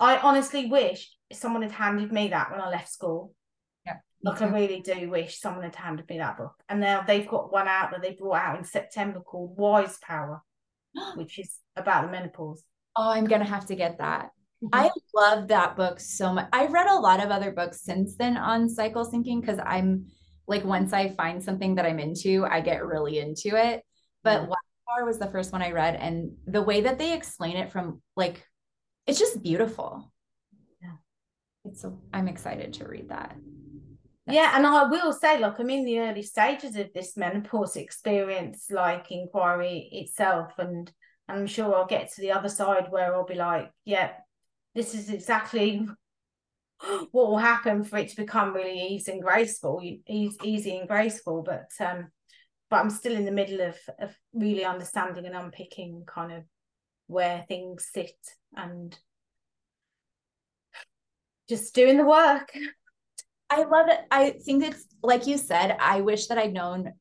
I 0.01 0.19
honestly 0.19 0.67
wish 0.67 1.11
someone 1.33 1.63
had 1.63 1.71
handed 1.73 2.13
me 2.13 2.29
that 2.29 2.51
when 2.51 2.61
I 2.61 2.69
left 2.69 2.91
school. 2.91 3.33
Yeah. 3.87 3.99
Like 4.23 4.43
I 4.43 4.49
really 4.49 4.81
do 4.81 5.09
wish 5.09 5.39
someone 5.39 5.63
had 5.63 5.77
handed 5.77 6.09
me 6.09 6.19
that 6.19 6.37
book. 6.37 6.55
And 6.69 6.81
now 6.81 7.03
they've 7.03 7.29
got 7.29 7.53
one 7.53 7.69
out 7.69 7.93
that 7.93 8.03
they 8.03 8.13
brought 8.13 8.43
out 8.43 8.59
in 8.59 8.65
September 8.65 9.21
called 9.21 9.57
Wise 9.57 9.99
Power, 10.03 10.43
which 11.15 11.39
is 11.39 11.57
about 11.77 12.07
the 12.07 12.13
menopause. 12.13 12.65
Oh, 13.01 13.09
I'm 13.09 13.25
gonna 13.25 13.47
have 13.47 13.65
to 13.67 13.75
get 13.75 13.97
that. 13.97 14.29
Mm-hmm. 14.63 14.75
I 14.75 14.91
love 15.15 15.49
that 15.49 15.75
book 15.75 15.99
so 15.99 16.35
much. 16.35 16.49
I've 16.53 16.71
read 16.71 16.87
a 16.87 17.01
lot 17.01 17.25
of 17.25 17.31
other 17.31 17.51
books 17.51 17.81
since 17.83 18.17
then 18.17 18.37
on 18.37 18.69
cycle 18.69 19.11
syncing 19.11 19.41
because 19.41 19.59
I'm 19.59 20.09
like 20.47 20.65
once 20.67 20.93
I 20.93 21.09
find 21.09 21.43
something 21.43 21.77
that 21.77 21.87
I'm 21.87 21.99
into, 21.99 22.45
I 22.45 22.61
get 22.61 22.85
really 22.85 23.19
into 23.19 23.57
it. 23.57 23.83
But 24.23 24.51
yeah. 24.51 25.05
was 25.07 25.19
the 25.19 25.31
first 25.31 25.51
one 25.51 25.63
I 25.63 25.73
read, 25.73 25.97
and 25.97 26.33
the 26.47 26.61
way 26.61 26.83
that 26.83 26.99
they 26.99 27.15
explain 27.15 27.57
it 27.57 27.73
from 27.73 28.03
like 28.17 28.47
it's 29.07 29.19
just 29.19 29.43
beautiful. 29.43 30.13
Yeah. 30.83 30.97
It's 31.65 31.81
so 31.81 31.99
I'm 32.13 32.29
excited 32.29 32.75
to 32.75 32.87
read 32.87 33.09
that. 33.09 33.35
yeah, 34.29 34.53
and 34.55 34.67
I 34.67 34.85
will 34.85 35.15
say, 35.15 35.41
look, 35.41 35.59
I'm 35.59 35.71
in 35.71 35.87
the 35.87 36.01
early 36.01 36.23
stages 36.23 36.77
of 36.77 36.93
this 36.93 37.17
menopause 37.17 37.77
experience, 37.77 38.67
like 38.71 39.11
inquiry 39.11 39.89
itself, 39.91 40.53
and 40.59 40.93
I'm 41.31 41.47
sure 41.47 41.75
I'll 41.75 41.87
get 41.87 42.13
to 42.13 42.21
the 42.21 42.33
other 42.33 42.49
side 42.49 42.91
where 42.91 43.15
I'll 43.15 43.25
be 43.25 43.35
like, 43.35 43.71
yeah, 43.85 44.13
this 44.75 44.95
is 44.95 45.11
exactly 45.11 45.87
what 47.13 47.29
will 47.29 47.39
happen 47.39 47.85
for 47.85 47.99
it 47.99 48.09
to 48.11 48.17
become 48.17 48.55
really 48.55 48.81
easy 48.95 49.13
and 49.13 49.23
graceful, 49.23 49.83
easy 50.07 50.77
and 50.79 50.89
graceful. 50.89 51.43
But 51.43 51.71
um, 51.81 52.09
but 52.69 52.81
I'm 52.81 52.91
still 52.91 53.15
in 53.15 53.25
the 53.25 53.33
middle 53.33 53.61
of 53.61 53.77
of 53.99 54.17
really 54.33 54.65
understanding 54.65 55.27
and 55.27 55.37
unpicking 55.37 56.05
kind 56.07 56.33
of 56.33 56.45
where 57.07 57.45
things 57.49 57.89
sit 57.93 58.15
and 58.57 58.97
just 61.49 61.75
doing 61.75 61.97
the 61.97 62.07
work. 62.07 62.53
I 63.51 63.65
love 63.65 63.89
it. 63.89 64.01
I 64.11 64.31
think 64.45 64.65
it's 64.65 64.87
like 65.03 65.27
you 65.27 65.37
said, 65.37 65.77
I 65.81 66.01
wish 66.03 66.29
that 66.29 66.39
I'd 66.39 66.53
known 66.53 66.93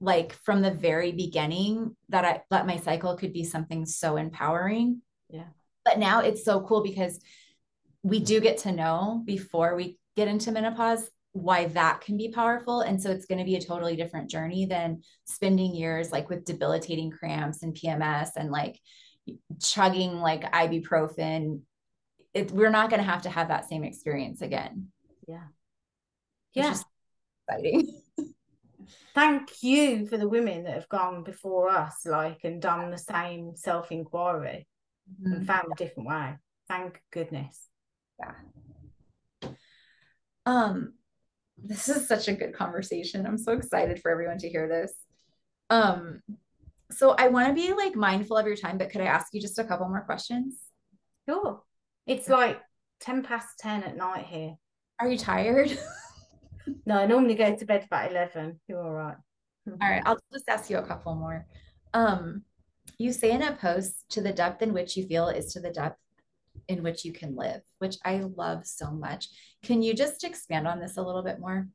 like 0.00 0.32
from 0.44 0.62
the 0.62 0.70
very 0.70 1.12
beginning 1.12 1.96
that 2.08 2.24
I 2.24 2.42
that 2.50 2.66
my 2.66 2.76
cycle 2.76 3.16
could 3.16 3.32
be 3.32 3.44
something 3.44 3.86
so 3.86 4.16
empowering. 4.16 5.02
Yeah. 5.30 5.46
But 5.84 5.98
now 5.98 6.20
it's 6.20 6.44
so 6.44 6.60
cool 6.60 6.82
because 6.82 7.20
we 8.02 8.20
do 8.20 8.40
get 8.40 8.58
to 8.58 8.72
know 8.72 9.22
before 9.24 9.74
we 9.74 9.98
get 10.16 10.28
into 10.28 10.52
menopause 10.52 11.08
why 11.32 11.66
that 11.66 12.00
can 12.00 12.16
be 12.16 12.28
powerful. 12.28 12.82
And 12.82 13.02
so 13.02 13.10
it's 13.10 13.26
going 13.26 13.40
to 13.40 13.44
be 13.44 13.56
a 13.56 13.60
totally 13.60 13.96
different 13.96 14.30
journey 14.30 14.66
than 14.66 15.02
spending 15.24 15.74
years 15.74 16.12
like 16.12 16.30
with 16.30 16.44
debilitating 16.44 17.10
cramps 17.10 17.62
and 17.62 17.74
PMS 17.74 18.30
and 18.36 18.52
like 18.52 18.78
chugging 19.60 20.18
like 20.20 20.42
ibuprofen. 20.52 21.62
It, 22.34 22.52
we're 22.52 22.70
not 22.70 22.88
going 22.88 23.02
to 23.02 23.10
have 23.10 23.22
to 23.22 23.30
have 23.30 23.48
that 23.48 23.68
same 23.68 23.84
experience 23.84 24.42
again. 24.42 24.88
Yeah. 25.26 25.48
Yeah. 26.54 26.76
Exciting. 27.48 28.00
Thank 29.14 29.62
you 29.62 30.06
for 30.06 30.16
the 30.16 30.28
women 30.28 30.64
that 30.64 30.74
have 30.74 30.88
gone 30.88 31.24
before 31.24 31.68
us, 31.68 32.04
like, 32.04 32.40
and 32.44 32.60
done 32.60 32.90
the 32.90 32.98
same 32.98 33.56
self 33.56 33.90
inquiry 33.92 34.66
mm-hmm. 35.20 35.32
and 35.32 35.46
found 35.46 35.72
a 35.72 35.76
different 35.76 36.08
way. 36.08 36.34
Thank 36.68 37.00
goodness. 37.12 37.68
Yeah. 38.18 39.50
Um, 40.46 40.94
this 41.56 41.88
is 41.88 42.08
such 42.08 42.28
a 42.28 42.34
good 42.34 42.54
conversation. 42.54 43.26
I'm 43.26 43.38
so 43.38 43.52
excited 43.52 44.00
for 44.00 44.10
everyone 44.10 44.38
to 44.38 44.48
hear 44.48 44.68
this. 44.68 44.92
Um, 45.70 46.20
so 46.90 47.10
I 47.12 47.28
want 47.28 47.48
to 47.48 47.54
be 47.54 47.72
like 47.72 47.96
mindful 47.96 48.36
of 48.36 48.46
your 48.46 48.56
time, 48.56 48.78
but 48.78 48.90
could 48.90 49.00
I 49.00 49.06
ask 49.06 49.32
you 49.32 49.40
just 49.40 49.58
a 49.58 49.64
couple 49.64 49.88
more 49.88 50.02
questions? 50.02 50.56
Sure. 51.28 51.62
It's 52.06 52.28
like 52.28 52.60
10 53.00 53.22
past 53.22 53.58
10 53.58 53.82
at 53.82 53.96
night 53.96 54.26
here. 54.26 54.54
Are 55.00 55.08
you 55.08 55.18
tired? 55.18 55.76
No, 56.86 56.98
I 56.98 57.06
normally 57.06 57.34
go 57.34 57.54
to 57.54 57.64
bed 57.64 57.84
about 57.84 58.10
11. 58.10 58.60
You're 58.68 58.82
all 58.82 58.92
right. 58.92 59.16
all 59.68 59.76
right. 59.80 60.02
I'll 60.04 60.18
just 60.32 60.48
ask 60.48 60.70
you 60.70 60.78
a 60.78 60.86
couple 60.86 61.14
more. 61.14 61.46
Um, 61.92 62.42
you 62.98 63.12
say 63.12 63.32
in 63.32 63.42
a 63.42 63.52
post 63.52 64.04
to 64.10 64.20
the 64.20 64.32
depth 64.32 64.62
in 64.62 64.72
which 64.72 64.96
you 64.96 65.06
feel 65.06 65.28
is 65.28 65.52
to 65.52 65.60
the 65.60 65.70
depth 65.70 65.98
in 66.68 66.82
which 66.82 67.04
you 67.04 67.12
can 67.12 67.36
live, 67.36 67.60
which 67.78 67.96
I 68.04 68.18
love 68.18 68.66
so 68.66 68.90
much. 68.90 69.28
Can 69.62 69.82
you 69.82 69.94
just 69.94 70.24
expand 70.24 70.66
on 70.66 70.80
this 70.80 70.96
a 70.96 71.02
little 71.02 71.22
bit 71.22 71.40
more? 71.40 71.68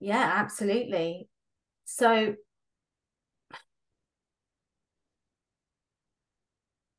Yeah, 0.00 0.32
absolutely. 0.36 1.28
So 1.84 2.34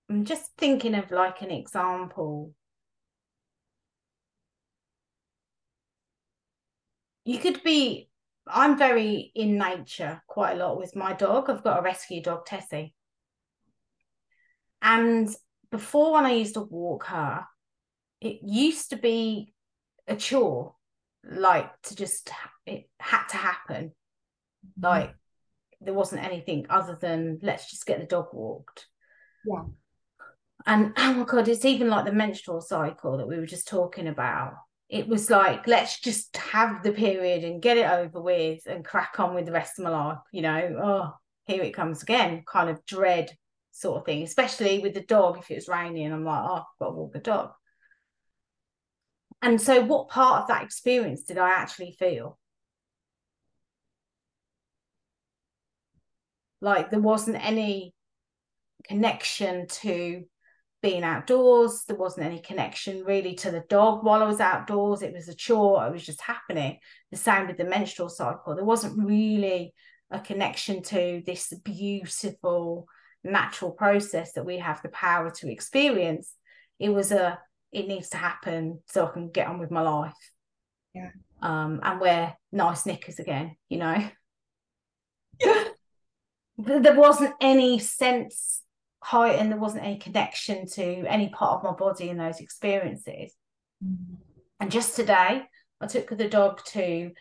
I'm 0.09 0.25
just 0.25 0.51
thinking 0.57 0.93
of 0.95 1.09
like 1.11 1.41
an 1.41 1.51
example 1.51 2.53
you 7.25 7.37
could 7.37 7.63
be 7.63 8.09
I'm 8.47 8.77
very 8.77 9.31
in 9.35 9.57
nature 9.57 10.21
quite 10.27 10.53
a 10.53 10.59
lot 10.59 10.77
with 10.77 10.95
my 10.95 11.13
dog. 11.13 11.49
I've 11.49 11.63
got 11.63 11.79
a 11.79 11.83
rescue 11.83 12.21
dog, 12.21 12.45
Tessie. 12.45 12.93
And 14.81 15.29
before 15.69 16.13
when 16.13 16.25
I 16.25 16.33
used 16.33 16.55
to 16.55 16.61
walk 16.61 17.05
her, 17.05 17.45
it 18.19 18.39
used 18.43 18.89
to 18.89 18.97
be 18.97 19.53
a 20.07 20.15
chore, 20.15 20.75
like 21.23 21.69
to 21.83 21.95
just 21.95 22.31
it 22.65 22.89
had 22.99 23.27
to 23.27 23.37
happen. 23.37 23.91
Mm-hmm. 24.65 24.85
Like 24.85 25.15
there 25.79 25.93
wasn't 25.93 26.23
anything 26.23 26.65
other 26.69 26.97
than 26.99 27.39
let's 27.41 27.69
just 27.69 27.85
get 27.85 27.99
the 27.99 28.05
dog 28.05 28.27
walked. 28.33 28.87
Yeah. 29.45 29.63
And 30.65 30.93
oh 30.97 31.13
my 31.13 31.23
god, 31.25 31.47
it's 31.47 31.65
even 31.65 31.89
like 31.89 32.05
the 32.05 32.11
menstrual 32.11 32.61
cycle 32.61 33.17
that 33.17 33.27
we 33.27 33.37
were 33.37 33.45
just 33.45 33.67
talking 33.67 34.07
about 34.07 34.53
it 34.91 35.07
was 35.07 35.29
like 35.29 35.65
let's 35.67 35.99
just 35.99 36.35
have 36.35 36.83
the 36.83 36.91
period 36.91 37.43
and 37.45 37.61
get 37.61 37.77
it 37.77 37.89
over 37.89 38.21
with 38.21 38.61
and 38.67 38.85
crack 38.85 39.19
on 39.19 39.33
with 39.33 39.45
the 39.45 39.51
rest 39.51 39.79
of 39.79 39.85
my 39.85 39.89
life 39.89 40.19
you 40.31 40.41
know? 40.41 40.79
Oh 40.83 41.13
here 41.45 41.63
it 41.63 41.73
comes 41.73 42.03
again 42.03 42.43
kind 42.45 42.69
of 42.69 42.85
dread 42.85 43.31
sort 43.71 43.97
of 43.97 44.05
thing 44.05 44.21
especially 44.21 44.79
with 44.79 44.93
the 44.93 45.01
dog 45.01 45.39
if 45.39 45.49
it 45.49 45.55
was 45.55 45.67
raining 45.67 46.11
i'm 46.11 46.25
like 46.25 46.43
oh 46.43 46.55
i've 46.55 46.79
got 46.79 46.89
to 46.89 46.91
walk 46.91 47.13
the 47.13 47.19
dog. 47.19 47.51
And 49.41 49.59
so 49.59 49.81
what 49.81 50.09
part 50.09 50.43
of 50.43 50.47
that 50.49 50.63
experience 50.63 51.23
did 51.23 51.37
i 51.39 51.49
actually 51.49 51.95
feel? 51.97 52.37
Like 56.59 56.91
there 56.91 56.99
wasn't 56.99 57.43
any 57.43 57.95
connection 58.83 59.67
to 59.67 60.25
being 60.81 61.03
outdoors. 61.03 61.83
There 61.87 61.97
wasn't 61.97 62.25
any 62.25 62.39
connection 62.39 63.03
really 63.05 63.35
to 63.35 63.51
the 63.51 63.63
dog 63.69 64.03
while 64.03 64.23
I 64.23 64.27
was 64.27 64.39
outdoors. 64.39 65.01
It 65.01 65.13
was 65.13 65.27
a 65.27 65.35
chore. 65.35 65.85
It 65.85 65.91
was 65.91 66.05
just 66.05 66.21
happening. 66.21 66.79
The 67.11 67.17
same 67.17 67.47
with 67.47 67.57
the 67.57 67.65
menstrual 67.65 68.09
cycle. 68.09 68.55
There 68.55 68.65
wasn't 68.65 69.05
really 69.05 69.73
a 70.09 70.19
connection 70.19 70.81
to 70.83 71.21
this 71.25 71.53
beautiful 71.63 72.87
natural 73.23 73.71
process 73.71 74.33
that 74.33 74.45
we 74.45 74.57
have 74.57 74.81
the 74.81 74.89
power 74.89 75.29
to 75.29 75.51
experience. 75.51 76.33
It 76.79 76.89
was 76.89 77.11
a 77.11 77.39
it 77.71 77.87
needs 77.87 78.09
to 78.09 78.17
happen 78.17 78.81
so 78.87 79.07
I 79.07 79.11
can 79.11 79.29
get 79.29 79.47
on 79.47 79.59
with 79.59 79.71
my 79.71 79.81
life. 79.81 80.13
Yeah. 80.93 81.11
Um, 81.41 81.79
and 81.83 82.01
wear 82.01 82.35
nice 82.51 82.85
knickers 82.85 83.19
again, 83.19 83.55
you 83.69 83.77
know. 83.77 84.09
Yeah. 85.39 85.63
there 86.57 86.95
wasn't 86.95 87.33
any 87.39 87.79
sense 87.79 88.61
height 89.01 89.39
and 89.39 89.51
there 89.51 89.59
wasn't 89.59 89.83
any 89.83 89.97
connection 89.97 90.65
to 90.67 90.83
any 90.83 91.29
part 91.29 91.57
of 91.57 91.63
my 91.63 91.73
body 91.73 92.09
in 92.09 92.17
those 92.17 92.39
experiences. 92.39 93.35
Mm-hmm. 93.83 94.15
And 94.59 94.71
just 94.71 94.95
today, 94.95 95.43
I 95.81 95.87
took 95.87 96.15
the 96.15 96.29
dog 96.29 96.63
to 96.67 97.11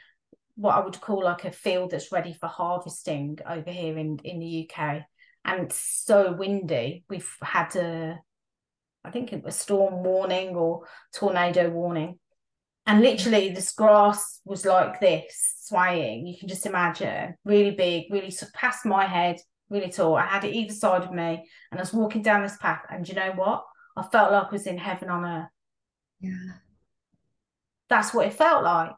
what 0.57 0.75
I 0.75 0.81
would 0.81 1.01
call 1.01 1.25
like 1.25 1.45
a 1.47 1.51
field 1.51 1.91
that's 1.91 2.13
ready 2.13 2.35
for 2.35 2.47
harvesting 2.47 3.39
over 3.49 3.71
here 3.71 3.97
in, 3.97 4.19
in 4.25 4.39
the 4.41 4.69
UK. 4.71 5.03
And 5.45 5.63
it's 5.63 5.77
so 6.05 6.33
windy. 6.33 7.05
We've 7.09 7.35
had 7.41 7.75
a, 7.77 8.21
I 9.03 9.11
think 9.11 9.33
it 9.33 9.43
was 9.43 9.57
storm 9.57 10.05
warning 10.05 10.55
or 10.55 10.83
tornado 11.15 11.71
warning. 11.71 12.19
And 12.87 13.01
literally, 13.01 13.51
this 13.51 13.73
grass 13.73 14.41
was 14.45 14.67
like 14.67 15.01
this, 15.01 15.55
swaying. 15.61 16.27
You 16.27 16.37
can 16.39 16.49
just 16.49 16.67
imagine, 16.67 17.35
really 17.45 17.71
big, 17.71 18.07
really 18.11 18.35
past 18.53 18.85
my 18.85 19.07
head, 19.07 19.37
really 19.71 19.91
tall. 19.91 20.17
I 20.17 20.27
had 20.27 20.45
it 20.45 20.55
either 20.55 20.75
side 20.75 21.03
of 21.03 21.13
me, 21.13 21.49
and 21.71 21.79
I 21.79 21.83
was 21.83 21.93
walking 21.93 22.23
down 22.23 22.43
this 22.43 22.57
path. 22.59 22.83
And 22.91 23.09
you 23.09 23.15
know 23.15 23.33
what? 23.33 23.65
I 23.97 24.03
felt 24.03 24.33
like 24.33 24.49
I 24.49 24.51
was 24.51 24.67
in 24.67 24.79
heaven 24.79 25.09
on 25.09 25.25
earth. 25.25 25.49
Yeah. 26.21 26.55
That's 27.89 28.13
what 28.13 28.27
it 28.27 28.35
felt 28.35 28.63
like 28.65 28.93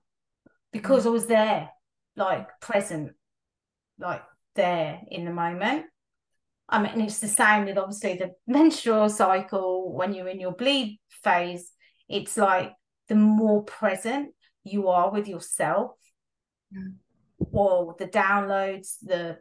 because 0.72 1.04
mm. 1.04 1.08
I 1.08 1.10
was 1.10 1.26
there, 1.26 1.70
like 2.16 2.60
present, 2.60 3.12
like 3.98 4.22
there 4.54 5.00
in 5.10 5.24
the 5.24 5.32
moment. 5.32 5.86
I 6.68 6.82
mean, 6.82 7.02
it's 7.02 7.18
the 7.18 7.28
same 7.28 7.66
with 7.66 7.78
obviously 7.78 8.14
the 8.14 8.32
menstrual 8.46 9.08
cycle 9.08 9.92
when 9.92 10.14
you're 10.14 10.28
in 10.28 10.40
your 10.40 10.52
bleed 10.52 10.98
phase. 11.22 11.70
It's 12.08 12.36
like 12.36 12.72
the 13.08 13.14
more 13.14 13.62
present 13.64 14.30
you 14.64 14.88
are 14.88 15.10
with 15.10 15.28
yourself, 15.28 15.92
yeah. 16.70 16.88
or 17.50 17.96
the 17.98 18.06
downloads, 18.06 18.96
the 19.02 19.38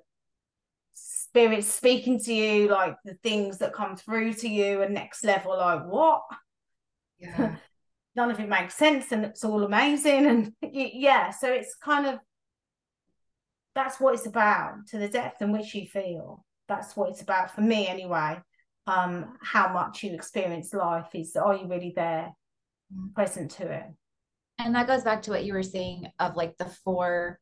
spirits 1.32 1.74
speaking 1.74 2.20
to 2.20 2.34
you, 2.34 2.68
like 2.68 2.98
the 3.06 3.14
things 3.24 3.60
that 3.60 3.74
come 3.74 3.96
through 3.96 4.34
to 4.34 4.50
you, 4.50 4.82
and 4.82 4.94
next 4.94 5.24
level, 5.24 5.58
like 5.58 5.86
what? 5.86 6.24
Yeah. 7.20 7.56
None 8.16 8.32
of 8.32 8.40
it 8.42 8.50
makes 8.50 8.76
sense, 8.76 9.14
and 9.14 9.24
it's 9.24 9.46
all 9.46 9.64
amazing, 9.64 10.26
and 10.26 10.54
yeah. 10.62 11.32
So 11.32 11.50
it's 11.50 11.76
kind 11.76 12.06
of 12.06 12.20
that's 13.74 14.02
what 14.02 14.14
it's 14.14 14.26
about 14.26 14.88
to 14.88 14.98
the 14.98 15.08
depth 15.08 15.42
in 15.42 15.54
which 15.54 15.74
you 15.74 15.88
feel. 15.88 16.46
That's 16.68 16.98
what 16.98 17.12
it's 17.12 17.22
about 17.22 17.56
for 17.56 17.62
me, 17.62 17.88
anyway. 17.88 18.42
Um, 18.86 19.38
how 19.42 19.72
much 19.72 20.04
you 20.04 20.14
experience 20.14 20.74
life 20.74 21.12
is 21.14 21.38
are 21.38 21.56
you 21.56 21.68
really 21.68 21.94
there, 21.96 22.32
mm. 22.94 23.14
present 23.14 23.52
to 23.52 23.72
it? 23.72 23.86
And 24.58 24.76
that 24.76 24.88
goes 24.88 25.04
back 25.04 25.22
to 25.24 25.32
what 25.32 25.46
you 25.46 25.54
were 25.54 25.64
saying 25.64 26.08
of 26.20 26.36
like 26.36 26.58
the 26.58 26.66
four 26.84 27.40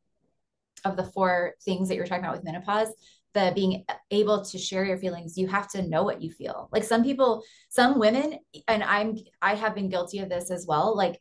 of 0.84 0.96
the 0.96 1.04
four 1.04 1.54
things 1.64 1.88
that 1.88 1.96
you're 1.96 2.06
talking 2.06 2.24
about 2.24 2.36
with 2.36 2.44
menopause 2.44 2.92
the 3.32 3.52
being 3.54 3.84
able 4.10 4.44
to 4.44 4.58
share 4.58 4.84
your 4.84 4.98
feelings 4.98 5.38
you 5.38 5.46
have 5.46 5.68
to 5.70 5.82
know 5.82 6.02
what 6.02 6.20
you 6.20 6.30
feel. 6.30 6.68
Like 6.72 6.84
some 6.84 7.04
people 7.04 7.42
some 7.68 7.98
women 7.98 8.38
and 8.68 8.82
i'm 8.82 9.16
i 9.40 9.54
have 9.54 9.74
been 9.74 9.88
guilty 9.88 10.18
of 10.18 10.28
this 10.28 10.50
as 10.50 10.66
well 10.66 10.96
like 10.96 11.20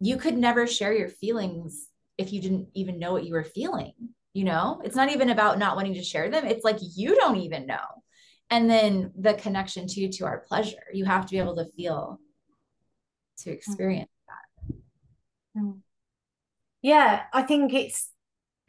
you 0.00 0.16
could 0.16 0.36
never 0.36 0.66
share 0.66 0.94
your 0.94 1.08
feelings 1.08 1.88
if 2.16 2.32
you 2.32 2.40
didn't 2.40 2.68
even 2.74 2.98
know 2.98 3.12
what 3.12 3.24
you 3.24 3.32
were 3.32 3.44
feeling 3.44 3.92
you 4.38 4.44
know? 4.44 4.80
It's 4.84 4.94
not 4.94 5.10
even 5.10 5.30
about 5.30 5.58
not 5.58 5.74
wanting 5.74 5.94
to 5.94 6.02
share 6.02 6.30
them. 6.30 6.46
It's 6.46 6.64
like 6.64 6.78
you 6.80 7.16
don't 7.16 7.36
even 7.36 7.66
know. 7.66 7.84
And 8.50 8.70
then 8.70 9.10
the 9.18 9.34
connection 9.34 9.88
to 9.88 10.08
to 10.08 10.24
our 10.26 10.44
pleasure. 10.46 10.84
You 10.92 11.04
have 11.06 11.26
to 11.26 11.30
be 11.32 11.38
able 11.38 11.56
to 11.56 11.66
feel 11.76 12.20
to 13.38 13.50
experience 13.50 14.10
that. 14.28 14.76
Mm. 15.56 15.80
yeah 16.82 17.22
i 17.32 17.42
think 17.42 17.72
it's 17.72 18.10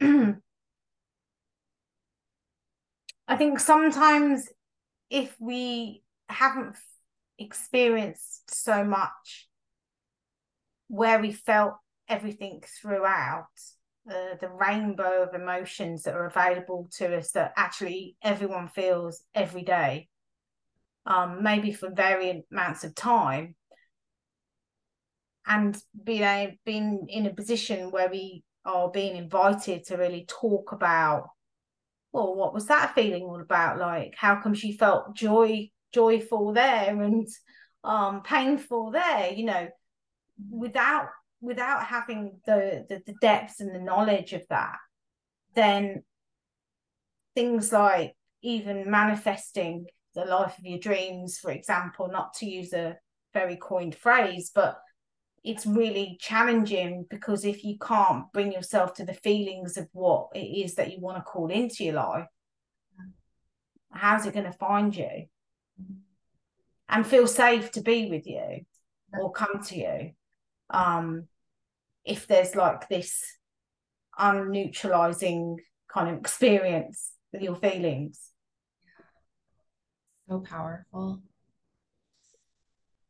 I 3.30 3.36
think 3.36 3.60
sometimes 3.60 4.48
if 5.08 5.36
we 5.38 6.02
haven't 6.28 6.74
experienced 7.38 8.52
so 8.52 8.82
much 8.82 9.48
where 10.88 11.20
we 11.20 11.30
felt 11.30 11.74
everything 12.08 12.60
throughout, 12.66 13.46
uh, 14.10 14.34
the 14.40 14.48
rainbow 14.48 15.22
of 15.22 15.40
emotions 15.40 16.02
that 16.02 16.14
are 16.14 16.26
available 16.26 16.90
to 16.96 17.16
us 17.16 17.30
that 17.30 17.52
actually 17.56 18.16
everyone 18.20 18.66
feels 18.66 19.22
every 19.32 19.62
day, 19.62 20.08
um, 21.06 21.40
maybe 21.40 21.72
for 21.72 21.88
varying 21.88 22.42
amounts 22.50 22.82
of 22.82 22.96
time, 22.96 23.54
and 25.46 25.80
being, 26.02 26.22
a, 26.22 26.58
being 26.66 27.06
in 27.08 27.26
a 27.26 27.34
position 27.34 27.92
where 27.92 28.10
we 28.10 28.42
are 28.64 28.90
being 28.90 29.14
invited 29.14 29.84
to 29.84 29.96
really 29.96 30.26
talk 30.28 30.72
about 30.72 31.28
well, 32.12 32.34
what 32.34 32.54
was 32.54 32.66
that 32.66 32.94
feeling 32.94 33.22
all 33.22 33.40
about? 33.40 33.78
Like, 33.78 34.14
how 34.16 34.40
come 34.40 34.54
she 34.54 34.76
felt 34.76 35.14
joy, 35.14 35.70
joyful 35.92 36.52
there 36.52 37.02
and 37.02 37.28
um 37.84 38.22
painful 38.22 38.90
there? 38.90 39.30
You 39.32 39.44
know, 39.44 39.68
without 40.50 41.08
without 41.40 41.86
having 41.86 42.40
the, 42.46 42.84
the 42.88 43.02
the 43.06 43.14
depths 43.20 43.60
and 43.60 43.74
the 43.74 43.80
knowledge 43.80 44.32
of 44.32 44.42
that, 44.50 44.76
then 45.54 46.02
things 47.34 47.72
like 47.72 48.14
even 48.42 48.90
manifesting 48.90 49.86
the 50.14 50.24
life 50.24 50.58
of 50.58 50.64
your 50.64 50.78
dreams, 50.78 51.38
for 51.38 51.50
example, 51.50 52.08
not 52.10 52.34
to 52.34 52.46
use 52.46 52.72
a 52.72 52.96
very 53.32 53.56
coined 53.56 53.94
phrase, 53.94 54.50
but 54.52 54.78
it's 55.42 55.66
really 55.66 56.18
challenging 56.20 57.06
because 57.08 57.44
if 57.44 57.64
you 57.64 57.78
can't 57.78 58.30
bring 58.32 58.52
yourself 58.52 58.94
to 58.94 59.04
the 59.04 59.14
feelings 59.14 59.76
of 59.76 59.88
what 59.92 60.28
it 60.34 60.40
is 60.40 60.74
that 60.74 60.92
you 60.92 61.00
want 61.00 61.16
to 61.16 61.22
call 61.22 61.50
into 61.50 61.84
your 61.84 61.94
life, 61.94 62.26
how's 63.90 64.26
it 64.26 64.34
going 64.34 64.44
to 64.44 64.52
find 64.52 64.94
you 64.94 65.26
and 66.88 67.06
feel 67.06 67.26
safe 67.26 67.70
to 67.72 67.80
be 67.80 68.10
with 68.10 68.26
you 68.26 68.60
or 69.18 69.32
come 69.32 69.62
to 69.64 69.76
you? 69.76 70.10
Um, 70.68 71.26
if 72.04 72.26
there's 72.26 72.54
like 72.54 72.88
this 72.88 73.22
unneutralizing 74.18 75.56
kind 75.88 76.10
of 76.10 76.18
experience 76.18 77.12
with 77.32 77.42
your 77.42 77.56
feelings. 77.56 78.30
So 80.28 80.40
powerful. 80.40 81.22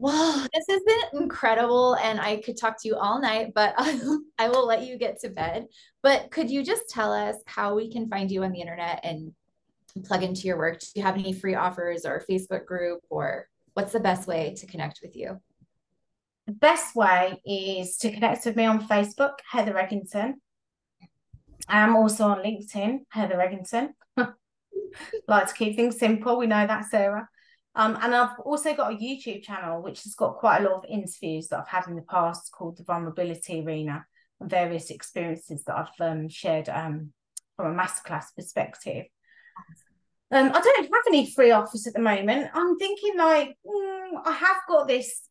Well, 0.01 0.46
this 0.55 0.64
has 0.70 0.80
been 0.86 1.20
incredible, 1.20 1.94
and 1.96 2.18
I 2.18 2.36
could 2.36 2.57
talk 2.57 2.80
to 2.80 2.88
you 2.88 2.96
all 2.96 3.20
night, 3.20 3.53
but 3.55 3.74
I 4.38 4.48
will 4.48 4.66
let 4.66 4.86
you 4.86 4.96
get 4.96 5.20
to 5.20 5.28
bed. 5.28 5.66
But 6.03 6.30
could 6.30 6.51
you 6.51 6.64
just 6.64 6.88
tell 6.88 7.12
us 7.12 7.36
how 7.44 7.74
we 7.74 7.92
can 7.92 8.09
find 8.09 8.30
you 8.30 8.42
on 8.42 8.53
the 8.53 8.62
internet 8.62 9.01
and 9.03 9.34
plug 10.07 10.22
into 10.22 10.46
your 10.46 10.57
work? 10.57 10.80
Do 10.80 10.86
you 10.94 11.03
have 11.03 11.16
any 11.16 11.34
free 11.34 11.55
offers 11.55 12.07
or 12.07 12.24
Facebook 12.28 12.64
group, 12.64 13.01
or 13.11 13.46
what's 13.74 13.92
the 13.92 14.01
best 14.01 14.26
way 14.26 14.55
to 14.57 14.66
connect 14.66 15.01
with 15.03 15.14
you? 15.16 15.38
The 16.46 16.55
best 16.55 16.96
way 16.96 17.38
is 17.44 17.98
to 17.98 18.11
connect 18.11 18.46
with 18.46 18.57
me 18.57 18.64
on 18.64 18.88
Facebook, 18.88 19.34
Heather 19.51 19.74
Egginton. 19.74 20.36
I'm 21.68 21.94
also 21.94 22.24
on 22.24 22.38
LinkedIn, 22.38 23.01
Heather 23.11 23.36
Egginton. 23.36 23.90
like 25.28 25.48
to 25.48 25.55
keep 25.55 25.76
things 25.76 25.98
simple. 25.98 26.38
We 26.38 26.46
know 26.46 26.66
that, 26.66 26.86
Sarah. 26.86 27.28
Um, 27.74 27.96
and 28.02 28.14
I've 28.14 28.38
also 28.40 28.74
got 28.74 28.92
a 28.92 28.96
YouTube 28.96 29.42
channel 29.42 29.80
which 29.82 30.02
has 30.02 30.14
got 30.14 30.38
quite 30.38 30.58
a 30.58 30.68
lot 30.68 30.74
of 30.74 30.84
interviews 30.88 31.48
that 31.48 31.60
I've 31.60 31.68
had 31.68 31.86
in 31.86 31.94
the 31.94 32.02
past 32.02 32.50
called 32.52 32.76
the 32.76 32.84
Vulnerability 32.84 33.62
Arena 33.64 34.04
and 34.40 34.50
various 34.50 34.90
experiences 34.90 35.62
that 35.64 35.76
I've 35.76 36.00
um, 36.00 36.28
shared 36.28 36.68
um, 36.68 37.12
from 37.56 37.78
a 37.78 37.82
masterclass 37.82 38.26
perspective. 38.36 39.04
Um, 40.32 40.50
I 40.54 40.60
don't 40.60 40.82
have 40.82 40.90
any 41.08 41.30
free 41.30 41.50
offers 41.50 41.86
at 41.86 41.94
the 41.94 42.00
moment. 42.00 42.50
I'm 42.54 42.76
thinking 42.78 43.16
like 43.16 43.56
mm, 43.66 44.10
I 44.24 44.32
have 44.32 44.56
got 44.68 44.88
this. 44.88 45.22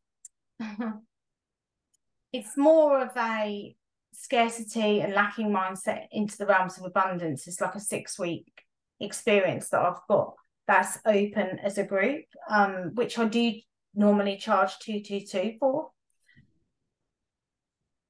it's 2.33 2.57
more 2.57 3.01
of 3.01 3.11
a 3.17 3.75
scarcity 4.13 5.01
and 5.01 5.13
lacking 5.13 5.49
mindset 5.49 6.07
into 6.11 6.37
the 6.37 6.45
realms 6.45 6.77
of 6.77 6.85
abundance. 6.85 7.47
It's 7.47 7.61
like 7.61 7.75
a 7.75 7.79
six 7.79 8.19
week 8.19 8.51
experience 8.99 9.69
that 9.69 9.81
I've 9.81 10.01
got 10.09 10.35
that's 10.70 10.99
open 11.03 11.57
as 11.63 11.80
a 11.80 11.84
group, 11.84 12.26
um, 12.47 12.91
which 12.93 13.17
I 13.17 13.26
do 13.26 13.53
normally 13.95 14.38
charge 14.38 14.78
two 14.78 15.01
two 15.01 15.22
two 15.22 15.55
for. 15.59 15.89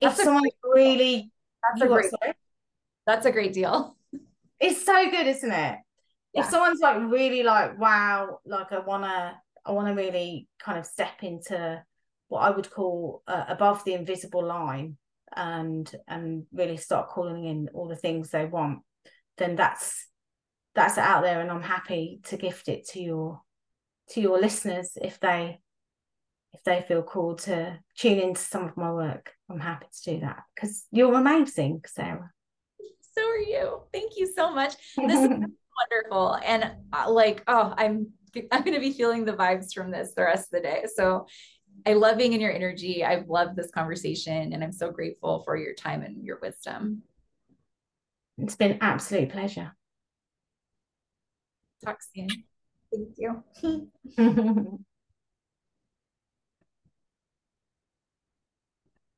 That's 0.02 0.20
if 0.20 0.26
someone 0.26 0.44
really, 0.64 1.32
that's 1.64 1.82
a 1.82 1.88
great, 1.88 2.12
that's 3.08 3.26
a 3.26 3.32
great 3.32 3.54
deal. 3.54 3.96
It's 4.62 4.86
so 4.86 5.10
good, 5.10 5.26
isn't 5.26 5.50
it? 5.50 5.78
Yeah. 6.34 6.42
If 6.42 6.48
someone's 6.48 6.82
like 6.82 6.98
really 7.10 7.44
like, 7.44 7.80
wow, 7.80 8.40
like 8.46 8.74
I 8.74 8.80
wanna, 8.80 9.40
I 9.66 9.72
wanna 9.72 9.96
really 9.96 10.50
kind 10.62 10.78
of 10.78 10.86
step 10.86 11.24
into 11.24 11.82
what 12.28 12.42
I 12.42 12.50
would 12.50 12.70
call 12.70 13.24
uh, 13.26 13.46
above 13.48 13.86
the 13.86 13.94
invisible 13.94 14.46
line, 14.46 14.98
and 15.34 15.90
and 16.10 16.44
really 16.52 16.76
start 16.76 17.08
calling 17.08 17.46
in 17.46 17.70
all 17.74 17.88
the 17.88 17.96
things 17.96 18.32
they 18.32 18.46
want, 18.46 18.80
then 19.38 19.56
that's 19.56 20.10
that's 20.76 20.98
out 20.98 21.24
there 21.24 21.42
and 21.42 21.52
i'm 21.52 21.62
happy 21.62 22.20
to 22.24 22.38
gift 22.38 22.70
it 22.70 22.88
to 22.88 23.00
your 23.02 23.42
to 24.10 24.22
your 24.22 24.40
listeners 24.40 24.98
if 25.02 25.20
they 25.20 25.60
if 26.54 26.64
they 26.64 26.84
feel 26.88 27.04
called 27.04 27.40
to 27.40 27.80
tune 27.98 28.20
into 28.20 28.42
some 28.42 28.66
of 28.66 28.76
my 28.76 28.92
work, 28.92 29.34
I'm 29.50 29.60
happy 29.60 29.86
to 29.92 30.14
do 30.14 30.20
that 30.22 30.44
because 30.56 30.86
you're 30.92 31.14
amazing, 31.14 31.82
Sarah. 31.86 32.32
So 33.16 33.28
are 33.28 33.38
you. 33.38 33.82
Thank 33.94 34.14
you 34.18 34.32
so 34.36 34.54
much. 34.54 34.76
This 34.98 35.20
is 35.20 35.30
wonderful. 35.92 36.38
And 36.44 36.72
uh, 36.94 37.12
like, 37.12 37.44
oh, 37.48 37.74
I'm 37.78 38.08
I'm 38.52 38.64
going 38.64 38.76
to 38.76 38.80
be 38.80 38.94
feeling 38.94 39.26
the 39.26 39.34
vibes 39.34 39.74
from 39.74 39.92
this 39.92 40.14
the 40.16 40.24
rest 40.24 40.54
of 40.54 40.62
the 40.62 40.68
day. 40.68 40.86
So 40.96 41.26
I 41.86 41.94
love 41.94 42.18
being 42.18 42.34
in 42.34 42.42
your 42.42 42.54
energy. 42.54 43.04
I've 43.04 43.28
loved 43.28 43.56
this 43.56 43.72
conversation 43.72 44.54
and 44.54 44.64
I'm 44.64 44.72
so 44.72 44.92
grateful 44.92 45.42
for 45.44 45.58
your 45.58 45.74
time 45.74 46.04
and 46.04 46.24
your 46.24 46.40
wisdom. 46.42 47.04
It's 48.38 48.56
been 48.56 48.78
absolute 48.82 49.30
pleasure. 49.30 49.76
Talk 51.84 52.00
soon. 52.02 52.28
Thank 52.92 53.16
you. 53.18 54.80